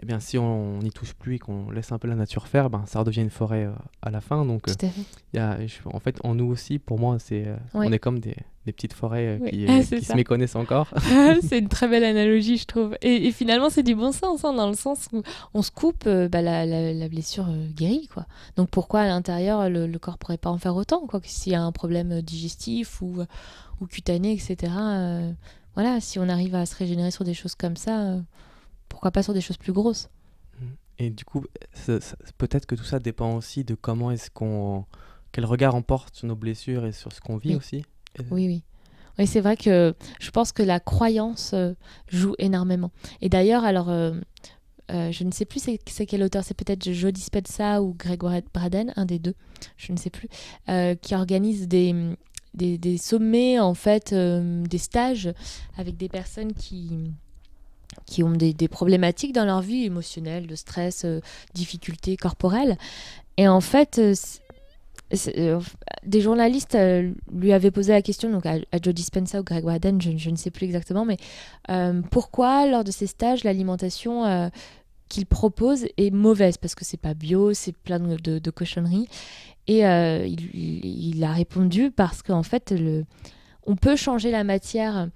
Eh 0.00 0.06
bien, 0.06 0.20
si 0.20 0.38
on 0.38 0.78
n'y 0.78 0.90
touche 0.90 1.14
plus 1.14 1.36
et 1.36 1.38
qu'on 1.38 1.70
laisse 1.70 1.92
un 1.92 1.98
peu 1.98 2.08
la 2.08 2.16
nature 2.16 2.48
faire, 2.48 2.68
ben, 2.68 2.84
ça 2.86 2.98
redevient 2.98 3.22
une 3.22 3.30
forêt 3.30 3.68
à 4.02 4.10
la 4.10 4.20
fin. 4.20 4.44
Donc, 4.44 4.66
y 5.32 5.38
a, 5.38 5.58
en 5.86 6.00
fait, 6.00 6.18
en 6.24 6.34
nous 6.34 6.46
aussi, 6.46 6.78
pour 6.78 6.98
moi, 6.98 7.18
c'est 7.18 7.46
on 7.74 7.90
est 7.90 7.98
comme 7.98 8.18
des, 8.18 8.36
des 8.66 8.72
petites 8.72 8.92
forêts 8.92 9.38
euh, 9.40 9.50
qui, 9.50 9.66
euh, 9.68 9.82
se 9.82 10.14
méconnaissent 10.14 10.56
encore. 10.56 10.88
c'est 11.42 11.58
une 11.58 11.68
très 11.68 11.88
belle 11.88 12.04
analogie, 12.04 12.56
je 12.56 12.66
trouve. 12.66 12.96
Et, 13.02 13.30
finalement, 13.32 13.70
c'est 13.70 13.82
du 13.82 13.94
bon 13.94 14.12
sens, 14.12 14.44
hein, 14.44 14.54
dans 14.54 14.68
le 14.68 14.74
sens 14.74 15.08
où 15.12 15.22
on 15.52 15.62
se 15.62 15.70
coupe, 15.70 16.04
euh, 16.06 16.28
bah, 16.28 16.42
la, 16.42 17.08
blessure 17.08 17.48
guérit. 17.74 18.08
Quoi. 18.12 18.26
Donc 18.56 18.70
pourquoi 18.70 19.00
à 19.00 19.06
l'intérieur, 19.06 19.68
le, 19.68 19.86
le, 19.86 19.98
corps 19.98 20.18
pourrait 20.18 20.38
pas 20.38 20.50
en 20.50 20.58
faire 20.58 20.74
autant 20.74 21.06
quoi, 21.06 21.20
S'il 21.22 21.52
y 21.52 21.56
a 21.56 21.62
un 21.62 21.72
problème 21.72 22.22
digestif 22.22 23.02
ou, 23.02 23.22
ou 23.80 23.86
cutané, 23.86 24.32
etc. 24.32 24.72
voilà, 25.74 26.00
si 26.00 26.18
on 26.18 26.28
arrive 26.28 26.54
à 26.54 26.64
se 26.64 26.74
régénérer 26.74 27.10
sur 27.10 27.24
des 27.24 27.34
choses 27.34 27.54
comme 27.54 27.76
ça, 27.76 28.16
pourquoi 28.94 29.10
pas 29.10 29.24
sur 29.24 29.34
des 29.34 29.40
choses 29.40 29.56
plus 29.56 29.72
grosses 29.72 30.08
mmh. 30.60 30.66
Et 31.00 31.10
du 31.10 31.24
coup, 31.24 31.44
peut-être 32.38 32.66
que 32.66 32.76
tout 32.76 32.84
ça 32.84 33.00
dépend 33.00 33.34
aussi 33.34 33.64
de 33.64 33.74
comment 33.74 34.12
est-ce 34.12 34.30
qu'on... 34.30 34.84
Quel 35.32 35.44
regard 35.44 35.74
on 35.74 35.82
porte 35.82 36.14
sur 36.14 36.28
nos 36.28 36.36
blessures 36.36 36.86
et 36.86 36.92
sur 36.92 37.10
ce 37.12 37.20
qu'on 37.20 37.36
vit 37.36 37.56
aussi 37.56 37.84
oui, 38.30 38.46
oui. 38.46 38.62
Oui, 39.18 39.26
c'est 39.26 39.40
vrai 39.40 39.56
que 39.56 39.94
je 40.20 40.30
pense 40.30 40.52
que 40.52 40.62
la 40.62 40.78
croyance 40.78 41.52
euh, 41.54 41.74
joue 42.08 42.34
énormément. 42.38 42.92
Et 43.20 43.28
d'ailleurs, 43.28 43.64
alors, 43.64 43.88
euh, 43.88 44.12
euh, 44.92 45.10
je 45.10 45.24
ne 45.24 45.32
sais 45.32 45.44
plus 45.44 45.60
c'est 45.86 46.06
quel 46.06 46.22
auteur, 46.22 46.44
c'est 46.44 46.54
peut-être 46.54 46.88
Joe 46.92 47.12
Dispenza 47.12 47.82
ou 47.82 47.94
Greg 47.94 48.20
Braden, 48.52 48.92
un 48.94 49.04
des 49.04 49.18
deux, 49.18 49.34
je 49.76 49.92
ne 49.92 49.96
sais 49.96 50.10
plus, 50.10 50.28
qui 51.00 51.14
organise 51.14 51.66
des, 51.66 52.16
des, 52.54 52.98
sommets, 52.98 53.58
en 53.58 53.74
fait, 53.74 54.14
des 54.14 54.78
stages 54.78 55.32
avec 55.76 55.96
des 55.96 56.08
personnes 56.08 56.52
qui 56.52 57.12
qui 58.06 58.22
ont 58.22 58.32
des, 58.32 58.54
problématiques 58.68 59.32
dans 59.32 59.44
leur 59.44 59.60
vie 59.60 59.84
émotionnelle, 59.84 60.46
de 60.46 60.54
stress, 60.54 61.06
difficultés 61.54 62.16
corporelles. 62.16 62.76
Et 63.36 63.48
en 63.48 63.60
fait, 63.60 64.00
euh, 65.36 65.60
des 66.04 66.20
journalistes 66.20 66.74
euh, 66.74 67.12
lui 67.32 67.52
avaient 67.52 67.70
posé 67.70 67.92
la 67.92 68.02
question 68.02 68.30
donc 68.30 68.46
à, 68.46 68.58
Joe 68.82 68.94
Dispenza 68.94 69.40
ou 69.40 69.44
Greg 69.44 69.64
Waden, 69.64 70.00
je, 70.00 70.30
ne 70.30 70.36
sais 70.36 70.50
plus 70.50 70.64
exactement, 70.64 71.04
mais 71.04 71.18
euh, 71.70 72.00
pourquoi 72.10 72.66
lors 72.66 72.84
de 72.84 72.90
ces 72.90 73.06
stages 73.06 73.44
l'alimentation 73.44 74.50
qu'il 75.08 75.26
propose 75.26 75.86
est 75.96 76.10
mauvaise? 76.10 76.56
Parce 76.56 76.74
que 76.74 76.84
c'est 76.84 77.00
pas 77.00 77.14
bio, 77.14 77.52
c'est 77.54 77.76
plein 77.76 78.00
de, 78.00 78.50
cochonneries. 78.50 79.08
Et 79.66 79.80
il, 79.80 81.24
a 81.24 81.32
répondu 81.32 81.90
parce 81.90 82.22
qu'en 82.22 82.42
fait, 82.42 82.74
on 83.66 83.76
peut 83.76 83.96
changer 83.96 84.30
la 84.30 84.44
matière 84.44 85.08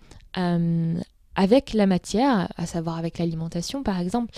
avec 1.38 1.72
la 1.72 1.86
matière, 1.86 2.48
à 2.56 2.66
savoir 2.66 2.98
avec 2.98 3.18
l'alimentation 3.18 3.84
par 3.84 4.00
exemple, 4.00 4.34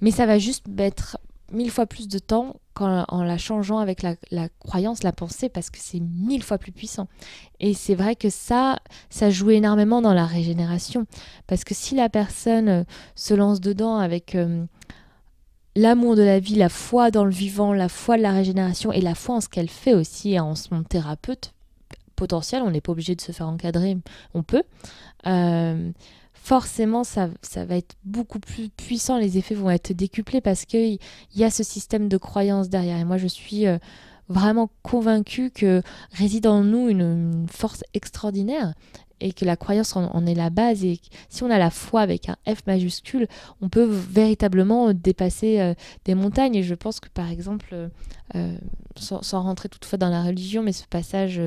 mais 0.00 0.10
ça 0.10 0.26
va 0.26 0.38
juste 0.40 0.66
mettre 0.66 1.16
mille 1.52 1.70
fois 1.70 1.86
plus 1.86 2.08
de 2.08 2.18
temps 2.18 2.56
en 2.80 3.22
la 3.22 3.38
changeant 3.38 3.78
avec 3.78 4.02
la, 4.02 4.16
croyance, 4.58 5.04
la 5.04 5.12
pensée, 5.12 5.48
parce 5.48 5.70
que 5.70 5.78
c'est 5.80 6.00
mille 6.00 6.42
fois 6.42 6.58
plus 6.58 6.72
puissant. 6.72 7.06
Et 7.60 7.72
c'est 7.72 7.94
vrai 7.94 8.16
que 8.16 8.30
ça, 8.30 8.80
ça 9.10 9.30
joue 9.30 9.50
énormément 9.50 10.02
dans 10.02 10.12
la 10.12 10.26
régénération. 10.26 11.06
Parce 11.46 11.62
que 11.62 11.72
si 11.72 11.94
la 11.94 12.08
personne 12.08 12.68
euh, 12.68 12.84
se 13.14 13.32
lance 13.32 13.60
dedans 13.60 13.98
avec 13.98 14.34
euh, 14.34 14.64
l'amour 15.76 16.16
de 16.16 16.22
la 16.22 16.40
vie, 16.40 16.56
la 16.56 16.68
foi 16.68 17.12
dans 17.12 17.24
le 17.24 17.30
vivant, 17.30 17.72
la 17.72 17.88
foi 17.88 18.16
de 18.16 18.22
la 18.22 18.32
régénération 18.32 18.90
et 18.90 19.00
la 19.00 19.14
foi 19.14 19.36
en 19.36 19.40
ce 19.40 19.48
qu'elle 19.48 19.70
fait 19.70 19.94
aussi, 19.94 20.40
en 20.40 20.56
son 20.56 20.82
thérapeute 20.82 21.54
potentiel, 22.16 22.62
on 22.62 22.72
n'est 22.72 22.80
pas 22.80 22.92
obligé 22.92 23.14
de 23.14 23.20
se 23.20 23.30
faire 23.30 23.48
encadrer, 23.48 23.96
on 24.34 24.42
peut. 24.42 24.64
Euh, 25.26 25.92
forcément, 26.44 27.04
ça, 27.04 27.30
ça, 27.40 27.64
va 27.64 27.76
être 27.76 27.96
beaucoup 28.04 28.38
plus 28.38 28.68
puissant, 28.68 29.16
les 29.16 29.38
effets 29.38 29.54
vont 29.54 29.70
être 29.70 29.94
décuplés 29.94 30.42
parce 30.42 30.66
qu'il 30.66 30.98
y 31.34 31.42
a 31.42 31.50
ce 31.50 31.62
système 31.62 32.06
de 32.06 32.18
croyance 32.18 32.68
derrière. 32.68 32.98
Et 32.98 33.04
moi, 33.06 33.16
je 33.16 33.26
suis 33.26 33.66
euh, 33.66 33.78
vraiment 34.28 34.68
convaincue 34.82 35.50
que 35.50 35.80
réside 36.12 36.46
en 36.46 36.62
nous 36.62 36.90
une, 36.90 37.46
force 37.50 37.82
extraordinaire 37.94 38.74
et 39.20 39.32
que 39.32 39.46
la 39.46 39.56
croyance 39.56 39.96
en, 39.96 40.26
est 40.26 40.34
la 40.34 40.50
base. 40.50 40.84
Et 40.84 41.00
si 41.30 41.42
on 41.44 41.50
a 41.50 41.58
la 41.58 41.70
foi 41.70 42.02
avec 42.02 42.28
un 42.28 42.36
F 42.46 42.66
majuscule, 42.66 43.26
on 43.62 43.70
peut 43.70 43.84
véritablement 43.84 44.92
dépasser 44.92 45.60
euh, 45.60 45.72
des 46.04 46.14
montagnes. 46.14 46.56
Et 46.56 46.62
je 46.62 46.74
pense 46.74 47.00
que, 47.00 47.08
par 47.08 47.30
exemple, 47.30 47.88
euh, 48.34 48.58
sans, 48.96 49.22
sans, 49.22 49.40
rentrer 49.40 49.70
toutefois 49.70 49.96
dans 49.96 50.10
la 50.10 50.22
religion, 50.22 50.62
mais 50.62 50.72
ce 50.72 50.84
passage 50.84 51.40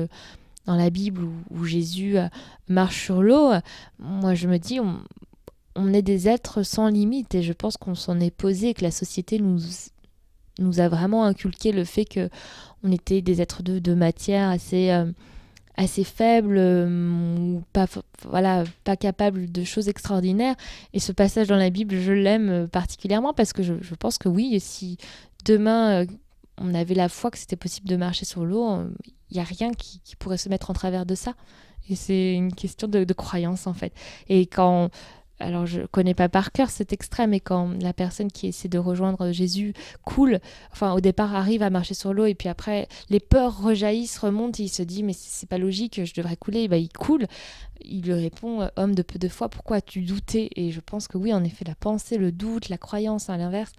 dans 0.68 0.76
la 0.76 0.90
Bible 0.90 1.26
où, 1.50 1.64
Jésus 1.64 2.18
euh, 2.18 2.28
marche 2.68 3.04
sur 3.04 3.22
l'eau, 3.22 3.52
moi 3.98 4.34
je 4.34 4.46
me 4.46 4.58
dis, 4.58 4.80
on, 4.80 5.92
est 5.94 6.02
des 6.02 6.28
êtres 6.28 6.62
sans 6.62 6.88
limite 6.88 7.34
et 7.34 7.42
je 7.42 7.54
pense 7.54 7.78
qu'on 7.78 7.94
s'en 7.94 8.20
est 8.20 8.30
posé 8.30 8.74
que 8.74 8.82
la 8.82 8.90
société 8.90 9.38
nous, 9.38 9.60
nous 10.58 10.80
a 10.80 10.88
vraiment 10.88 11.24
inculqué 11.24 11.72
le 11.72 11.84
fait 11.84 12.04
que 12.04 12.28
on 12.84 12.92
était 12.92 13.22
des 13.22 13.40
êtres 13.40 13.62
de, 13.62 13.94
matière 13.94 14.50
assez, 14.50 14.90
euh, 14.90 15.10
assez 15.78 16.04
faibles, 16.04 16.58
euh, 16.58 17.58
pas, 17.72 17.86
voilà, 18.28 18.64
pas 18.84 18.96
capables 18.96 19.50
de 19.50 19.64
choses 19.64 19.88
extraordinaires. 19.88 20.54
Et 20.92 21.00
ce 21.00 21.12
passage 21.12 21.48
dans 21.48 21.56
la 21.56 21.70
Bible, 21.70 21.98
je 21.98 22.12
l'aime 22.12 22.68
particulièrement 22.68 23.32
parce 23.32 23.54
que 23.54 23.62
je, 23.62 23.72
je, 23.80 23.94
pense 23.94 24.18
que 24.18 24.28
oui, 24.28 24.60
si 24.60 24.98
demain 25.46 26.04
on 26.60 26.74
avait 26.74 26.94
la 26.94 27.08
foi 27.08 27.30
que 27.30 27.38
c'était 27.38 27.56
possible 27.56 27.88
de 27.88 27.96
marcher 27.96 28.24
sur 28.24 28.44
l'eau, 28.44 28.82
il 29.30 29.34
n'y 29.34 29.40
a 29.40 29.44
rien 29.44 29.72
qui, 29.72 30.00
pourrait 30.18 30.38
se 30.38 30.48
mettre 30.48 30.70
en 30.70 30.74
travers 30.74 31.06
de 31.06 31.14
ça. 31.14 31.34
Et 31.88 31.96
c'est 31.96 32.34
une 32.34 32.52
question 32.52 32.88
de, 32.88 33.12
croyance 33.12 33.66
en 33.66 33.72
fait. 33.72 33.92
Et 34.28 34.46
quand, 34.46 34.90
alors 35.40 35.66
je 35.66 35.82
connais 35.82 36.14
pas 36.14 36.28
par 36.28 36.52
cœur 36.52 36.68
cet 36.68 36.92
extrême, 36.92 37.30
mais 37.30 37.40
quand 37.40 37.70
la 37.80 37.92
personne 37.92 38.30
qui 38.30 38.48
essaie 38.48 38.68
de 38.68 38.78
rejoindre 38.78 39.32
Jésus 39.32 39.72
coule, 40.04 40.40
enfin 40.72 40.92
au 40.92 41.00
départ 41.00 41.34
arrive 41.34 41.62
à 41.62 41.70
marcher 41.70 41.94
sur 41.94 42.12
l'eau 42.12 42.26
et 42.26 42.34
puis 42.34 42.48
après 42.48 42.88
les 43.08 43.20
peurs 43.20 43.62
rejaillissent, 43.62 44.18
remontent, 44.18 44.60
et 44.60 44.64
il 44.64 44.68
se 44.68 44.82
dit 44.82 45.02
mais 45.02 45.14
c'est 45.14 45.48
pas 45.48 45.58
logique, 45.58 46.04
je 46.04 46.14
devrais 46.14 46.36
couler, 46.36 46.62
et 46.62 46.68
ben, 46.68 46.76
il 46.76 46.92
coule. 46.92 47.26
Il 47.80 48.02
lui 48.02 48.14
répond 48.14 48.68
homme 48.76 48.94
de 48.94 49.02
peu 49.02 49.18
de 49.18 49.28
foi, 49.28 49.48
pourquoi 49.48 49.76
as-tu 49.76 50.02
douté? 50.02 50.50
Et 50.56 50.72
je 50.72 50.80
pense 50.80 51.06
que 51.06 51.16
oui, 51.16 51.32
en 51.32 51.44
effet, 51.44 51.64
la 51.64 51.76
pensée, 51.76 52.18
le 52.18 52.32
doute, 52.32 52.68
la 52.68 52.76
croyance 52.76 53.30
à 53.30 53.36
l'inverse, 53.36 53.72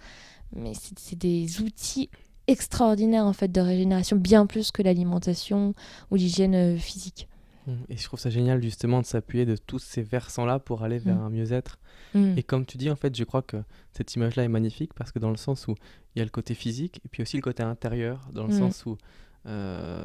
mais 0.56 0.72
c'est 0.74 1.18
des 1.18 1.60
outils 1.60 2.08
extraordinaire 2.50 3.24
en 3.24 3.32
fait 3.32 3.50
de 3.50 3.60
régénération, 3.60 4.16
bien 4.16 4.46
plus 4.46 4.72
que 4.72 4.82
l'alimentation 4.82 5.74
ou 6.10 6.16
l'hygiène 6.16 6.54
euh, 6.54 6.76
physique. 6.76 7.28
Mmh. 7.66 7.72
Et 7.90 7.96
je 7.96 8.04
trouve 8.04 8.18
ça 8.18 8.30
génial 8.30 8.62
justement 8.62 9.00
de 9.00 9.06
s'appuyer 9.06 9.46
de 9.46 9.56
tous 9.56 9.78
ces 9.78 10.02
versants-là 10.02 10.58
pour 10.58 10.82
aller 10.82 10.98
vers 10.98 11.16
mmh. 11.16 11.24
un 11.24 11.30
mieux-être. 11.30 11.78
Mmh. 12.14 12.38
Et 12.38 12.42
comme 12.42 12.66
tu 12.66 12.76
dis, 12.76 12.90
en 12.90 12.96
fait, 12.96 13.14
je 13.14 13.24
crois 13.24 13.42
que 13.42 13.58
cette 13.92 14.14
image-là 14.14 14.44
est 14.44 14.48
magnifique 14.48 14.94
parce 14.94 15.12
que 15.12 15.18
dans 15.18 15.30
le 15.30 15.36
sens 15.36 15.68
où 15.68 15.74
il 16.14 16.18
y 16.18 16.22
a 16.22 16.24
le 16.24 16.30
côté 16.30 16.54
physique 16.54 17.00
et 17.04 17.08
puis 17.08 17.22
aussi 17.22 17.36
le 17.36 17.42
côté 17.42 17.62
intérieur, 17.62 18.28
dans 18.32 18.46
le 18.46 18.52
sens 18.52 18.84
où 18.84 18.96
euh, 19.46 20.04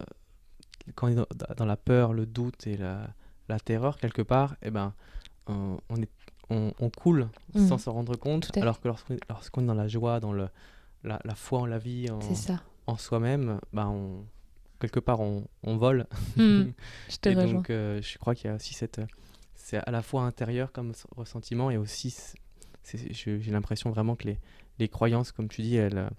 quand 0.93 1.07
on 1.07 1.11
est 1.11 1.55
dans, 1.57 1.65
la 1.65 1.77
peur, 1.77 2.13
le 2.13 2.25
doute 2.25 2.67
et 2.67 2.77
la, 2.77 3.09
la 3.49 3.59
terreur 3.59 3.97
quelque 3.97 4.21
part, 4.21 4.55
eh 4.61 4.69
ben, 4.69 4.93
on, 5.47 5.79
on 5.89 5.95
est, 5.95 6.09
on, 6.51 6.73
on 6.79 6.89
coule 6.91 7.27
sans 7.55 7.79
s'en 7.79 7.93
rendre 7.93 8.15
compte, 8.15 8.55
alors 8.57 8.79
que 8.79 8.87
lorsqu'on 8.87 9.17
lorsqu'on 9.29 9.63
est 9.63 9.65
dans 9.65 9.73
la 9.73 9.87
joie, 9.87 10.19
dans 10.19 10.31
le, 10.31 10.47
la, 11.05 11.19
la 11.23 11.35
foi 11.35 11.59
en 11.59 11.65
la 11.65 11.77
vie, 11.77 12.07
en, 12.87 12.97
soi-même, 12.97 13.59
ben, 13.73 13.87
on, 13.87 14.25
quelque 14.79 14.99
part 14.99 15.21
on, 15.21 15.47
on 15.63 15.77
vole. 15.77 16.07
Mhm. 16.35 16.73
Je 17.09 17.17
te 17.17 17.29
et 17.29 17.35
rejoins. 17.35 17.53
donc 17.53 17.69
euh, 17.69 18.01
je 18.01 18.17
crois 18.17 18.35
qu'il 18.35 18.49
y 18.49 18.53
a 18.53 18.55
aussi 18.55 18.73
cette... 18.73 19.01
C'est 19.55 19.77
à 19.77 19.89
la 19.89 20.03
fois 20.03 20.23
intérieur 20.23 20.71
comme 20.71 20.93
ressentiment 21.15 21.71
et 21.71 21.77
aussi, 21.77 22.15
j'ai 22.83 23.51
l'impression 23.51 23.89
vraiment 23.89 24.15
que 24.15 24.25
les, 24.25 24.39
les 24.77 24.89
croyances, 24.89 25.31
comme 25.31 25.47
tu 25.47 25.61
dis, 25.61 25.75
elles... 25.77 26.09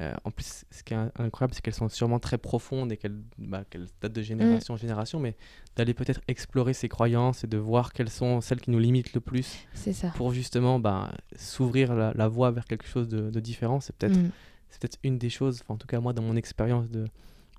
euh, 0.00 0.14
en 0.24 0.30
plus, 0.30 0.64
ce 0.70 0.82
qui 0.84 0.94
est 0.94 0.96
in- 0.96 1.10
incroyable, 1.18 1.54
c'est 1.54 1.60
qu'elles 1.60 1.74
sont 1.74 1.88
sûrement 1.88 2.18
très 2.20 2.38
profondes 2.38 2.92
et 2.92 2.96
qu'elles 2.96 3.20
bah, 3.38 3.64
qu'elles 3.68 3.86
datent 4.00 4.12
de 4.12 4.22
génération 4.22 4.74
en 4.74 4.76
génération, 4.76 5.18
mais 5.18 5.36
d'aller 5.76 5.92
peut-être 5.94 6.20
explorer 6.28 6.72
ces 6.72 6.88
croyances 6.88 7.42
et 7.44 7.46
de 7.48 7.58
voir 7.58 7.92
quelles 7.92 8.10
sont 8.10 8.40
celles 8.40 8.60
qui 8.60 8.70
nous 8.70 8.78
limitent 8.78 9.12
le 9.14 9.20
plus 9.20 9.66
ça. 9.74 10.10
pour 10.14 10.32
justement 10.32 10.78
bah, 10.78 11.12
s'ouvrir 11.36 11.94
la, 11.94 12.12
la 12.14 12.28
voie 12.28 12.50
vers 12.52 12.64
quelque 12.66 12.86
chose 12.86 13.08
de, 13.08 13.30
de 13.30 13.40
différent. 13.40 13.80
C'est 13.80 13.94
peut-être 13.96 14.16
Mhm. 14.18 14.30
c'est 14.70 14.80
peut-être 14.80 14.98
une 15.02 15.18
des 15.18 15.30
choses, 15.30 15.62
en 15.68 15.76
tout 15.76 15.86
cas 15.86 15.98
moi 15.98 16.12
dans 16.12 16.22
mon 16.22 16.36
expérience 16.36 16.90
de, 16.90 17.06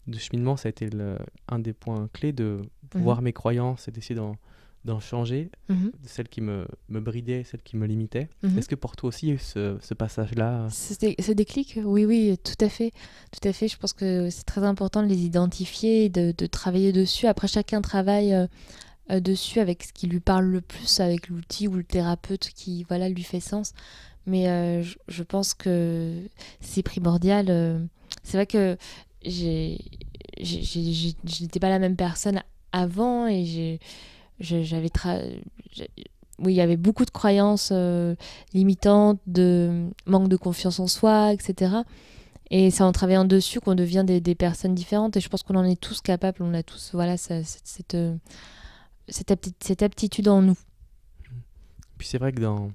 de 0.08 0.18
cheminement, 0.18 0.56
ça 0.58 0.68
a 0.68 0.72
été 0.72 0.90
le- 0.90 1.18
un 1.48 1.60
des 1.60 1.74
points 1.74 2.08
clés 2.14 2.32
de 2.34 2.62
Mhm. 2.96 3.02
voir 3.04 3.22
mes 3.22 3.34
croyances 3.34 3.88
et 3.88 3.92
d'essayer 3.92 4.16
d'en 4.16 4.36
d'en 4.90 5.00
changer, 5.00 5.50
Mhm. 5.70 5.92
de 6.04 6.08
celles 6.08 6.28
qui 6.28 6.42
me, 6.42 6.68
me 6.90 7.00
bridaient, 7.00 7.44
celles 7.44 7.62
qui 7.64 7.78
me 7.78 7.86
limitaient. 7.88 8.28
Mhm. 8.44 8.58
Est-ce 8.58 8.68
que 8.68 8.76
pour 8.76 8.96
toi 8.96 9.08
aussi 9.10 9.38
ce, 9.40 9.78
ce 9.82 9.94
passage-là 9.94 10.68
Ce, 10.70 10.94
dé- 11.00 11.16
ce 11.20 11.32
déclic, 11.32 11.80
oui, 11.84 12.06
oui, 12.06 12.38
tout 12.44 12.64
à 12.64 12.70
fait. 12.70 12.92
Tout 13.32 13.48
à 13.48 13.54
fait. 13.54 13.68
Je 13.68 13.78
pense 13.78 13.94
que 13.94 14.30
c'est 14.30 14.44
très 14.44 14.64
important 14.64 15.02
de 15.02 15.08
les 15.08 15.22
identifier 15.24 16.06
et 16.06 16.10
de, 16.10 16.34
de 16.38 16.46
travailler 16.46 16.92
dessus. 16.92 17.28
Après, 17.28 17.48
chacun 17.48 17.82
travaille 17.82 18.34
euh, 18.34 18.48
euh, 19.12 19.20
dessus 19.20 19.60
avec 19.60 19.84
ce 19.84 19.94
qui 19.94 20.08
lui 20.08 20.20
parle 20.20 20.46
le 20.46 20.62
plus, 20.62 21.00
avec 21.00 21.30
l'outil 21.30 21.68
ou 21.68 21.76
le 21.76 21.84
thérapeute 21.84 22.50
qui 22.54 22.84
voilà, 22.90 23.08
lui 23.10 23.24
fait 23.24 23.40
sens. 23.40 23.74
Mais 24.26 24.48
euh, 24.50 24.84
je, 24.84 24.98
je 25.08 25.24
pense 25.24 25.54
que 25.54 26.14
c'est 26.62 26.84
primordial. 26.84 27.46
euh. 27.50 27.80
C'est 28.24 28.38
vrai 28.38 28.46
que 28.48 28.78
j'ai, 29.24 29.78
n'étais 31.42 31.60
pas 31.60 31.70
la 31.70 31.80
même 31.80 31.96
personne 31.96 32.42
avant 32.72 33.28
et 33.28 33.46
j'ai- 33.46 33.80
j'avais 34.40 34.90
oui, 36.42 36.54
il 36.54 36.56
y 36.56 36.62
avait 36.62 36.78
beaucoup 36.78 37.04
de 37.04 37.12
croyances 37.12 37.70
euh, 37.74 38.16
limitantes, 38.54 39.20
de 39.28 39.90
manque 40.06 40.30
de 40.30 40.38
confiance 40.38 40.80
en 40.80 40.88
soi, 40.88 41.34
etc. 41.34 41.76
Et 42.50 42.72
c'est 42.72 42.84
en 42.84 42.92
travaillant 42.94 43.26
dessus 43.26 43.60
qu'on 43.60 43.76
devient 43.76 44.04
des, 44.08 44.22
des 44.22 44.36
personnes 44.36 44.74
différentes. 44.74 45.18
Et 45.18 45.20
je 45.20 45.28
pense 45.28 45.44
qu'on 45.44 45.56
en 45.56 45.66
est 45.66 45.80
tous 45.80 46.00
capables. 46.02 46.38
On 46.42 46.54
a 46.54 46.64
tous 46.64 46.92
voilà, 46.94 47.18
cette, 47.18 47.46
cette, 47.46 47.94
euh, 47.96 48.16
cette 49.10 49.32
apti- 49.32 49.54
cette 49.60 49.84
aptitude 49.84 50.30
en 50.30 50.42
nous. 50.42 50.58
Puis 51.98 52.08
c'est 52.08 52.18
vrai 52.18 52.32
que 52.32 52.40
dans... 52.42 52.72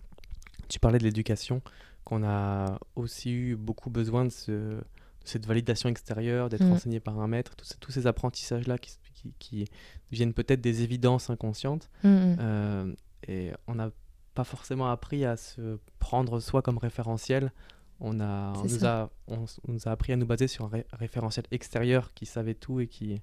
Tu 0.68 0.78
parlais 0.78 0.98
de 0.98 1.04
l'éducation, 1.04 1.62
qu'on 2.04 2.22
a 2.22 2.78
aussi 2.96 3.30
eu 3.32 3.56
beaucoup 3.56 3.88
besoin 3.90 4.24
de, 4.26 4.30
ce- 4.30 4.50
de 4.50 4.84
cette 5.24 5.46
validation 5.46 5.88
extérieure, 5.88 6.50
d'être 6.50 6.64
Mm. 6.64 6.72
enseigné 6.72 7.00
par 7.00 7.18
un 7.18 7.28
maître, 7.28 7.54
tous 7.56 7.64
ces, 7.64 7.76
tous 7.76 7.92
ces 7.92 8.06
apprentissages-là 8.06 8.76
qui, 8.78 8.92
qui, 9.38 9.64
qui 9.64 9.70
deviennent 10.12 10.34
peut-être 10.34 10.60
des 10.60 10.82
évidences 10.82 11.30
inconscientes. 11.30 11.90
Mm, 12.02 12.08
mm. 12.08 12.36
Euh, 12.40 12.94
et 13.28 13.52
on 13.66 13.74
n'a 13.74 13.90
pas 14.34 14.44
forcément 14.44 14.90
appris 14.90 15.24
à 15.24 15.36
se 15.36 15.78
prendre 15.98 16.40
soi 16.40 16.62
comme 16.62 16.78
référentiel. 16.78 17.52
On, 18.00 18.20
a, 18.20 18.52
on, 18.56 18.64
nous 18.64 18.84
a, 18.84 19.10
on, 19.28 19.44
nous 19.68 19.88
a 19.88 19.90
appris 19.92 20.12
à 20.12 20.16
nous 20.16 20.26
baser 20.26 20.48
sur 20.48 20.64
un 20.64 20.68
ré- 20.68 20.86
référentiel 20.92 21.46
extérieur 21.52 22.12
qui 22.12 22.26
savait 22.26 22.54
tout 22.54 22.80
et, 22.80 22.88
qui, 22.88 23.20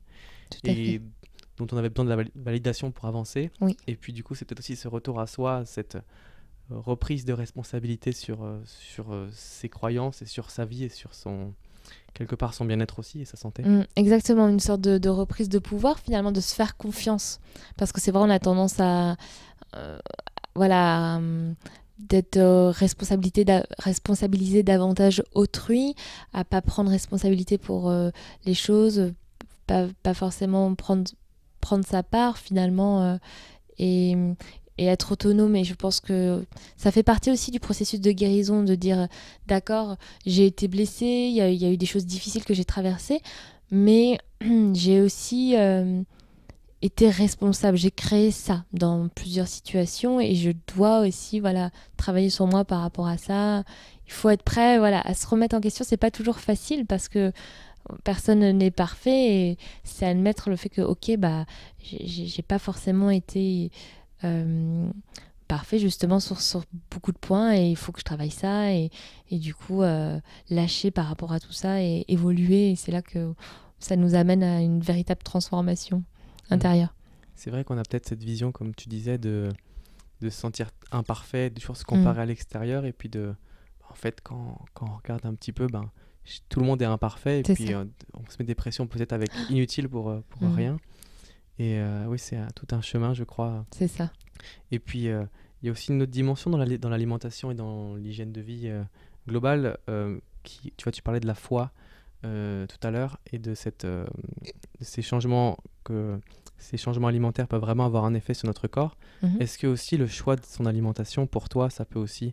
Tout 0.49 0.59
et 0.63 0.99
fait. 0.99 1.01
dont 1.57 1.67
on 1.73 1.77
avait 1.77 1.89
besoin 1.89 2.05
de 2.05 2.09
la 2.09 2.15
vali- 2.15 2.31
validation 2.35 2.91
pour 2.91 3.05
avancer. 3.05 3.51
Oui. 3.59 3.75
Et 3.87 3.95
puis 3.97 4.13
du 4.13 4.23
coup, 4.23 4.33
c'est 4.33 4.45
peut-être 4.45 4.59
aussi 4.61 4.77
ce 4.77 4.87
retour 4.87 5.19
à 5.19 5.27
soi, 5.27 5.65
cette 5.65 5.95
euh, 5.95 5.99
reprise 6.69 7.25
de 7.25 7.33
responsabilité 7.33 8.13
sur, 8.13 8.43
euh, 8.43 8.61
sur 8.65 9.13
ses 9.33 9.67
croyances 9.67 10.21
et 10.21 10.25
sur 10.25 10.49
sa 10.49 10.63
vie 10.63 10.85
et 10.85 10.89
sur 10.89 11.13
son 11.13 11.53
quelque 12.13 12.35
part 12.35 12.53
son 12.53 12.65
bien-être 12.65 12.99
aussi 12.99 13.21
et 13.21 13.25
sa 13.25 13.37
santé. 13.37 13.63
Mm, 13.63 13.85
exactement, 13.95 14.47
une 14.47 14.59
sorte 14.59 14.81
de, 14.81 15.09
reprise 15.09 15.49
de 15.49 15.59
pouvoir 15.59 15.99
finalement, 15.99 16.31
de 16.31 16.41
se 16.41 16.53
faire 16.53 16.77
confiance. 16.77 17.39
Parce 17.77 17.91
que 17.91 18.01
c'est 18.01 18.11
vrai, 18.11 18.23
on 18.23 18.29
a 18.29 18.39
tendance 18.39 18.79
à, 18.79 19.15
euh, 19.75 19.97
voilà, 20.55 21.15
hum, 21.17 21.55
d'être 21.99 22.37
euh, 22.37 22.71
responsabilité 22.71 23.45
responsabilisé 23.79 24.63
davantage 24.63 25.23
autrui, 25.33 25.95
à 26.33 26.43
pas 26.43 26.61
prendre 26.61 26.89
responsabilité 26.89 27.57
pour 27.57 27.89
euh, 27.89 28.09
les 28.45 28.53
choses, 28.53 29.13
pas, 29.67 29.87
pas 30.03 30.13
forcément 30.13 30.73
prendre, 30.75 31.09
prendre 31.59 31.85
sa 31.85 32.03
part 32.03 32.37
finalement 32.37 33.03
euh, 33.03 33.17
et, 33.77 34.15
et 34.81 34.85
être 34.85 35.11
autonome. 35.13 35.55
Et 35.55 35.63
je 35.63 35.73
pense 35.73 35.99
que 35.99 36.43
ça 36.77 36.91
fait 36.91 37.03
partie 37.03 37.31
aussi 37.31 37.51
du 37.51 37.59
processus 37.59 37.99
de 38.01 38.11
guérison, 38.11 38.63
de 38.63 38.75
dire 38.75 39.07
d'accord, 39.47 39.95
j'ai 40.25 40.45
été 40.45 40.67
blessée, 40.67 41.27
il 41.29 41.35
y, 41.35 41.41
a- 41.41 41.71
eu 41.71 41.77
des 41.77 41.85
choses 41.85 42.05
difficiles 42.05 42.43
que 42.43 42.53
j'ai 42.53 42.65
traversées, 42.65 43.21
mais 43.69 44.17
j'ai 44.73 45.01
aussi 45.01 45.55
euh, 45.57 46.01
été 46.81 47.09
responsable. 47.09 47.77
J'ai 47.77 47.91
créé 47.91 48.31
ça 48.31 48.65
dans 48.73 49.07
plusieurs 49.09 49.47
situations 49.47 50.19
et 50.19 50.35
je 50.35 50.51
dois 50.75 51.01
aussi 51.01 51.39
voilà 51.39 51.69
travailler 51.97 52.29
sur 52.29 52.47
moi 52.47 52.65
par 52.65 52.81
rapport 52.81 53.07
à 53.07 53.17
ça. 53.17 53.63
Il 54.07 54.11
faut 54.13 54.29
être 54.29 54.43
prêt 54.43 54.77
voilà 54.79 54.99
à 55.01 55.13
se 55.13 55.27
remettre 55.27 55.55
en 55.55 55.61
question. 55.61 55.85
C'est 55.87 55.95
pas 55.97 56.11
toujours 56.11 56.39
facile 56.39 56.85
parce 56.85 57.07
que 57.07 57.31
personne 58.03 58.39
n'est 58.57 58.71
parfait 58.71 59.33
et 59.35 59.57
c'est 59.83 60.05
admettre 60.05 60.49
le 60.49 60.55
fait 60.55 60.69
que 60.69 60.81
ok 60.81 61.17
bah 61.17 61.45
j'ai- 61.81 62.41
pas 62.43 62.59
forcément 62.59 63.09
été 63.09 63.71
euh, 63.73 64.00
parfait 65.47 65.79
justement 65.79 66.19
sur, 66.19 66.39
sur 66.39 66.63
beaucoup 66.89 67.11
de 67.11 67.17
points 67.17 67.55
et 67.55 67.69
il 67.69 67.75
faut 67.75 67.91
que 67.91 67.99
je 67.99 68.05
travaille 68.05 68.31
ça 68.31 68.71
et, 68.73 68.89
et 69.29 69.37
du 69.37 69.53
coup 69.53 69.81
euh, 69.83 70.19
lâcher 70.49 70.91
par 70.91 71.05
rapport 71.07 71.33
à 71.33 71.39
tout 71.39 71.51
ça 71.51 71.81
et 71.81 72.05
évoluer 72.07 72.71
et 72.71 72.75
c'est 72.75 72.91
là 72.91 73.01
que 73.01 73.33
ça 73.79 73.95
nous 73.97 74.15
amène 74.15 74.43
à 74.43 74.61
une 74.61 74.79
véritable 74.79 75.23
transformation 75.23 76.03
intérieure. 76.49 76.93
C'est 77.35 77.49
vrai 77.49 77.63
qu'on 77.63 77.77
a 77.77 77.83
peut-être 77.83 78.07
cette 78.07 78.23
vision, 78.23 78.51
comme 78.51 78.75
tu 78.75 78.87
disais, 78.87 79.17
de, 79.17 79.49
de 80.21 80.29
se 80.29 80.39
sentir 80.39 80.69
imparfait, 80.91 81.49
de 81.49 81.59
toujours 81.59 81.75
se 81.77 81.83
comparer 81.83 82.21
à 82.21 82.25
l'extérieur, 82.25 82.85
et 82.85 82.93
puis 82.93 83.09
de, 83.09 83.33
en 83.89 83.95
fait, 83.95 84.19
quand, 84.21 84.59
quand 84.75 84.85
on 84.87 84.97
regarde 84.97 85.25
un 85.25 85.33
petit 85.33 85.51
peu, 85.51 85.65
ben, 85.67 85.89
tout 86.49 86.59
le 86.59 86.65
monde 86.67 86.81
est 86.83 86.85
imparfait, 86.85 87.39
et 87.39 87.43
puis 87.55 87.73
euh, 87.73 87.85
on 88.13 88.29
se 88.29 88.35
met 88.37 88.45
des 88.45 88.53
pressions 88.53 88.85
peut-être 88.85 89.13
avec 89.13 89.31
inutiles 89.49 89.89
pour, 89.89 90.09
euh, 90.11 90.21
pour 90.29 90.43
Mhm. 90.43 90.53
rien. 90.55 90.77
Et 91.61 91.77
euh, 91.79 92.05
oui, 92.07 92.17
c'est 92.17 92.39
tout 92.55 92.65
un 92.75 92.81
chemin, 92.81 93.13
je 93.13 93.23
crois. 93.23 93.65
C'est 93.71 93.87
ça. 93.87 94.11
Et 94.71 94.79
puis, 94.79 95.09
euh, 95.09 95.23
il 95.61 95.67
y 95.67 95.69
a 95.69 95.71
aussi 95.71 95.91
une 95.91 96.01
autre 96.01 96.11
dimension 96.11 96.49
dans 96.49 96.57
l'ali- 96.57 96.79
dans 96.79 96.89
l'alimentation 96.89 97.51
et 97.51 97.55
dans 97.55 97.95
l'hygiène 97.95 98.31
de 98.31 98.41
vie 98.41 98.67
euh, 98.67 98.83
globale. 99.27 99.77
qui, 100.43 100.73
tu 100.75 100.83
vois, 100.85 100.91
tu 100.91 101.03
parlais 101.03 101.19
de 101.19 101.27
la 101.27 101.35
foi 101.35 101.71
tout 102.23 102.81
à 102.87 102.91
l'heure 102.91 103.19
et 103.31 103.37
de, 103.39 103.53
cette, 103.55 103.85
de 103.85 104.05
ces 104.79 105.01
changements 105.03 105.57
que 105.83 106.19
ces 106.57 106.77
changements 106.77 107.07
alimentaires 107.07 107.47
peuvent 107.47 107.61
vraiment 107.61 107.85
avoir 107.85 108.05
un 108.05 108.13
effet 108.15 108.33
sur 108.33 108.47
notre 108.47 108.67
corps. 108.67 108.95
Mhm. 109.21 109.37
Est-ce 109.39 109.57
que 109.59 109.67
aussi 109.67 109.97
le 109.97 110.07
choix 110.07 110.35
de 110.35 110.43
son 110.45 110.65
alimentation, 110.65 111.27
pour 111.27 111.47
toi, 111.49 111.69
ça 111.69 111.85
peut 111.85 111.99
aussi 111.99 112.31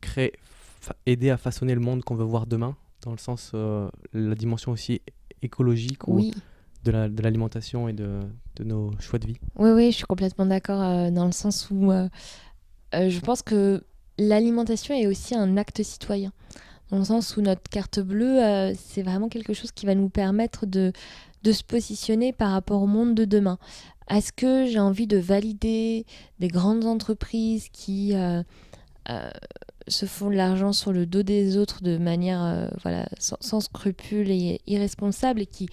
créer, 0.00 0.32
aider 1.06 1.30
à 1.30 1.36
façonner 1.36 1.74
le 1.74 1.80
monde 1.80 2.02
qu'on 2.04 2.14
veut 2.16 2.24
voir 2.24 2.46
demain, 2.46 2.76
dans 3.02 3.12
le 3.12 3.18
sens 3.18 3.52
la 4.12 4.34
dimension 4.34 4.72
aussi 4.72 5.00
écologique 5.42 6.08
ou 6.08 6.16
Oui. 6.16 6.34
De 6.92 7.22
l'alimentation 7.22 7.88
et 7.88 7.92
de, 7.92 8.20
de 8.56 8.64
nos 8.64 8.92
choix 9.00 9.18
de 9.18 9.26
vie 9.26 9.38
Oui, 9.56 9.70
oui, 9.70 9.90
je 9.90 9.96
suis 9.96 10.06
complètement 10.06 10.46
d'accord 10.46 10.82
euh, 10.82 11.10
dans 11.10 11.26
le 11.26 11.32
sens 11.32 11.68
où 11.70 11.90
euh, 11.90 12.08
euh, 12.94 13.10
je 13.10 13.20
pense 13.20 13.42
que 13.42 13.82
l'alimentation 14.18 14.94
est 14.94 15.06
aussi 15.06 15.34
un 15.34 15.56
acte 15.56 15.82
citoyen. 15.82 16.32
Dans 16.90 16.98
le 16.98 17.04
sens 17.04 17.36
où 17.36 17.40
notre 17.40 17.68
carte 17.70 17.98
bleue, 17.98 18.72
c'est 18.76 19.02
vraiment 19.02 19.28
quelque 19.28 19.54
chose 19.54 19.72
qui 19.72 19.86
va 19.86 19.94
nous 19.94 20.10
permettre 20.10 20.66
de, 20.66 20.92
de 21.42 21.52
se 21.52 21.64
positionner 21.64 22.32
par 22.32 22.52
rapport 22.52 22.82
au 22.82 22.86
monde 22.86 23.14
de 23.14 23.24
demain. 23.24 23.58
Est-ce 24.08 24.32
que 24.32 24.66
j'ai 24.66 24.78
envie 24.78 25.06
de 25.06 25.16
valider 25.16 26.04
des 26.38 26.48
grandes 26.48 26.84
entreprises 26.84 27.68
qui 27.72 28.12
se 29.88 30.06
font 30.06 30.28
de 30.28 30.36
l'argent 30.36 30.72
sur 30.72 30.92
le 30.92 31.06
dos 31.06 31.22
des 31.22 31.56
autres 31.56 31.82
de 31.82 31.96
manière 31.96 32.68
voilà, 32.82 33.08
sans, 33.18 33.38
sans 33.40 33.60
scrupule 33.60 34.30
et 34.30 34.60
irresponsable 34.66 35.40
et 35.40 35.46
qui, 35.46 35.68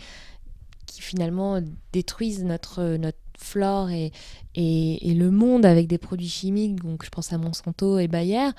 qui 0.86 1.02
finalement 1.02 1.60
détruisent 1.94 2.44
notre, 2.44 2.98
notre 2.98 3.18
flore 3.38 3.90
et, 3.90 4.12
et, 4.56 5.14
le 5.16 5.32
monde 5.32 5.66
avec 5.66 5.88
des 5.88 5.98
produits 5.98 6.30
chimiques, 6.30 6.76
donc 6.84 7.04
je 7.04 7.10
pense 7.10 7.34
à 7.34 7.38
Monsanto 7.38 7.98
et 7.98 8.08
Bayer. 8.08 8.50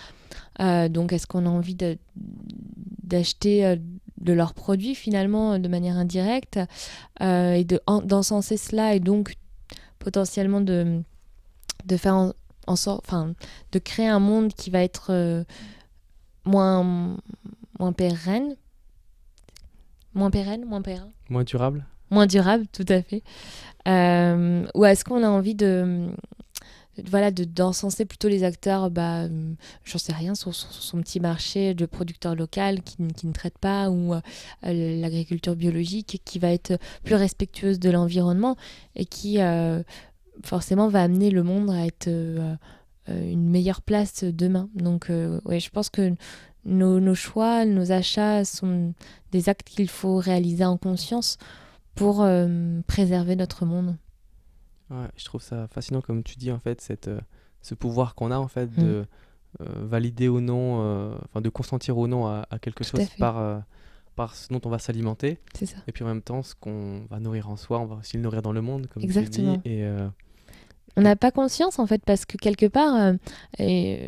Euh, 0.61 0.89
donc 0.89 1.13
est-ce 1.13 1.27
qu'on 1.27 1.47
a 1.47 1.49
envie 1.49 1.77
d'acheter 3.03 3.65
euh, 3.65 3.77
de 4.21 4.33
leurs 4.33 4.55
produits 4.55 4.95
finalement 4.95 5.59
de 5.59 5.69
manière 5.69 5.97
indirecte 5.97 6.59
euh, 7.21 7.53
et 7.55 7.65
de- 7.65 7.81
en- 7.87 8.01
d'encenser 8.03 8.57
cela 8.57 8.95
et 8.95 9.01
donc 9.01 9.35
potentiellement 9.99 10.61
de, 10.61 11.03
de 11.87 11.97
faire 11.97 12.33
en, 12.67 12.77
sorte, 12.77 13.05
enfin, 13.07 13.35
de 13.73 13.79
créer 13.79 14.09
un 14.09 14.21
monde 14.21 14.53
qui 14.53 14.71
va 14.71 14.83
être 14.83 15.11
euh, 15.11 15.45
moins, 16.45 17.17
moins 17.79 17.93
pérenne, 17.93 18.57
moins 20.15 20.31
pérenne, 20.31 20.65
moins 20.65 20.83
pérenne, 20.83 21.13
Moins 21.31 21.45
durable? 21.45 21.87
Moins 22.13 22.27
durable, 22.27 22.67
tout 22.73 22.87
à 22.89 23.03
fait. 23.03 23.23
ou 23.87 24.85
est-ce 24.85 25.05
qu'on 25.05 25.23
a 25.23 25.29
envie 25.29 25.55
de 25.55 26.09
voilà, 27.09 27.31
d'encenser 27.31 28.05
plutôt 28.05 28.29
les 28.29 28.45
acteurs, 28.45 28.91
bah, 28.91 29.27
j'en 29.85 29.99
sais 29.99 30.13
rien, 30.13 30.35
sur, 30.35 30.55
son 30.55 31.01
petit 31.01 31.21
marché 31.21 31.73
de 31.73 31.87
producteurs 31.87 32.35
locaux 32.35 32.61
qui, 32.85 32.97
qui 33.17 33.27
ne 33.27 33.33
traitent 33.33 33.59
pas, 33.59 33.91
ou 33.91 34.15
l'agriculture 34.63 35.57
biologique 35.57 36.21
qui 36.25 36.39
va 36.39 36.53
être 36.53 36.79
plus 37.03 37.15
respectueuse 37.15 37.81
de 37.81 37.91
l'environnement 37.91 38.57
et 38.95 39.07
qui 39.07 39.39
forcément 40.43 40.89
va 40.89 41.03
amener 41.03 41.31
le 41.31 41.43
monde 41.43 41.71
à 41.71 41.87
être 41.87 42.09
une 43.09 43.49
meilleure 43.49 43.81
place 43.81 44.25
demain. 44.25 44.69
Donc, 44.75 45.11
ouais, 45.47 45.61
je 45.61 45.71
pense 45.71 45.89
que 45.89 46.15
nos, 46.65 47.15
choix, 47.15 47.65
nos 47.65 47.93
achats 47.93 48.45
sont 48.45 48.95
des 49.33 49.49
actes 49.49 49.69
qu'il 49.69 49.89
faut 49.89 50.17
réaliser 50.17 50.65
en 50.65 50.77
conscience 50.77 51.39
pour 51.95 52.23
euh, 52.23 52.81
préserver 52.87 53.37
notre 53.37 53.65
monde. 53.65 53.97
Ouais, 54.91 55.09
je 55.17 55.25
trouve 55.25 55.43
ça 55.43 55.69
fascinant, 55.69 56.01
comme 56.01 56.23
tu 56.23 56.37
dis, 56.37 56.51
en 56.51 56.59
fait, 56.59 56.81
cette, 56.81 57.09
euh, 57.09 57.21
ce 57.63 57.75
pouvoir 57.75 58.15
qu'on 58.15 58.31
a, 58.31 58.39
en 58.39 58.49
fait, 58.49 58.75
de 58.75 59.01
mm. 59.01 59.63
euh, 59.63 59.67
valider 59.83 60.29
ou 60.29 60.41
non, 60.41 61.15
enfin, 61.25 61.41
de 61.41 61.49
consentir 61.49 61.99
ou 61.99 62.07
non 62.07 62.27
à, 62.27 62.47
quelque 62.61 62.85
chose 62.85 63.09
par, 63.19 63.63
par 64.17 64.35
ce 64.35 64.53
dont 64.53 64.61
on 64.65 64.71
va 64.71 64.79
s'alimenter. 64.79 65.39
C'est 65.55 65.67
ça. 65.67 65.79
Et 65.87 65.93
puis 65.93 66.05
en 66.05 66.09
même 66.09 66.23
temps, 66.23 66.43
ce 66.43 66.55
qu'on 66.55 67.05
va 67.11 67.21
nourrir 67.21 67.49
en 67.49 67.57
soi, 67.57 67.81
on 67.81 67.87
va 67.87 67.97
aussi 67.97 68.17
le 68.17 68.23
nourrir 68.23 68.43
dans 68.43 68.53
le 68.53 68.61
monde, 68.61 68.87
comme 68.89 69.03
Exactement. 69.03 69.59
tu 69.59 69.69
dis. 69.69 69.77
Et, 69.77 69.91
on 70.95 71.01
n'a 71.01 71.17
pas 71.17 71.31
conscience 71.31 71.79
en 71.79 71.87
fait 71.87 72.05
parce 72.05 72.27
que 72.27 72.37
quelque 72.37 72.67
part, 72.67 73.15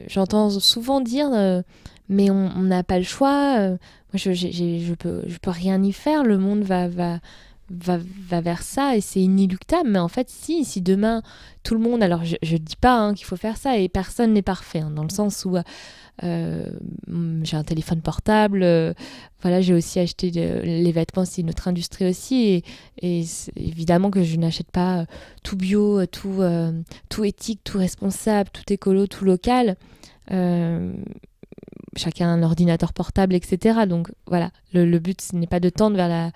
j'entends 0.08 0.50
souvent 0.50 1.00
dire 1.00 1.62
mais 2.08 2.30
on 2.30 2.62
n'a 2.62 2.82
pas 2.82 2.98
le 2.98 3.04
choix. 3.04 3.58
Euh, 3.58 3.70
moi, 3.70 3.78
je, 4.14 4.32
je, 4.32 4.94
peux, 4.94 5.22
je 5.26 5.38
peux 5.38 5.50
rien 5.50 5.82
y 5.82 5.92
faire. 5.92 6.24
Le 6.24 6.38
monde 6.38 6.62
va, 6.62 6.88
va, 6.88 7.20
va, 7.70 7.98
vers 8.40 8.62
ça 8.62 8.96
et 8.96 9.00
c'est 9.00 9.20
inéluctable. 9.20 9.90
Mais 9.90 9.98
en 9.98 10.08
fait, 10.08 10.28
si, 10.28 10.64
si 10.64 10.82
demain 10.82 11.22
tout 11.62 11.74
le 11.74 11.80
monde, 11.80 12.02
alors 12.02 12.24
je 12.24 12.36
ne 12.52 12.58
dis 12.58 12.76
pas 12.76 12.98
hein, 12.98 13.14
qu'il 13.14 13.26
faut 13.26 13.36
faire 13.36 13.56
ça 13.56 13.78
et 13.78 13.88
personne 13.88 14.32
n'est 14.32 14.42
parfait, 14.42 14.80
hein, 14.80 14.90
dans 14.90 15.02
le 15.02 15.10
sens 15.10 15.44
où 15.44 15.56
euh, 16.22 16.66
j'ai 17.42 17.56
un 17.56 17.64
téléphone 17.64 18.02
portable, 18.02 18.62
euh, 18.62 18.92
voilà, 19.42 19.60
j'ai 19.60 19.74
aussi 19.74 19.98
acheté 19.98 20.30
les 20.30 20.92
vêtements, 20.92 21.24
c'est 21.24 21.42
notre 21.42 21.68
industrie 21.68 22.08
aussi. 22.08 22.62
Et, 23.02 23.24
évidemment 23.56 24.10
que 24.10 24.22
je 24.22 24.36
n'achète 24.36 24.70
pas 24.70 25.06
tout 25.42 25.56
bio, 25.56 26.06
tout, 26.06 26.42
tout 27.08 27.24
éthique, 27.24 27.60
tout 27.64 27.78
responsable, 27.78 28.50
tout 28.52 28.72
écolo, 28.72 29.06
tout 29.06 29.24
local 29.24 29.76
chacun 31.96 32.28
un 32.28 32.42
ordinateur 32.42 32.92
portable, 32.92 33.34
etc. 33.34 33.80
Donc 33.88 34.10
voilà, 34.26 34.50
le, 34.72 34.98
but 34.98 35.20
ce 35.20 35.36
n'est 35.36 35.46
pas 35.46 35.60
de 35.60 35.68
tendre 35.68 35.96
vers 35.96 36.08
la, 36.08 36.30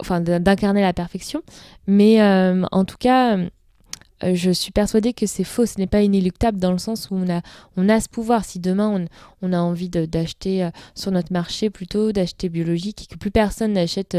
enfin 0.00 0.20
d'incarner 0.20 0.82
la 0.82 0.92
perfection, 0.92 1.42
mais 1.86 2.20
euh, 2.22 2.64
en 2.72 2.84
tout 2.84 2.96
cas, 2.98 3.36
euh, 3.36 3.48
je 4.34 4.50
suis 4.50 4.72
persuadée 4.72 5.12
que 5.12 5.26
c'est 5.26 5.44
faux, 5.44 5.66
ce 5.66 5.78
n'est 5.78 5.86
pas 5.86 6.02
inéluctable 6.02 6.58
dans 6.58 6.72
le 6.72 6.78
sens 6.78 7.10
où 7.10 7.14
on 7.14 7.28
a, 7.30 7.40
on 7.76 7.88
a 7.88 8.00
ce 8.00 8.08
pouvoir. 8.08 8.44
Si 8.44 8.58
demain 8.58 9.06
on, 9.42 9.52
a 9.52 9.58
envie 9.58 9.88
d'acheter 9.88 10.64
euh, 10.64 10.70
sur 10.94 11.10
notre 11.10 11.32
marché 11.32 11.70
plutôt, 11.70 12.12
d'acheter 12.12 12.48
biologique, 12.48 13.04
et 13.04 13.06
que 13.06 13.18
plus 13.18 13.30
personne 13.30 13.74
n'achète 13.74 14.16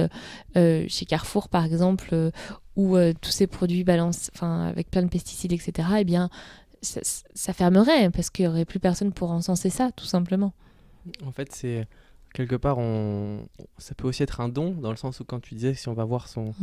chez 0.55 1.05
Carrefour 1.07 1.49
par 1.49 1.65
exemple, 1.65 2.31
ou 2.75 2.97
tous 3.21 3.31
ces 3.31 3.47
produits 3.47 3.83
balance, 3.83 4.31
avec 4.41 4.89
plein 4.89 5.03
de 5.03 5.09
pesticides, 5.09 5.51
etc. 5.51 5.87
Eh 5.99 6.03
bien, 6.05 6.29
ça, 6.81 7.01
ça 7.33 7.53
fermerait 7.53 8.09
parce 8.09 8.29
qu'il 8.29 8.45
n'y 8.45 8.49
aurait 8.49 8.65
plus 8.65 8.79
personne 8.79 9.11
pour 9.11 9.31
encenser 9.31 9.69
ça, 9.69 9.91
tout 9.95 10.05
simplement. 10.05 10.53
En 11.25 11.31
fait, 11.31 11.51
c'est 11.53 11.87
quelque 12.33 12.55
part, 12.55 12.77
on... 12.77 13.47
ça 13.77 13.95
peut 13.95 14.07
aussi 14.07 14.23
être 14.23 14.41
un 14.41 14.49
don, 14.49 14.71
dans 14.71 14.91
le 14.91 14.97
sens 14.97 15.19
où 15.19 15.25
quand 15.25 15.39
tu 15.39 15.55
disais, 15.55 15.73
si 15.73 15.87
on 15.89 15.93
va 15.93 16.05
voir 16.05 16.27
son, 16.27 16.53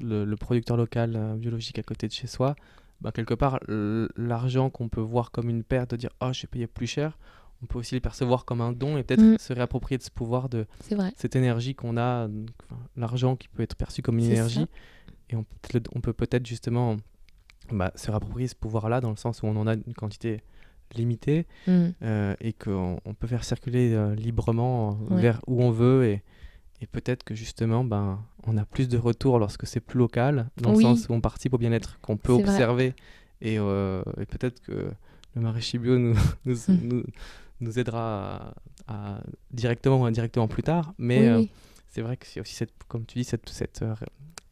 le, 0.00 0.34
producteur 0.34 0.76
local 0.76 1.14
euh, 1.16 1.34
biologique 1.34 1.78
à 1.78 1.82
côté 1.82 2.08
de 2.08 2.12
chez 2.12 2.26
soi, 2.26 2.56
ben, 3.00 3.12
quelque 3.12 3.34
part, 3.34 3.60
l'argent 3.68 4.70
qu'on 4.70 4.88
peut 4.88 5.00
voir 5.00 5.30
comme 5.30 5.48
une 5.48 5.62
perte, 5.62 5.92
de 5.92 5.96
dire 5.96 6.10
«Oh, 6.20 6.32
j'ai 6.32 6.48
payé 6.48 6.66
plus 6.66 6.86
cher», 6.86 7.16
on 7.62 7.66
peut 7.66 7.78
aussi 7.78 7.94
le 7.94 8.00
percevoir 8.00 8.44
comme 8.44 8.60
un 8.60 8.72
don 8.72 8.96
et 8.96 9.02
peut-être 9.02 9.22
mm. 9.22 9.38
se 9.38 9.52
réapproprier 9.52 9.98
de 9.98 10.02
ce 10.02 10.10
pouvoir, 10.10 10.48
de 10.48 10.66
cette 11.16 11.34
énergie 11.34 11.74
qu'on 11.74 11.96
a, 11.96 12.28
l'argent 12.96 13.36
qui 13.36 13.48
peut 13.48 13.62
être 13.62 13.74
perçu 13.74 14.02
comme 14.02 14.18
une 14.18 14.26
énergie. 14.26 14.66
Et 15.30 15.36
on, 15.36 15.44
on 15.94 16.00
peut 16.00 16.12
peut-être 16.12 16.46
justement 16.46 16.96
bah, 17.70 17.92
se 17.96 18.10
réapproprier 18.10 18.48
ce 18.48 18.54
pouvoir-là 18.54 19.00
dans 19.00 19.10
le 19.10 19.16
sens 19.16 19.42
où 19.42 19.46
on 19.46 19.56
en 19.56 19.66
a 19.66 19.74
une 19.74 19.94
quantité 19.94 20.42
limité 20.94 21.46
mm. 21.66 21.88
euh, 22.02 22.34
et 22.40 22.52
qu'on 22.52 23.00
on 23.04 23.14
peut 23.14 23.26
faire 23.26 23.44
circuler 23.44 23.92
euh, 23.92 24.14
librement 24.14 24.98
vers 25.10 25.40
où 25.46 25.62
on 25.62 25.70
veut 25.70 26.06
et, 26.06 26.22
et 26.80 26.86
peut-être 26.86 27.24
que 27.24 27.34
justement 27.34 27.84
ben, 27.84 28.24
on 28.46 28.56
a 28.56 28.64
plus 28.64 28.88
de 28.88 28.98
retours 28.98 29.38
lorsque 29.38 29.66
c'est 29.66 29.80
plus 29.80 29.98
local 29.98 30.48
dans 30.56 30.72
le 30.72 30.80
sens 30.80 31.08
où 31.08 31.12
on 31.12 31.20
participe 31.20 31.54
au 31.54 31.58
bien-être 31.58 32.00
qu'on 32.00 32.16
peut 32.16 32.32
observer 32.32 32.94
et, 33.40 33.58
euh, 33.58 34.02
et 34.20 34.26
peut-être 34.26 34.60
que 34.60 34.90
le 35.34 35.40
maraîcher 35.40 35.78
bio 35.78 35.98
nous, 35.98 36.16
nous, 36.44 36.56
mm. 36.68 37.04
nous, 37.60 37.78
aidera 37.78 38.54
à, 38.86 39.20
directement 39.50 40.02
ou 40.02 40.04
indirectement 40.04 40.48
plus 40.48 40.62
tard 40.62 40.94
mais 40.98 41.48
c'est 41.88 42.02
vrai 42.02 42.16
que 42.16 42.26
c'est 42.26 42.40
aussi 42.40 42.54
cette, 42.54 42.72
comme 42.86 43.06
tu 43.06 43.18
dis 43.18 43.24
cette, 43.24 43.48
cette 43.48 43.82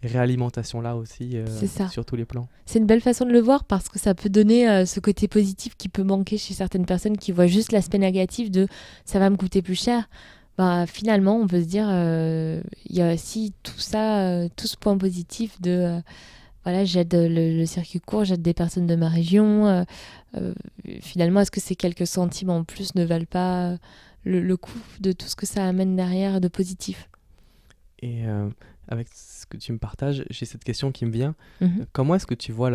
réalimentation-là 0.03 0.97
aussi 0.97 1.33
euh, 1.35 1.47
sur 1.91 2.05
tous 2.05 2.17
les 2.17 2.25
plans. 2.25 2.49
C'est 2.67 2.79
une 2.79 2.87
belle 2.87 3.01
façon 3.01 3.25
de 3.25 3.33
le 3.33 3.41
voir 3.41 3.65
parce 3.65 3.89
que 3.89 3.99
ça 3.99 4.15
peut 4.15 4.29
donner 4.29 4.69
euh, 4.69 4.87
ce 4.87 5.01
côté 5.01 5.29
positif 5.29 5.77
qui 5.77 5.89
peut 5.89 6.03
manquer 6.03 6.39
chez 6.39 6.55
certaines 6.55 6.87
personnes 6.87 7.17
qui 7.17 7.33
voient 7.33 7.47
juste 7.47 7.73
l'aspect 7.73 7.99
négatif 7.99 8.51
de 8.51 8.69
ça 9.05 9.19
va 9.19 9.31
me 9.31 9.37
coûter 9.37 9.63
plus 9.63 9.81
cher. 9.81 10.09
Bah, 10.59 10.87
finalement, 10.87 11.37
on 11.37 11.47
peut 11.47 11.61
se 11.61 11.67
dire, 11.67 11.87
euh, 11.89 12.63
il 12.87 12.97
y 12.97 13.03
a 13.03 13.13
aussi 13.13 13.53
tout 13.63 13.79
ça, 13.79 14.49
tout 14.57 14.67
ce 14.67 14.77
point 14.77 14.97
positif 14.97 15.61
de 15.61 16.01
voilà, 16.65 16.85
j'aide 16.85 17.15
le, 17.15 17.65
circuit 17.67 18.01
court, 18.01 18.25
j'aide 18.25 18.43
des 18.43 18.55
personnes 18.55 18.87
de 18.87 18.97
ma 18.97 19.09
région. 19.09 19.85
finalement, 21.01 21.41
est-ce 21.41 21.51
que 21.51 21.61
ces 21.61 21.77
quelques 21.77 22.07
centimes 22.07 22.51
en 22.51 22.65
plus 22.65 22.95
ne 22.95 23.05
valent 23.05 23.27
pas 23.29 23.77
le, 24.25 24.41
le 24.41 24.57
coût 24.57 24.81
de 25.01 25.13
tout 25.13 25.27
ce 25.27 25.37
que 25.37 25.47
ça 25.47 25.67
amène 25.67 25.95
derrière 25.95 26.41
de 26.41 26.49
positif? 26.49 27.11
Et 28.01 28.25
avec 28.89 29.09
ce 29.13 29.47
que 29.47 29.57
tu 29.57 29.73
me 29.73 29.79
partages, 29.79 30.25
j'ai 30.31 30.47
cette 30.47 30.65
question 30.65 30.93
qui 30.93 31.07
me 31.07 31.11
vient. 31.11 31.35
Mhm. 31.61 31.87
Comment 31.93 32.15
est-ce 32.15 32.27
que 32.27 32.35
tu 32.35 32.53
vois 32.53 32.71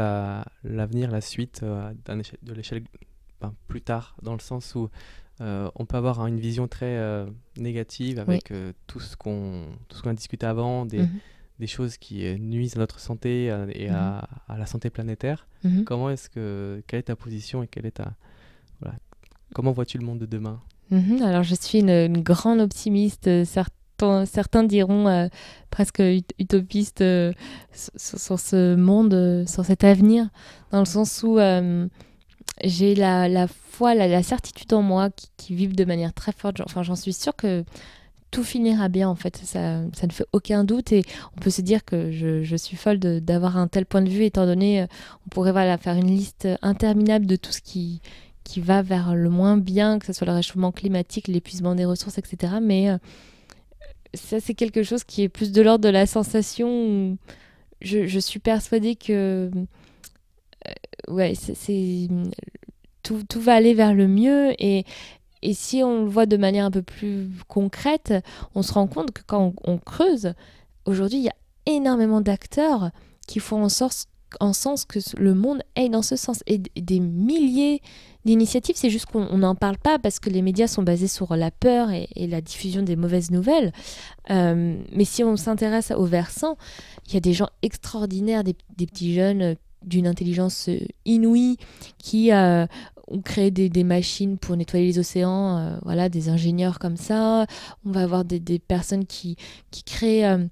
l'avenir, 0.64 1.12
la, 1.12 1.22
suite 1.22 1.62
euh, 1.64 1.92
de 2.44 2.54
l'échelle 2.54 2.84
ben, 3.40 3.54
plus 3.68 3.82
tard, 3.82 4.16
dans 4.22 4.34
le 4.34 4.40
sens 4.40 4.76
où 4.76 4.90
euh, 5.40 5.70
on 5.76 5.86
peut 5.86 5.98
avoir 5.98 6.26
une 6.28 6.40
vision 6.40 6.68
très 6.68 6.98
euh, 6.98 7.26
négative 7.58 8.20
avec 8.20 8.54
tout 8.88 9.00
ce 9.00 9.16
qu'on 9.16 9.66
a 10.06 10.14
discuté 10.14 10.46
avant, 10.46 10.86
des, 10.86 11.00
mhm. 11.00 11.10
des, 11.60 11.68
choses 11.68 11.98
qui 11.98 12.24
nuisent 12.40 12.76
à 12.76 12.80
notre 12.80 13.00
santé 13.00 13.46
et 13.46 13.90
à, 13.90 13.96
mhm. 13.96 14.22
à, 14.48 14.58
la 14.58 14.66
santé 14.66 14.90
planétaire. 14.90 15.48
Comment 15.86 16.10
est-ce 16.10 16.30
que 16.30 16.84
quelle 16.88 17.00
est 17.00 17.04
ta 17.04 17.16
position 17.16 17.64
et 17.64 17.68
quelle 17.68 17.86
est 17.86 17.92
ta 17.98 18.14
voilà, 18.80 18.98
comment 19.54 19.72
vois-tu 19.72 20.00
le 20.00 20.06
monde 20.06 20.20
de 20.20 20.26
demain? 20.26 20.60
Alors 21.22 21.44
je 21.44 21.56
suis 21.56 21.80
une, 21.80 21.90
une 21.90 22.22
grande 22.22 22.60
optimiste, 22.60 23.46
certes 23.46 23.74
certains 24.26 24.64
diront 24.64 25.08
euh, 25.08 25.28
presque 25.70 26.02
utopiste 26.40 27.02
euh, 27.02 27.34
sur, 27.74 28.40
ce 28.40 28.76
monde, 28.76 29.14
euh, 29.14 29.46
sur 29.46 29.66
cet 29.66 29.84
avenir, 29.84 30.28
dans 30.72 30.80
le 30.80 30.86
sens 30.86 31.24
où 31.24 31.38
j'ai 32.64 32.96
la, 32.96 33.48
foi, 33.48 33.96
la, 33.96 34.24
certitude 34.24 34.74
en 34.74 34.82
moi 34.82 35.10
qui, 35.10 35.56
qui 35.56 35.68
de 35.68 35.86
manière 35.86 36.14
très 36.14 36.32
forte. 36.32 36.62
Enfin, 36.62 36.84
j'en 36.84 36.96
suis 36.96 37.14
sûre 37.14 37.36
que 37.36 37.64
tout 38.30 38.44
finira 38.44 38.88
bien 38.88 39.10
en 39.10 39.16
fait, 39.16 39.36
ça, 39.44 39.82
ne 39.82 40.12
fait 40.12 40.26
aucun 40.32 40.64
doute 40.64 40.94
et 40.94 41.04
on 41.36 41.42
peut 41.42 41.50
se 41.50 41.62
dire 41.62 41.84
que 41.84 42.12
je, 42.12 42.56
suis 42.56 42.78
folle 42.78 42.98
d'avoir 43.00 43.58
un 43.58 43.68
tel 43.68 43.86
point 43.86 44.02
de 44.02 44.10
vue 44.10 44.24
étant 44.24 44.46
donné, 44.46 44.86
on 45.26 45.30
pourrait 45.30 45.78
faire 45.78 45.96
une 45.96 46.08
liste 46.08 46.48
interminable 46.62 47.26
de 47.26 47.36
tout 47.36 47.52
ce 47.52 47.60
qui, 47.62 48.02
qui 48.46 48.62
va 48.62 48.84
vers 48.84 49.16
le 49.16 49.30
moins 49.30 49.58
bien, 49.58 50.00
que 50.00 50.06
ce 50.06 50.14
soit 50.14 50.28
le 50.28 50.34
réchauffement 50.34 50.72
climatique, 50.72 51.28
l'épuisement 51.28 51.76
des 51.76 51.84
ressources, 51.84 52.18
etc. 52.18 52.54
Mais 52.62 52.90
ça 54.14 54.40
c'est 54.40 54.54
quelque 54.54 54.84
chose 54.84 55.04
qui 55.04 55.24
est 55.24 55.30
plus 55.30 55.52
de 55.52 55.62
l'ordre 55.62 55.84
de 55.84 55.90
la 55.90 56.06
sensation. 56.06 57.18
Je, 57.82 58.06
je, 58.06 58.20
suis 58.20 58.40
persuadée 58.40 58.96
que 58.96 59.50
euh, 60.68 60.74
ouais, 61.08 61.34
c'est 61.36 62.08
tout, 63.02 63.24
tout, 63.28 63.42
va 63.42 63.56
aller 63.56 63.74
vers 63.74 63.96
le 63.96 64.08
mieux 64.08 64.54
et, 64.60 64.86
et 65.42 65.54
si 65.54 65.84
on 65.84 66.04
le 66.04 66.10
voit 66.10 66.26
de 66.26 66.38
manière 66.38 66.66
un 66.66 66.72
peu 66.72 66.84
plus 66.84 67.30
concrète, 67.48 68.14
on 68.54 68.62
se 68.62 68.74
rend 68.74 68.88
compte 68.88 69.12
que 69.12 69.24
quand 69.26 69.54
on, 69.64 69.78
creuse, 69.78 70.34
aujourd'hui 70.86 71.20
il 71.20 71.24
y 71.24 71.30
a 71.30 71.36
énormément 71.66 72.22
d'acteurs 72.22 72.92
qui 73.28 73.40
font 73.40 73.64
en 73.64 73.70
sorte 73.70 74.08
en 74.40 74.54
sens 74.54 74.86
que 74.86 75.00
le 75.18 75.34
monde 75.34 75.62
aille 75.76 75.90
dans 75.90 76.02
ce 76.02 76.16
sens 76.16 76.44
et 76.48 76.58
des 76.58 77.00
milliers 77.00 77.82
d'initiatives, 78.26 78.76
c'est 78.78 78.90
juste 78.90 79.08
qu'on 79.08 79.38
n'en 79.38 79.56
parle 79.56 79.78
pas 79.78 80.00
parce 80.00 80.20
que 80.20 80.30
les 80.30 80.42
médias 80.42 80.68
sont 80.68 80.84
basés 80.84 81.08
sur 81.08 81.36
la 81.36 81.52
peur 81.52 81.90
et, 81.92 82.08
la 82.28 82.42
diffusion 82.42 82.84
des 82.84 82.96
mauvaises 82.96 83.32
nouvelles. 83.32 83.72
Euh, 84.30 84.78
mais 84.94 85.06
si 85.06 85.24
on 85.24 85.36
s'intéresse 85.38 85.92
au 85.92 86.06
versant, 86.06 86.58
il 87.08 87.16
y 87.16 87.18
a 87.18 87.22
des 87.22 87.34
gens 87.34 87.50
extraordinaires, 87.62 88.44
des, 88.44 88.56
petits 88.86 89.14
jeunes 89.14 89.42
euh, 89.42 89.56
d'une 89.84 90.08
intelligence 90.08 90.70
euh, 90.70 90.80
inouïe 91.06 91.58
qui 91.98 92.32
ont 92.32 93.22
créé 93.24 93.50
des, 93.50 93.84
machines 93.84 94.38
pour 94.38 94.56
nettoyer 94.56 94.86
les 94.86 95.00
océans, 95.00 95.80
voilà, 95.84 96.08
des 96.08 96.30
ingénieurs 96.30 96.80
comme 96.80 96.98
ça. 96.98 97.46
On 97.86 97.92
va 97.92 98.04
avoir 98.04 98.24
des, 98.24 98.60
personnes 98.60 99.06
qui, 99.06 99.36
qui 99.72 99.84
créent 99.84 100.48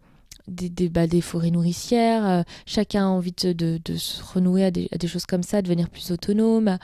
des, 0.50 0.70
des, 0.70 0.89
bah, 0.89 1.08
des, 1.08 1.22
forêts 1.22 1.52
nourricières. 1.52 2.26
euh, 2.28 2.43
chacun 2.66 3.06
a 3.06 3.08
envie 3.10 3.32
de, 3.34 3.54
de- 3.54 3.80
de 3.84 3.95
se 3.97 4.22
renouer 4.24 4.64
à 4.66 4.72
des, 4.72 4.88
à 4.91 4.97
des 4.97 5.08
choses 5.08 5.26
comme 5.26 5.43
ça, 5.43 5.62
devenir 5.62 5.89
plus 5.89 6.12
autonome, 6.12 6.78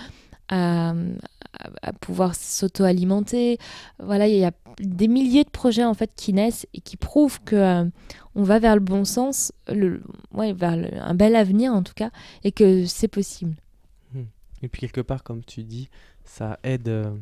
à, 0.49 0.89
à- 0.91 0.93
à 1.81 1.93
pouvoir 1.93 2.35
s'auto-alimenter. 2.35 3.57
Voilà, 3.99 4.27
il 4.27 4.35
y 4.37 4.43
a 4.45 4.51
des 4.79 5.07
milliers 5.07 5.43
de 5.43 5.49
projets 5.49 5.85
en 5.85 5.93
fait 5.93 6.11
qui 6.15 6.33
naissent 6.33 6.67
et 6.73 6.81
qui 6.81 6.97
prouvent 6.97 7.39
que 7.43 7.55
euh, 7.55 7.85
on 8.35 8.43
va 8.43 8.59
vers 8.59 8.75
le 8.75 8.81
bon 8.81 9.05
sens, 9.05 9.51
le, 9.69 10.03
ouais, 10.33 10.53
vers 10.53 10.75
le- 10.75 10.93
un 11.01 11.13
bel 11.15 11.35
avenir 11.35 11.73
en 11.73 11.81
tout 11.83 11.93
cas, 11.95 12.11
et 12.43 12.51
que 12.51 12.85
c'est 12.85 13.07
possible. 13.07 13.55
Et 14.61 14.67
puis 14.67 14.81
quelque 14.81 15.01
part, 15.01 15.23
comme 15.23 15.43
tu 15.43 15.63
dis, 15.63 15.89
ça 16.23 16.57
aide, 16.63 16.87
euh, 16.87 17.13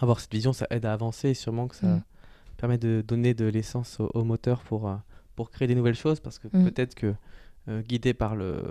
avoir 0.00 0.18
cette 0.18 0.32
vision, 0.32 0.52
ça 0.52 0.66
aide 0.70 0.86
à 0.86 0.92
avancer 0.92 1.28
et 1.30 1.34
sûrement 1.34 1.68
que 1.68 1.76
ça 1.76 1.86
Mm. 1.86 2.02
permet 2.56 2.78
de 2.78 3.04
donner 3.06 3.32
de 3.34 3.44
l'essence 3.44 4.00
au, 4.00 4.10
au 4.14 4.24
moteur 4.24 4.60
pour, 4.62 4.88
euh, 4.88 4.94
pour 5.36 5.50
créer 5.50 5.68
des 5.68 5.74
nouvelles 5.74 5.94
choses 5.94 6.20
parce 6.20 6.38
que 6.38 6.48
Mm. 6.48 6.64
peut-être 6.64 6.94
que 6.94 7.14
euh, 7.68 7.80
guidé 7.82 8.12
par 8.14 8.36
le, 8.36 8.62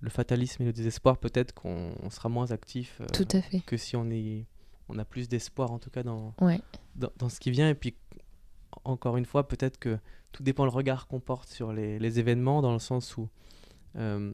le 0.00 0.10
fatalisme 0.10 0.62
et 0.62 0.66
le 0.66 0.72
désespoir, 0.72 1.18
peut-être 1.18 1.52
qu'on 1.54 1.92
on 2.02 2.10
sera 2.10 2.28
moins 2.28 2.50
actif 2.52 3.00
euh, 3.00 3.06
Tout 3.12 3.28
à 3.32 3.42
fait. 3.42 3.60
que 3.60 3.76
si 3.76 3.96
on, 3.96 4.10
est, 4.10 4.46
on 4.88 4.98
a 4.98 5.04
plus 5.04 5.28
d'espoir 5.28 5.70
en 5.72 5.78
tout 5.78 5.90
cas 5.90 6.02
dans, 6.02 6.34
Ouais. 6.40 6.60
dans, 6.96 7.10
dans 7.18 7.28
ce 7.28 7.38
qui 7.40 7.50
vient. 7.50 7.68
Et 7.68 7.74
puis, 7.74 7.94
encore 8.84 9.16
une 9.16 9.24
fois, 9.26 9.46
peut-être 9.46 9.78
que 9.78 9.98
tout 10.32 10.42
dépend 10.42 10.64
le 10.64 10.70
regard 10.70 11.06
qu'on 11.06 11.20
porte 11.20 11.48
sur 11.48 11.72
les, 11.72 11.98
les 11.98 12.18
événements, 12.18 12.60
dans 12.62 12.72
le 12.72 12.78
sens 12.78 13.16
où, 13.16 13.28
euh, 13.96 14.32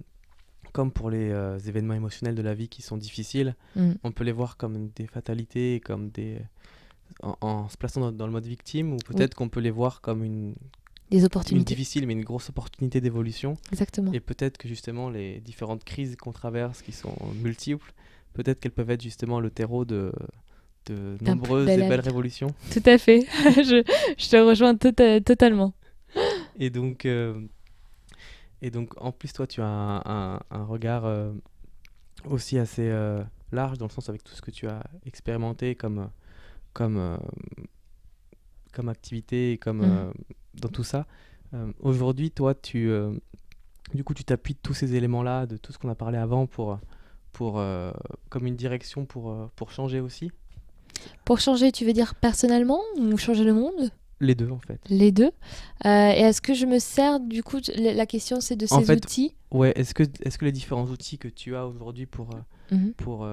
comme 0.73 0.91
pour 0.93 1.11
les 1.11 1.31
événements 1.69 1.95
émotionnels 1.95 2.35
de 2.35 2.43
la 2.43 2.55
vie 2.55 2.69
qui 2.69 2.83
sont 2.83 2.97
difficiles, 2.97 3.55
Mm. 3.77 3.93
on 4.03 4.13
peut 4.13 4.25
les 4.25 4.33
voir 4.33 4.57
comme 4.57 4.89
des 4.91 5.07
fatalités, 5.07 5.81
comme 5.81 6.11
des... 6.11 6.41
En, 7.23 7.37
en 7.43 7.69
se 7.69 7.77
plaçant 7.77 8.01
dans, 8.01 8.13
dans 8.13 8.27
le 8.27 8.33
mode 8.33 8.47
victime, 8.47 8.93
ou 8.93 8.97
peut-être 8.97 9.35
qu'on 9.35 9.49
peut 9.49 9.61
les 9.61 9.71
voir 9.71 10.01
comme 10.01 10.25
une, 10.25 10.55
Des 11.15 11.21
une 11.21 11.27
opportunités. 11.27 11.75
difficile 11.75 12.07
mais 12.07 12.13
une 12.15 12.25
grosse 12.25 12.49
opportunité 12.49 13.01
d'évolution. 13.01 13.57
Exactement. 13.73 14.13
Et 14.13 14.21
peut-être 14.21 14.59
que 14.59 14.69
justement 14.69 15.11
les 15.11 15.41
différentes 15.41 15.85
crises 15.85 16.17
qu'on 16.17 16.33
traverse, 16.33 16.83
qui 16.83 16.93
sont 16.93 17.15
multiples, 17.43 17.93
peut-être 18.33 18.61
qu'elles 18.61 18.73
peuvent 18.73 18.91
être 18.91 19.03
justement 19.03 19.41
le 19.41 19.51
terreau 19.51 19.85
de, 19.85 20.13
de 20.87 21.17
nombreuses 21.21 21.69
et 21.69 21.77
belles 21.89 22.01
révolutions. 22.01 22.49
Tout 22.73 22.83
à 22.87 22.99
fait. 22.99 23.21
je, 23.45 23.83
je 24.19 24.29
te 24.29 24.37
rejoins 24.37 24.75
tota- 24.75 25.23
totalement. 25.23 25.73
Et 26.59 26.71
donc, 26.71 27.07
euh, 27.07 27.41
et 28.63 28.71
donc, 28.71 28.93
en 29.01 29.13
plus, 29.13 29.33
toi, 29.33 29.47
tu 29.47 29.61
as 29.61 29.67
un, 29.67 29.99
un- 30.05 30.41
un 30.51 30.65
regard 30.65 31.05
euh, 31.05 31.33
aussi 32.29 32.59
assez 32.59 32.89
euh, 32.89 33.23
large, 33.53 33.79
dans 33.79 33.87
le 33.87 33.91
sens 33.91 34.09
avec 34.09 34.23
tout 34.25 34.35
ce 34.35 34.41
que 34.43 34.51
tu 34.51 34.67
as 34.69 34.83
expérimenté 35.07 35.75
comme, 35.75 36.09
comme, 36.73 37.19
comme 38.75 38.89
activité 38.89 39.53
et 39.53 39.59
comme 39.59 39.79
Mhm. 39.79 39.85
euh, 39.91 40.13
dans 40.61 40.69
tout 40.69 40.85
ça. 40.85 41.07
Euh, 41.55 41.73
Aujourd'hui, 41.81 42.31
toi, 42.31 42.55
tu, 42.55 42.91
euh, 42.91 43.13
du 43.95 44.05
coup, 44.05 44.13
tu 44.15 44.25
t'appuies 44.25 44.55
de 44.55 44.59
tous 44.63 44.75
ces 44.75 44.95
éléments-là, 44.95 45.47
de 45.47 45.57
tout 45.57 45.73
ce 45.73 45.79
qu'on 45.79 45.89
a 45.89 45.95
parlé 45.95 46.19
avant, 46.19 46.47
pour, 46.47 46.79
pour, 47.33 47.63
comme 48.29 48.47
une 48.47 48.57
direction 48.57 49.07
pour, 49.07 49.51
pour 49.57 49.71
changer 49.71 50.01
aussi? 50.01 50.31
Pour 51.25 51.39
changer, 51.41 51.71
tu 51.73 51.85
veux 51.85 51.93
dire 51.93 52.15
personnellement 52.15 52.81
ou 52.99 53.17
changer 53.17 53.45
le 53.45 53.53
monde? 53.55 53.91
Les 54.21 54.35
deux, 54.35 54.51
en 54.51 54.59
fait. 54.59 54.81
Les 54.89 55.13
deux. 55.13 55.33
Euh, 55.85 56.11
et 56.11 56.21
est-ce 56.21 56.41
que 56.41 56.55
je 56.55 56.67
me 56.67 56.79
sers, 56.79 57.21
du 57.21 57.43
coup, 57.43 57.59
la 57.77 58.07
question 58.07 58.41
c'est 58.41 58.57
de 58.57 58.67
ces 58.67 58.75
En 58.75 58.81
fait, 58.83 58.97
outils? 58.97 59.35
Ouais, 59.51 59.73
est-ce 59.77 59.93
que, 59.95 60.03
est 60.05 60.37
que 60.39 60.45
les 60.45 60.53
différents 60.53 60.87
outils 60.87 61.19
que 61.19 61.29
tu 61.29 61.55
as 61.57 61.67
aujourd'hui 61.67 62.07
pour, 62.07 62.31
Mhm. 62.71 62.95
pour, 62.97 63.29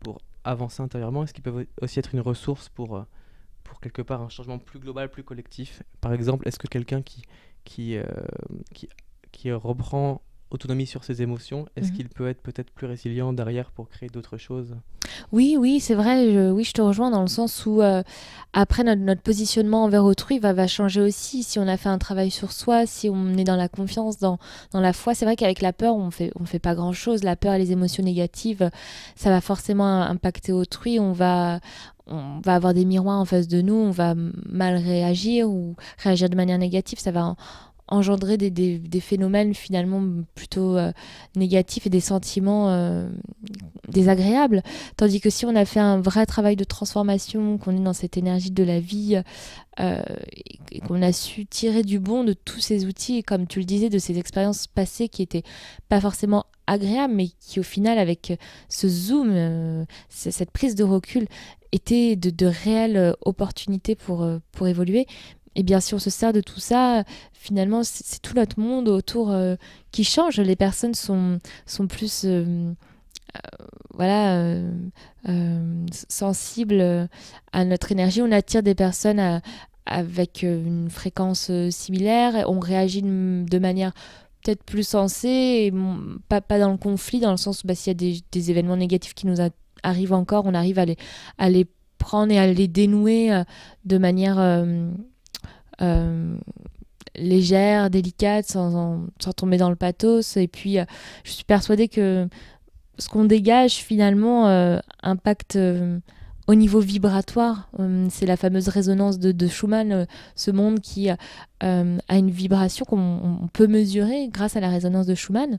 pour 0.00 0.18
avancer 0.44 0.82
intérieurement 0.82 1.22
Est-ce 1.22 1.32
qu'ils 1.34 1.44
peuvent 1.44 1.64
aussi 1.80 1.98
être 1.98 2.14
une 2.14 2.20
ressource 2.20 2.68
pour, 2.70 3.04
pour 3.72 3.80
quelque 3.80 4.02
part 4.02 4.20
un 4.20 4.28
changement 4.28 4.58
plus 4.58 4.78
global, 4.78 5.10
plus 5.10 5.24
collectif. 5.24 5.82
Par 6.02 6.12
exemple, 6.12 6.46
est-ce 6.46 6.58
que 6.58 6.66
quelqu'un 6.66 7.00
qui, 7.00 7.22
qui, 7.64 7.96
euh, 7.96 8.04
qui, 8.74 8.86
qui 9.32 9.50
reprend 9.50 10.20
autonomie 10.52 10.86
sur 10.86 11.02
ses 11.04 11.22
émotions, 11.22 11.66
est-ce 11.76 11.90
Mhm. 11.90 11.96
qu'il 11.96 12.08
peut 12.08 12.28
être 12.28 12.40
peut-être 12.42 12.70
plus 12.70 12.86
résilient 12.86 13.32
derrière 13.32 13.70
pour 13.70 13.88
créer 13.88 14.08
d'autres 14.08 14.36
choses? 14.38 14.76
Oui, 15.32 15.56
oui, 15.58 15.80
c'est 15.80 15.94
vrai. 15.94 16.30
je- 16.32 16.50
oui, 16.50 16.62
je 16.64 16.72
te 16.72 16.80
rejoins 16.82 17.10
dans 17.10 17.22
le 17.22 17.26
sens 17.28 17.66
où 17.66 17.82
euh, 17.82 18.02
après 18.52 18.84
notre, 18.84 19.00
notre 19.02 19.22
positionnement 19.22 19.84
envers 19.84 20.04
autrui 20.04 20.38
va, 20.38 20.52
va 20.52 20.66
changer 20.66 21.00
aussi. 21.00 21.42
Si 21.42 21.58
on 21.58 21.66
a 21.66 21.76
fait 21.76 21.88
un 21.88 21.98
travail 21.98 22.30
sur 22.30 22.52
soi, 22.52 22.86
si 22.86 23.08
on 23.08 23.36
est 23.36 23.44
dans 23.44 23.56
la 23.56 23.68
confiance, 23.68 24.18
dans, 24.18 24.38
dans 24.72 24.80
la 24.80 24.92
foi, 24.92 25.14
c'est 25.14 25.24
vrai 25.24 25.34
qu'avec 25.36 25.60
la 25.60 25.72
peur, 25.72 25.96
on 25.96 26.10
fait, 26.10 26.30
on 26.38 26.44
fait 26.44 26.58
pas 26.58 26.74
grand 26.74 26.92
chose. 26.92 27.24
La 27.24 27.34
peur 27.36 27.54
et 27.54 27.58
les 27.58 27.72
émotions 27.72 28.04
négatives, 28.04 28.70
ça 29.16 29.30
va 29.30 29.40
forcément 29.40 30.02
impacter 30.02 30.52
autrui. 30.52 31.00
On 31.00 31.12
va, 31.12 31.60
on 32.06 32.40
va 32.44 32.54
avoir 32.54 32.74
des 32.74 32.84
miroirs 32.84 33.18
en 33.18 33.24
face 33.24 33.48
de 33.48 33.60
nous. 33.62 33.74
On 33.74 33.90
va 33.90 34.14
mal 34.14 34.76
réagir 34.76 35.48
ou 35.50 35.74
réagir 35.98 36.28
de 36.28 36.36
manière 36.36 36.58
négative. 36.58 36.98
Ça 37.00 37.10
va 37.10 37.24
en- 37.26 37.36
engendrer 37.88 38.38
des, 38.38 38.50
des- 38.50 39.00
phénomènes 39.00 39.54
finalement 39.54 40.02
plutôt 40.34 40.76
euh, 40.76 40.92
négatifs 41.36 41.86
et 41.86 41.90
des 41.90 42.00
sentiments 42.00 42.70
euh, 42.70 43.08
désagréables. 43.88 44.62
Tandis 44.96 45.20
que 45.20 45.28
si 45.30 45.44
on 45.44 45.54
a 45.56 45.64
fait 45.64 45.80
un 45.80 46.00
vrai 46.00 46.24
travail 46.24 46.56
de 46.56 46.64
transformation, 46.64 47.58
qu'on 47.58 47.76
est 47.76 47.80
dans 47.82 47.92
cette 47.92 48.16
énergie 48.16 48.50
de 48.50 48.62
la 48.62 48.80
vie 48.80 49.20
euh, 49.80 50.02
et 50.70 50.80
qu'on 50.80 51.02
a 51.02 51.12
su 51.12 51.44
tirer 51.44 51.82
du 51.82 51.98
bon 51.98 52.24
de 52.24 52.32
tous 52.32 52.60
ces 52.60 52.86
outils, 52.86 53.22
comme 53.22 53.46
tu 53.46 53.58
le 53.58 53.64
disais, 53.66 53.90
de 53.90 53.98
ces 53.98 54.18
expériences 54.18 54.66
passées 54.66 55.08
qui 55.08 55.22
étaient 55.22 55.42
pas 55.88 56.00
forcément 56.00 56.46
agréables, 56.66 57.14
mais 57.14 57.28
qui 57.40 57.60
au 57.60 57.64
final, 57.64 57.98
avec 57.98 58.38
ce 58.68 58.88
zoom, 58.88 59.84
cette 60.08 60.50
prise 60.52 60.76
de 60.76 60.84
recul, 60.84 61.26
étaient 61.72 62.16
de, 62.16 62.30
de 62.30 62.46
réelles 62.46 63.16
opportunités 63.24 63.96
pour, 63.96 64.26
pour 64.52 64.68
évoluer. 64.68 65.06
Et 65.54 65.62
bien, 65.62 65.80
si 65.80 65.94
on 65.94 65.98
se 65.98 66.10
sert 66.10 66.32
de 66.32 66.40
tout 66.40 66.60
ça, 66.60 67.04
finalement, 67.32 67.82
c'est 67.84 68.20
tout 68.22 68.34
notre 68.34 68.58
monde 68.58 68.88
autour 68.88 69.30
euh, 69.30 69.56
qui 69.90 70.04
change. 70.04 70.40
Les 70.40 70.56
personnes 70.56 70.94
sont, 70.94 71.38
sont 71.66 71.86
plus 71.86 72.26
euh, 73.36 73.40
voilà, 73.94 74.36
euh, 74.36 74.70
euh, 75.28 75.86
sensibles 76.08 77.08
à 77.52 77.64
notre 77.64 77.92
énergie. 77.92 78.22
On 78.22 78.32
attire 78.32 78.62
des 78.62 78.74
personnes 78.74 79.40
avec 79.86 80.42
une 80.42 80.88
fréquence 80.90 81.50
similaire. 81.70 82.46
On 82.48 82.58
réagit 82.58 83.02
de, 83.02 83.58
manière 83.58 83.92
peut-être 84.42 84.62
plus 84.64 84.86
sensée 84.86 85.28
et 85.28 85.72
pas, 86.28 86.40
pas 86.40 86.58
dans 86.58 86.72
le 86.72 86.78
conflit, 86.78 87.20
dans 87.20 87.30
le 87.30 87.36
sens 87.36 87.64
où 87.64 87.66
bah, 87.66 87.74
s'il 87.74 87.90
y 87.90 87.90
a 87.90 87.94
des, 87.94 88.20
des 88.32 88.50
événements 88.50 88.76
négatifs 88.76 89.14
qui 89.14 89.26
nous 89.26 89.36
arrivent 89.82 90.14
encore, 90.14 90.46
on 90.46 90.54
arrive 90.54 90.78
à 90.78 90.84
les, 90.84 90.96
à 91.38 91.50
les 91.50 91.66
prendre 91.98 92.32
et 92.32 92.38
à 92.38 92.46
les 92.46 92.68
dénouer 92.68 93.42
de 93.84 93.98
manière 93.98 94.64
euh, 95.82 96.34
légère, 97.14 97.90
délicate, 97.90 98.46
sans, 98.46 99.04
sans 99.18 99.32
tomber 99.32 99.56
dans 99.56 99.70
le 99.70 99.76
pathos. 99.76 100.36
Et 100.36 100.48
puis, 100.48 100.78
euh, 100.78 100.84
je 101.24 101.32
suis 101.32 101.44
persuadée 101.44 101.88
que 101.88 102.28
ce 102.98 103.08
qu'on 103.08 103.24
dégage 103.24 103.74
finalement 103.74 104.48
euh, 104.48 104.78
impacte 105.02 105.58
au 106.46 106.54
niveau 106.54 106.80
vibratoire. 106.80 107.70
C'est 108.10 108.26
la 108.26 108.36
fameuse 108.36 108.68
résonance 108.68 109.18
de, 109.18 109.32
de 109.32 109.46
Schumann, 109.46 110.06
ce 110.36 110.50
monde 110.50 110.80
qui 110.80 111.08
a 111.10 111.16
une 111.60 112.30
vibration 112.30 112.84
qu'on 112.84 113.38
on 113.42 113.48
peut 113.48 113.66
mesurer 113.66 114.28
grâce 114.28 114.56
à 114.56 114.60
la 114.60 114.68
résonance 114.68 115.06
de 115.06 115.14
Schumann. 115.14 115.58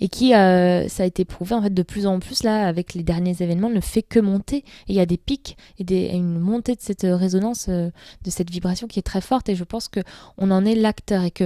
Et 0.00 0.08
qui, 0.08 0.34
euh, 0.34 0.86
ça 0.88 1.02
a 1.02 1.06
été 1.06 1.24
prouvé 1.24 1.54
en 1.54 1.62
fait 1.62 1.74
de 1.74 1.82
plus 1.82 2.06
en 2.06 2.20
plus 2.20 2.44
là 2.44 2.66
avec 2.68 2.94
les 2.94 3.02
derniers 3.02 3.36
événements, 3.40 3.70
ne 3.70 3.80
fait 3.80 4.02
que 4.02 4.20
monter. 4.20 4.58
Et 4.58 4.64
il 4.88 4.94
y 4.94 5.00
a 5.00 5.06
des 5.06 5.16
pics 5.16 5.56
et 5.78 5.84
des, 5.84 6.10
une 6.14 6.38
montée 6.38 6.74
de 6.74 6.80
cette 6.80 7.02
résonance, 7.02 7.66
euh, 7.68 7.90
de 8.22 8.30
cette 8.30 8.50
vibration 8.50 8.86
qui 8.86 8.98
est 8.98 9.02
très 9.02 9.20
forte. 9.20 9.48
Et 9.48 9.56
je 9.56 9.64
pense 9.64 9.88
que 9.88 10.00
on 10.36 10.50
en 10.50 10.64
est 10.64 10.74
l'acteur 10.74 11.24
et 11.24 11.30
que 11.30 11.44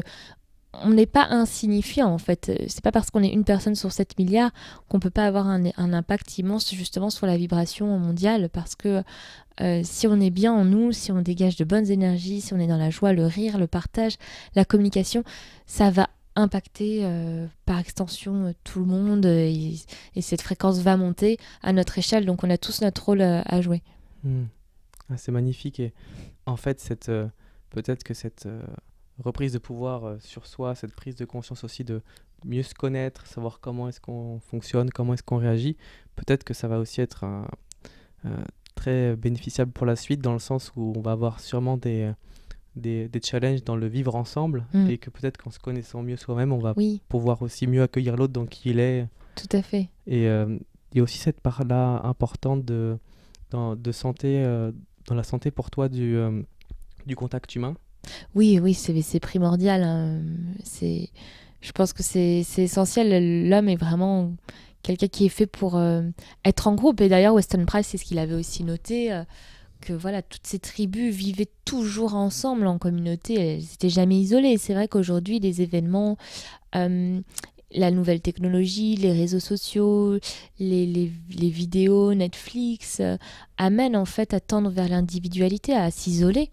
on 0.74 0.90
n'est 0.90 1.06
pas 1.06 1.26
insignifiant 1.30 2.08
en 2.08 2.18
fait. 2.18 2.48
Euh, 2.48 2.64
C'est 2.68 2.82
pas 2.82 2.92
parce 2.92 3.10
qu'on 3.10 3.22
est 3.22 3.28
une 3.28 3.44
personne 3.44 3.74
sur 3.74 3.92
7 3.92 4.18
milliards 4.18 4.50
qu'on 4.88 5.00
peut 5.00 5.10
pas 5.10 5.26
avoir 5.26 5.46
un, 5.46 5.64
impact 5.76 6.38
immense 6.38 6.72
justement 6.74 7.10
sur 7.10 7.26
la 7.26 7.36
vibration 7.36 7.98
mondiale 7.98 8.48
parce 8.50 8.74
que 8.74 9.02
euh, 9.60 9.80
si 9.84 10.06
on 10.06 10.18
est 10.20 10.30
bien 10.30 10.52
en 10.52 10.64
nous, 10.64 10.92
si 10.92 11.12
on 11.12 11.20
dégage 11.20 11.56
de 11.56 11.64
bonnes 11.64 11.90
énergies, 11.90 12.40
si 12.40 12.54
on 12.54 12.58
est 12.58 12.66
dans 12.66 12.78
la 12.78 12.90
joie, 12.90 13.12
le 13.12 13.26
rire, 13.26 13.58
le 13.58 13.66
partage, 13.66 14.16
la 14.54 14.64
communication, 14.64 15.24
ça 15.66 15.90
va 15.90 16.08
impacter 16.36 17.00
euh, 17.02 17.46
par 17.66 17.78
extension 17.78 18.46
euh, 18.46 18.52
tout 18.64 18.80
le 18.80 18.86
monde 18.86 19.26
euh, 19.26 19.46
et, 19.46 19.74
et 20.14 20.22
cette 20.22 20.42
fréquence 20.42 20.78
va 20.80 20.96
monter 20.96 21.38
à 21.62 21.72
notre 21.72 21.98
échelle. 21.98 22.26
Donc 22.26 22.44
on 22.44 22.50
a 22.50 22.58
tous 22.58 22.80
notre 22.80 23.04
rôle 23.04 23.22
à 23.22 23.60
jouer. 23.60 23.82
Hmm. 24.24 24.44
Ah, 25.10 25.16
c'est 25.16 25.32
magnifique 25.32 25.80
et 25.80 25.92
en 26.46 26.56
fait 26.56 26.80
cette 26.80 27.10
peut-être 27.70 28.04
que 28.04 28.14
cette 28.14 28.48
reprise 29.22 29.52
de 29.52 29.58
pouvoir 29.58 30.16
sur 30.20 30.46
soi, 30.46 30.74
cette 30.74 30.94
prise 30.94 31.16
de 31.16 31.24
conscience 31.24 31.64
aussi 31.64 31.84
de 31.84 32.02
mieux 32.44 32.62
se 32.62 32.74
connaître, 32.74 33.26
savoir 33.26 33.60
comment 33.60 33.88
est-ce 33.88 34.00
qu'on 34.00 34.40
fonctionne, 34.40 34.90
comment 34.90 35.14
est-ce 35.14 35.22
qu'on 35.22 35.36
réagit, 35.36 35.76
peut-être 36.16 36.44
que 36.44 36.54
ça 36.54 36.68
va 36.68 36.78
aussi 36.78 37.00
être 37.00 37.24
très 38.74 39.16
bénéficiable 39.16 39.72
pour 39.72 39.86
la 39.86 39.96
suite 39.96 40.20
dans 40.20 40.32
le 40.32 40.38
sens 40.38 40.72
où 40.76 40.94
on 40.96 41.00
va 41.00 41.12
avoir 41.12 41.40
sûrement 41.40 41.76
des, 41.76 42.12
des, 42.76 43.08
des 43.08 43.20
challenges 43.22 43.62
dans 43.64 43.76
le 43.76 43.86
vivre 43.86 44.14
ensemble 44.14 44.64
Mm. 44.72 44.88
et 44.90 44.98
que 44.98 45.10
peut-être 45.10 45.36
qu'en 45.36 45.50
se 45.50 45.58
connaissant 45.58 46.02
mieux 46.02 46.16
soi-même, 46.16 46.52
on 46.52 46.58
va 46.58 46.72
Oui, 46.76 47.00
pouvoir 47.08 47.42
aussi 47.42 47.66
mieux 47.66 47.82
accueillir 47.82 48.16
l'autre 48.16 48.32
dans 48.32 48.46
qui 48.46 48.70
il 48.70 48.78
est 48.80 49.06
tout 49.34 49.48
à 49.56 49.62
fait. 49.62 49.88
et 50.06 50.26
euh, 50.28 50.58
il 50.92 50.98
y 50.98 51.00
a 51.00 51.02
aussi 51.02 51.18
cette 51.18 51.40
part-là 51.40 52.00
importante 52.04 52.64
de, 52.64 52.98
dans, 53.50 53.76
de 53.76 53.92
santé, 53.92 54.42
euh, 54.44 54.72
dans 55.06 55.14
la 55.14 55.22
santé 55.22 55.50
pour 55.50 55.70
toi 55.70 55.88
du, 55.88 56.16
euh, 56.16 56.42
du 57.06 57.16
contact 57.16 57.54
humain. 57.56 57.74
Oui, 58.34 58.58
oui, 58.60 58.74
c'est 58.74 59.20
primordial. 59.20 59.82
Hein. 59.84 60.20
C'est, 60.64 61.08
je 61.60 61.72
pense 61.72 61.92
que 61.92 62.02
c'est 62.02 62.44
essentiel. 62.58 63.48
L'homme 63.48 63.68
est 63.68 63.76
vraiment 63.76 64.32
quelqu'un 64.82 65.06
qui 65.06 65.24
est 65.26 65.30
fait 65.30 65.46
pour 65.46 65.80
être 66.44 66.66
en 66.66 66.74
groupe. 66.74 67.00
Et 67.00 67.08
d'ailleurs, 67.08 67.34
Weston 67.34 67.64
Price, 67.64 67.86
c'est 67.86 67.96
ce 67.98 68.04
qu'il 68.04 68.18
avait 68.18 68.34
aussi 68.34 68.64
noté. 68.64 69.22
Euh, 69.82 69.86
que 69.86 69.92
voilà, 69.92 70.22
toutes 70.22 70.46
ces 70.46 70.58
tribus 70.58 71.14
vivaient 71.14 71.50
toujours 71.64 72.14
ensemble 72.14 72.66
en 72.66 72.78
communauté, 72.78 73.34
elles 73.34 73.60
n'étaient 73.60 73.88
jamais 73.88 74.20
isolées. 74.20 74.56
C'est 74.58 74.74
vrai 74.74 74.88
qu'aujourd'hui, 74.88 75.40
les 75.40 75.62
événements, 75.62 76.16
euh, 76.74 77.20
la 77.72 77.90
nouvelle 77.90 78.20
technologie, 78.20 78.96
les 78.96 79.12
réseaux 79.12 79.40
sociaux, 79.40 80.18
les, 80.58 81.10
vidéos, 81.30 82.14
Netflix, 82.14 83.00
amènent 83.56 83.96
en 83.96 84.04
fait 84.04 84.34
à 84.34 84.40
tendre 84.40 84.70
vers 84.70 84.88
l'individualité, 84.88 85.74
à 85.74 85.90
s'isoler. 85.90 86.50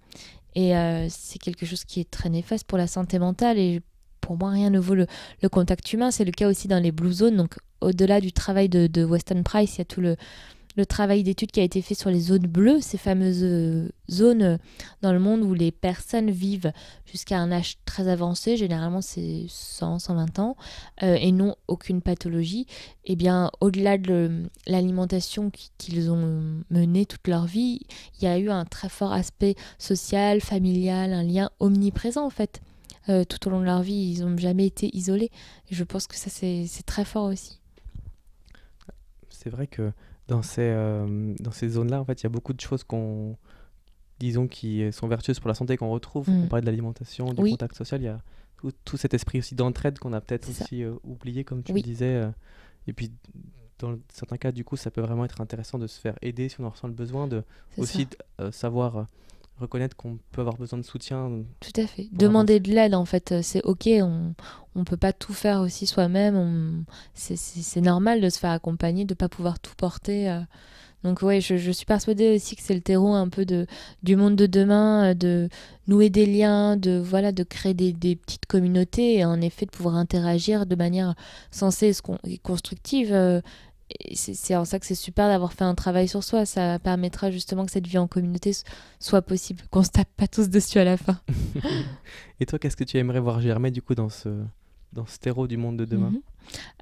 Et 0.56 0.72
c'est 1.10 1.40
quelque 1.40 1.66
chose 1.66 1.84
qui 1.84 2.00
est 2.00 2.10
très 2.10 2.30
néfaste 2.30 2.66
pour 2.66 2.78
la 2.78 2.88
santé 2.88 3.20
mentale. 3.20 3.58
Et 3.58 3.82
pour 4.22 4.38
moi, 4.38 4.52
rien 4.52 4.70
ne 4.70 4.80
vaut 4.80 4.96
le, 4.96 5.08
contact 5.52 5.92
humain. 5.92 6.10
C'est 6.10 6.26
le 6.26 6.32
cas 6.32 6.48
aussi 6.48 6.70
dans 6.70 6.80
les 6.82 6.94
Blue 6.94 7.12
Zones. 7.12 7.36
Donc, 7.36 7.58
au-delà 7.82 8.22
du 8.22 8.32
travail 8.32 8.70
de, 8.70 8.88
de, 8.88 9.04
Weston 9.04 9.44
Price, 9.44 9.76
il 9.76 9.80
y 9.80 9.82
a 9.82 9.86
tout 9.86 10.02
le, 10.02 10.16
le 10.80 10.86
travail 10.86 11.24
d'étude 11.24 11.52
qui 11.52 11.60
a 11.60 11.64
été 11.64 11.82
fait 11.82 11.94
sur 11.94 12.10
les 12.10 12.22
zones 12.22 12.48
bleues, 12.48 12.80
ces 12.80 12.98
fameuses 12.98 13.44
euh, 13.44 13.90
zones 14.10 14.42
euh, 14.42 14.58
dans 15.02 15.12
le 15.12 15.20
monde 15.20 15.42
où 15.42 15.54
les 15.54 15.74
personnes 15.74 16.32
vivent 16.32 16.72
jusqu'à 17.06 17.38
un 17.38 17.52
âge 17.52 17.76
très 17.84 18.08
avancé, 18.08 18.56
généralement 18.56 19.02
c'est 19.02 19.44
100, 19.50 20.00
120 20.00 20.40
ans, 20.40 20.56
euh, 21.04 21.18
et 21.20 21.34
non 21.34 21.58
aucune 21.68 22.02
pathologie, 22.02 22.66
et 23.04 23.12
eh 23.12 23.16
bien 23.18 23.52
au-delà 23.60 23.98
de 23.98 24.50
l'alimentation 24.68 25.52
qu'ils 25.78 26.10
ont 26.12 26.62
menée 26.70 27.06
toute 27.06 27.28
leur 27.28 27.46
vie, 27.46 27.82
il 28.18 28.24
y 28.24 28.28
a 28.28 28.40
eu 28.40 28.50
un 28.50 28.64
très 28.64 28.88
fort 28.88 29.12
aspect 29.12 29.56
social, 29.80 30.40
familial, 30.40 31.12
un 31.12 31.24
lien 31.24 31.50
omniprésent 31.60 32.26
en 32.26 32.30
fait. 32.30 32.62
tout 33.28 33.48
au 33.48 33.50
long 33.50 33.60
de 33.60 33.66
leur 33.66 33.82
vie, 33.82 34.14
ils 34.14 34.24
n'ont 34.24 34.38
jamais 34.38 34.68
été 34.68 34.96
isolés. 34.96 35.32
Je 35.72 35.84
pense 35.84 36.06
que 36.06 36.16
ça, 36.16 36.30
c'est 36.30 36.86
très 36.86 37.04
fort 37.04 37.26
aussi. 37.26 37.60
C'est 39.30 39.50
vrai 39.50 39.68
que 39.68 39.92
dans 40.30 40.44
ces, 40.44 40.62
euh, 40.62 41.34
dans 41.40 41.52
ces 41.52 41.70
zones-là, 41.70 42.00
en 42.00 42.06
fait, 42.06 42.22
il 42.22 42.24
y 42.24 42.28
a 42.28 42.30
beaucoup 42.30 42.54
de 42.54 42.62
choses 42.62 42.84
qu'on, 42.84 43.36
disons, 44.20 44.48
qui 44.48 44.92
sont 44.94 45.08
vertueuses 45.08 45.40
pour 45.40 45.50
la 45.50 45.56
santé 45.56 45.76
qu'on 45.76 45.90
retrouve. 45.90 46.30
On 46.30 46.46
mm. 46.46 46.48
parlait 46.48 46.62
de 46.62 46.68
l'alimentation, 46.68 47.34
du 47.34 47.52
contact 47.52 47.76
social. 47.76 48.02
Il 48.02 48.06
y 48.06 48.08
a 48.08 48.22
tout, 48.86 48.98
cet 48.98 49.14
esprit 49.14 49.40
aussi 49.40 49.56
d'entraide 49.56 49.98
qu'on 49.98 50.14
a 50.14 50.22
peut-être 50.22 50.48
aussi 50.50 50.84
euh, 50.84 50.94
oublié, 51.04 51.44
comme 51.44 51.64
tu 51.64 51.74
le 51.74 51.82
disais. 51.82 52.16
Euh. 52.16 52.30
et 52.88 52.94
puis, 52.94 53.12
dans 53.80 53.98
certains 54.14 54.38
cas, 54.38 54.52
du 54.52 54.64
coup, 54.64 54.78
ça 54.78 54.92
peut 54.92 55.02
vraiment 55.02 55.26
être 55.26 55.42
intéressant 55.42 55.80
de 55.80 55.88
se 55.88 56.00
faire 56.00 56.16
aider 56.22 56.48
si 56.48 56.62
on 56.62 56.66
en 56.66 56.70
ressent 56.70 56.88
le 56.88 56.94
besoin, 56.94 57.28
de 57.28 57.44
aussi 57.78 58.08
savoir 58.52 59.08
reconnaître 59.60 59.96
qu'on 59.96 60.18
peut 60.32 60.42
avoir 60.42 60.58
besoin 60.58 60.80
de 60.80 60.84
soutien. 60.84 61.30
Tout 61.60 61.82
à 61.82 61.88
fait. 61.88 62.08
Demander 62.12 62.60
de 62.60 62.72
l'aide, 62.72 62.96
en 62.96 63.06
fait, 63.06 63.32
euh, 63.32 63.40
c'est 63.42 63.64
ok. 63.64 63.88
On 64.02 64.34
ne 64.80 64.84
peut 64.84 64.98
pas 64.98 65.14
tout 65.14 65.34
faire 65.34 65.62
aussi 65.62 65.88
soi-même. 65.88 66.86
C'est 67.14 67.82
normal 67.82 68.22
de 68.22 68.30
se 68.30 68.40
faire 68.40 68.52
accompagner, 68.52 69.06
de 69.06 69.14
ne 69.14 69.18
pas 69.18 69.30
pouvoir 69.30 69.60
tout 69.60 69.76
porter. 69.76 70.30
Euh. 70.30 70.42
Donc 71.04 71.22
oui, 71.22 71.40
je, 71.40 71.56
je, 71.56 71.72
suis 71.72 71.86
persuadée 71.86 72.36
aussi 72.36 72.58
que 72.58 72.62
c'est 72.62 72.74
le 72.74 72.82
terreau 72.82 73.14
un 73.14 73.30
peu 73.30 73.46
de, 73.46 73.68
du 74.04 74.18
monde 74.18 74.36
de 74.36 74.48
demain, 74.48 75.12
euh, 75.12 75.14
de 75.14 75.48
nouer 75.88 76.10
des 76.10 76.26
liens, 76.26 76.76
de 76.76 77.00
voilà, 77.00 77.32
de 77.32 77.44
créer 77.44 77.74
des, 77.74 77.94
des 77.94 78.18
petites 78.18 78.46
communautés 78.48 79.20
et 79.20 79.26
en 79.26 79.40
effet 79.40 79.66
de 79.66 79.72
pouvoir 79.72 79.96
interagir 79.96 80.66
de 80.66 80.76
manière 80.76 81.16
sensée 81.52 81.94
et 82.26 82.38
constructive 82.40 83.42
c'est 84.14 84.56
en 84.56 84.66
ça 84.66 84.80
que 84.80 84.86
c'est 84.86 84.96
super 84.96 85.28
d'avoir 85.28 85.54
fait 85.54 85.64
un 85.64 85.76
travail 85.76 86.08
sur 86.08 86.24
soi. 86.24 86.46
Ça 86.46 86.80
permettra 86.80 87.32
justement 87.32 87.66
que 87.66 87.72
cette 87.72 87.88
vie 87.88 87.98
en 87.98 88.08
communauté 88.08 88.52
soit 89.00 89.22
possible, 89.22 89.62
qu'on 89.72 89.84
se 89.84 89.90
tape 89.90 90.10
pas 90.16 90.28
tous 90.28 90.50
dessus 90.50 90.80
à 90.80 90.84
la 90.84 90.98
fin. 90.98 91.20
Et 92.40 92.46
toi, 92.46 92.60
qu'est-ce 92.60 92.78
que 92.78 92.84
tu 92.84 92.98
aimerais 92.98 93.20
voir 93.20 93.42
germer 93.42 93.72
du 93.72 93.82
coup 93.82 93.96
dans 93.96 94.10
ce, 94.10 94.30
dans 94.94 95.06
ce 95.06 95.18
terreau 95.18 95.48
du 95.48 95.58
monde 95.58 95.78
de 95.78 95.86
demain? 95.86 96.12
Mhm. 96.12 96.22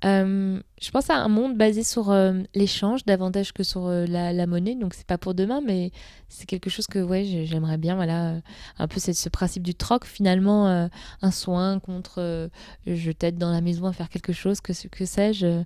euh, 0.06 0.62
Je 0.82 0.92
pense 0.92 1.10
à 1.10 1.16
un 1.16 1.30
monde 1.30 1.58
basé 1.58 1.84
sur 1.84 2.12
euh, 2.12 2.42
l'échange 2.54 3.06
davantage 3.06 3.54
que 3.54 3.64
sur 3.64 3.88
euh, 3.88 4.06
la, 4.06 4.46
monnaie. 4.46 4.76
Donc 4.76 4.94
c'est 4.94 5.08
pas 5.08 5.18
pour 5.18 5.34
demain, 5.34 5.62
mais 5.66 5.92
c'est 6.28 6.46
quelque 6.46 6.70
chose 6.70 6.88
que 6.88 7.00
ouais, 7.00 7.24
j'aimerais 7.46 7.78
bien. 7.78 7.96
Voilà, 7.96 8.42
un 8.80 8.88
peu 8.88 9.00
ce 9.00 9.30
principe 9.30 9.64
du 9.64 9.76
troc 9.76 10.06
finalement, 10.06 10.90
un 11.22 11.32
soin 11.32 11.80
contre 11.80 12.50
je 12.86 13.12
t'aide 13.12 13.38
dans 13.38 13.52
la 13.52 13.62
maison 13.62 13.86
à 13.86 13.94
faire 13.94 14.10
quelque 14.10 14.34
chose, 14.34 14.62
que, 14.62 14.74
que 14.90 15.06
sais-je 15.06 15.64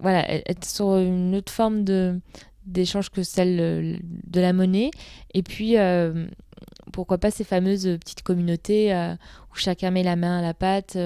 voilà, 0.00 0.30
être 0.30 0.64
sur 0.64 0.96
une 0.96 1.34
autre 1.34 1.52
forme 1.52 1.84
de 1.84 2.20
d'échange 2.68 3.10
que 3.10 3.22
celle 3.22 3.58
euh, 3.60 3.96
de 4.26 4.40
la 4.40 4.52
monnaie. 4.52 4.90
Et 5.34 5.42
puis, 5.42 5.78
euh, 5.78 6.26
pourquoi 6.92 7.18
pas 7.18 7.30
ces 7.30 7.44
fameuses 7.44 7.84
petites 7.98 8.22
communautés 8.22 8.94
euh, 8.94 9.14
où 9.52 9.56
chacun 9.56 9.90
met 9.90 10.02
la 10.02 10.16
main 10.16 10.38
à 10.38 10.42
la 10.42 10.54
pâte. 10.54 10.96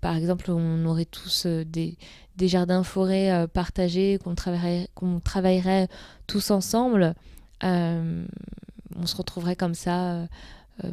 par 0.00 0.16
exemple, 0.16 0.50
on 0.50 0.84
aurait 0.86 1.04
tous 1.06 1.46
des, 1.46 1.98
des 2.36 2.48
jardins-forêts 2.48 3.46
partagés, 3.48 4.18
qu'on 4.22 4.34
travaillerait, 4.34 4.88
qu'on 4.94 5.20
travaillerait 5.20 5.88
tous 6.26 6.50
ensemble. 6.50 7.14
on 7.62 9.06
se 9.06 9.16
retrouverait 9.16 9.56
comme 9.56 9.74
ça 9.74 10.28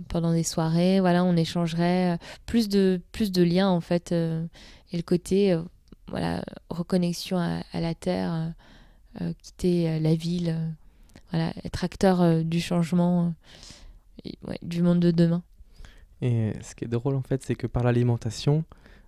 pendant 0.07 0.31
des 0.31 0.43
soirées. 0.43 0.99
Voilà, 0.99 1.23
on 1.23 1.35
échangerait 1.35 2.17
plus 2.45 2.69
de, 2.69 3.01
plus 3.11 3.31
de 3.31 3.43
liens 3.43 3.69
en 3.69 3.81
fait. 3.81 4.11
et 4.11 4.97
le 4.97 5.03
côté 5.03 5.59
voilà, 6.07 6.43
reconnexion 6.69 7.37
à, 7.37 7.79
la 7.79 7.95
terre, 7.95 8.33
euh, 8.33 8.49
euh, 9.21 9.33
quitter 9.41 9.89
euh, 9.89 9.99
la 9.99 10.15
ville, 10.15 10.57
voilà, 11.31 11.53
être 11.63 11.83
acteur 11.83 12.43
du 12.43 12.59
changement 12.59 13.33
du 14.61 14.81
monde 14.81 14.99
de 14.99 15.11
demain. 15.11 15.43
Et 16.21 16.53
ce 16.61 16.75
qui 16.75 16.85
est 16.85 16.87
drôle 16.87 17.15
en 17.15 17.21
fait, 17.21 17.43
c'est 17.43 17.55
que 17.55 17.67
par 17.67 17.83
l'alimentation, 17.83 18.63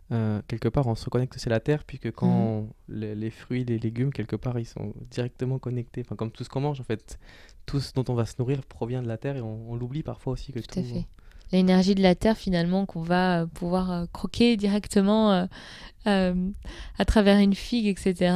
quelque 0.10 0.68
part, 0.68 0.88
on 0.88 0.96
se 0.96 1.06
reconnecte 1.06 1.36
aussi 1.36 1.48
à 1.48 1.52
la 1.52 1.60
terre, 1.60 1.84
puisque 1.84 2.12
quand 2.12 2.62
mhm. 2.89 3.14
les, 3.14 3.30
fruits, 3.30 3.64
les 3.64 3.80
légumes, 3.80 4.12
quelque 4.12 4.36
part, 4.36 4.60
ils 4.60 4.66
sont 4.66 4.93
directement 5.10 5.60
connectés. 5.60 6.02
Enfin, 6.06 6.16
comme 6.16 6.32
tout 6.32 6.43
ce 6.43 6.50
qu'on 6.50 6.62
mange, 6.62 6.82
en 6.82 6.84
fait, 6.84 7.20
tout 7.66 7.80
ce 7.80 7.93
dont 7.93 8.04
on 8.10 8.16
va 8.16 8.26
se 8.26 8.36
nourrir 8.39 8.64
provient 8.64 9.02
de 9.02 9.08
la 9.08 9.18
terre 9.18 9.38
et 9.38 9.41
on, 9.41 9.76
l'oublie 9.76 10.04
parfois 10.04 10.34
aussi 10.34 10.52
que 10.52 10.60
tout. 10.60 10.80
à 10.80 10.84
fait 10.84 11.08
l'énergie 11.52 11.96
de 11.96 12.02
la 12.02 12.16
terre 12.16 12.38
finalement 12.38 12.86
qu'on 12.86 13.02
va 13.02 13.41
euh, 13.41 13.46
pouvoir 13.46 13.91
euh, 13.91 14.06
croquer 14.12 14.58
directement 14.58 15.48
euh, 16.08 16.36
à 16.98 17.06
travers 17.06 17.39
une 17.39 17.56
figue, 17.56 17.88
etc. 17.88 18.36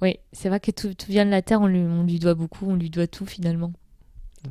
Oui, 0.00 0.18
c'est 0.32 0.48
vrai 0.48 0.58
que 0.58 0.70
tout, 0.70 0.94
vient 1.08 1.24
de 1.24 1.30
la 1.30 1.42
terre, 1.42 1.60
on 1.60 1.66
lui, 1.66 1.80
on 1.80 2.02
lui 2.02 2.18
doit 2.18 2.34
beaucoup, 2.34 2.66
on 2.68 2.74
lui 2.74 2.90
doit 2.90 3.06
tout 3.06 3.26
finalement. 3.26 3.72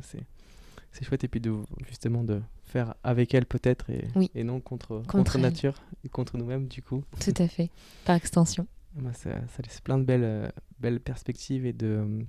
C'est 0.00 1.04
chouette 1.04 1.24
et 1.24 1.28
puis 1.28 1.40
de, 1.40 1.52
justement 1.86 2.24
de 2.24 2.40
faire 2.64 2.94
avec 3.02 3.34
elle 3.34 3.44
peut-être 3.44 3.90
et, 3.90 4.08
et, 4.34 4.44
non 4.44 4.60
contre, 4.60 5.02
contre, 5.06 5.38
nature 5.38 5.74
et 6.04 6.08
contre 6.08 6.38
nous-mêmes 6.38 6.68
du 6.68 6.82
coup. 6.82 7.04
Tout 7.20 7.34
à 7.36 7.48
fait, 7.48 7.70
par 8.04 8.16
extension. 8.16 8.66
Bah, 8.94 9.14
ça, 9.14 9.30
laisse 9.64 9.80
plein 9.80 9.96
de 9.96 10.04
belles, 10.04 10.52
belles 10.78 11.00
perspectives 11.00 11.64
et 11.64 11.72
de, 11.72 12.26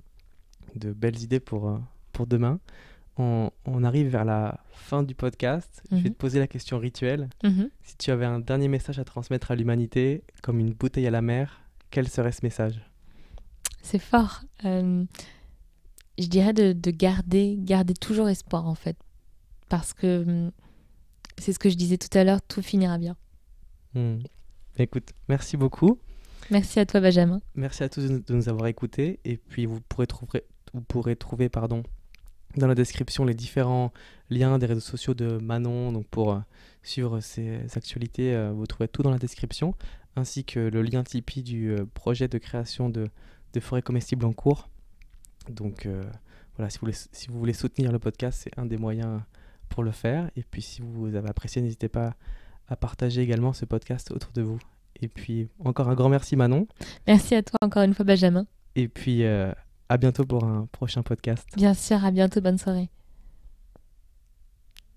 de 0.76 0.94
belles 0.94 1.20
idées 1.20 1.38
pour, 1.38 1.78
pour 2.12 2.26
demain 2.26 2.58
on, 3.16 3.50
arrive 3.84 4.08
vers 4.08 4.24
la 4.24 4.60
fin 4.72 5.02
du 5.02 5.14
podcast. 5.14 5.82
Je 5.90 5.96
vais 5.96 6.02
mhm. 6.02 6.14
te 6.14 6.18
poser 6.18 6.38
la 6.38 6.46
question 6.46 6.78
rituelle. 6.78 7.28
Mhm. 7.42 7.70
Si 7.82 7.96
tu 7.96 8.10
avais 8.10 8.24
un 8.24 8.40
dernier 8.40 8.68
message 8.68 8.98
à 8.98 9.04
transmettre 9.04 9.50
à 9.50 9.54
l'humanité, 9.54 10.24
comme 10.42 10.58
une 10.58 10.72
bouteille 10.72 11.06
à 11.06 11.10
la 11.10 11.22
mer, 11.22 11.62
quel 11.90 12.08
serait 12.08 12.32
ce 12.32 12.40
message? 12.42 12.80
C'est 13.82 13.98
fort. 13.98 14.42
Euh, 14.64 15.04
je 16.18 16.26
dirais 16.26 16.52
de, 16.52 16.90
garder, 16.90 17.56
garder 17.58 17.94
toujours 17.94 18.28
espoir 18.28 18.66
en 18.66 18.74
fait. 18.74 18.96
Parce 19.68 19.92
que 19.92 20.24
hum, 20.26 20.50
c'est 21.38 21.52
ce 21.52 21.58
que 21.58 21.70
je 21.70 21.76
disais 21.76 21.98
tout 21.98 22.16
à 22.16 22.24
l'heure, 22.24 22.42
tout 22.42 22.62
finira 22.62 22.98
bien. 22.98 23.16
Hmm. 23.94 24.18
Écoute, 24.76 25.10
merci 25.28 25.56
beaucoup. 25.56 25.98
Merci 26.50 26.80
à 26.80 26.86
toi 26.86 27.00
Benjamin. 27.00 27.40
Merci 27.54 27.84
à 27.84 27.88
tous 27.88 28.06
de 28.06 28.34
nous 28.34 28.48
avoir 28.48 28.66
écoutés. 28.66 29.20
Et 29.24 29.36
puis 29.36 29.66
vous 29.66 29.80
pourrez 29.88 30.06
trouver, 30.06 30.42
vous 30.72 30.82
pourrez 30.82 31.16
trouver 31.16 31.48
pardon, 31.48 31.82
dans 32.56 32.66
la 32.66 32.74
description 32.74 33.24
les 33.24 33.34
différents 33.34 33.92
liens 34.30 34.58
des 34.58 34.66
réseaux 34.66 34.80
sociaux 34.80 35.14
de 35.14 35.38
Manon. 35.38 35.92
Donc 35.92 36.06
pour 36.08 36.32
euh, 36.32 36.40
suivre 36.82 37.20
ses 37.20 37.60
actualités, 37.76 38.34
euh, 38.34 38.52
vous 38.52 38.66
trouvez 38.66 38.88
tout 38.88 39.02
dans 39.02 39.10
la 39.10 39.18
description, 39.18 39.74
ainsi 40.16 40.44
que 40.44 40.60
le 40.60 40.82
lien 40.82 41.02
Tipeee 41.02 41.42
du 41.42 41.70
euh, 41.70 41.86
projet 41.94 42.28
de 42.28 42.38
création 42.38 42.88
de, 42.88 43.08
de 43.52 43.60
forêts 43.60 43.82
comestibles 43.82 44.24
en 44.24 44.32
cours. 44.32 44.68
Donc 45.50 45.86
voilà, 46.56 46.70
si 46.70 46.78
vous, 46.78 46.86
voulez, 46.86 46.96
si 47.12 47.28
vous 47.28 47.38
voulez 47.38 47.52
soutenir 47.52 47.92
le 47.92 47.98
podcast, 47.98 48.40
c'est 48.44 48.58
un 48.58 48.64
des 48.64 48.78
moyens 48.78 49.20
pour 49.68 49.82
le 49.82 49.90
faire. 49.90 50.30
Et 50.36 50.42
puis 50.42 50.62
si 50.62 50.80
vous 50.80 51.14
avez 51.14 51.28
apprécié, 51.28 51.60
n'hésitez 51.60 51.88
pas 51.88 52.14
à 52.68 52.76
partager 52.76 53.20
également 53.20 53.52
ce 53.52 53.66
podcast 53.66 54.10
autour 54.10 54.32
de 54.32 54.40
vous. 54.40 54.58
Et 55.02 55.08
puis 55.08 55.48
encore 55.58 55.90
un 55.90 55.94
grand 55.94 56.08
merci 56.08 56.34
Manon. 56.34 56.66
Merci 57.06 57.34
à 57.34 57.42
toi 57.42 57.58
encore 57.60 57.82
une 57.82 57.92
fois 57.92 58.06
Benjamin. 58.06 58.46
Et 58.74 58.88
puis 58.88 59.22
à 59.94 59.96
bientôt 59.96 60.24
pour 60.24 60.44
un 60.44 60.66
prochain 60.72 61.02
podcast. 61.02 61.46
Bien 61.56 61.72
sûr, 61.72 62.04
à 62.04 62.10
bientôt, 62.10 62.40
bonne 62.40 62.58
soirée. 62.58 62.90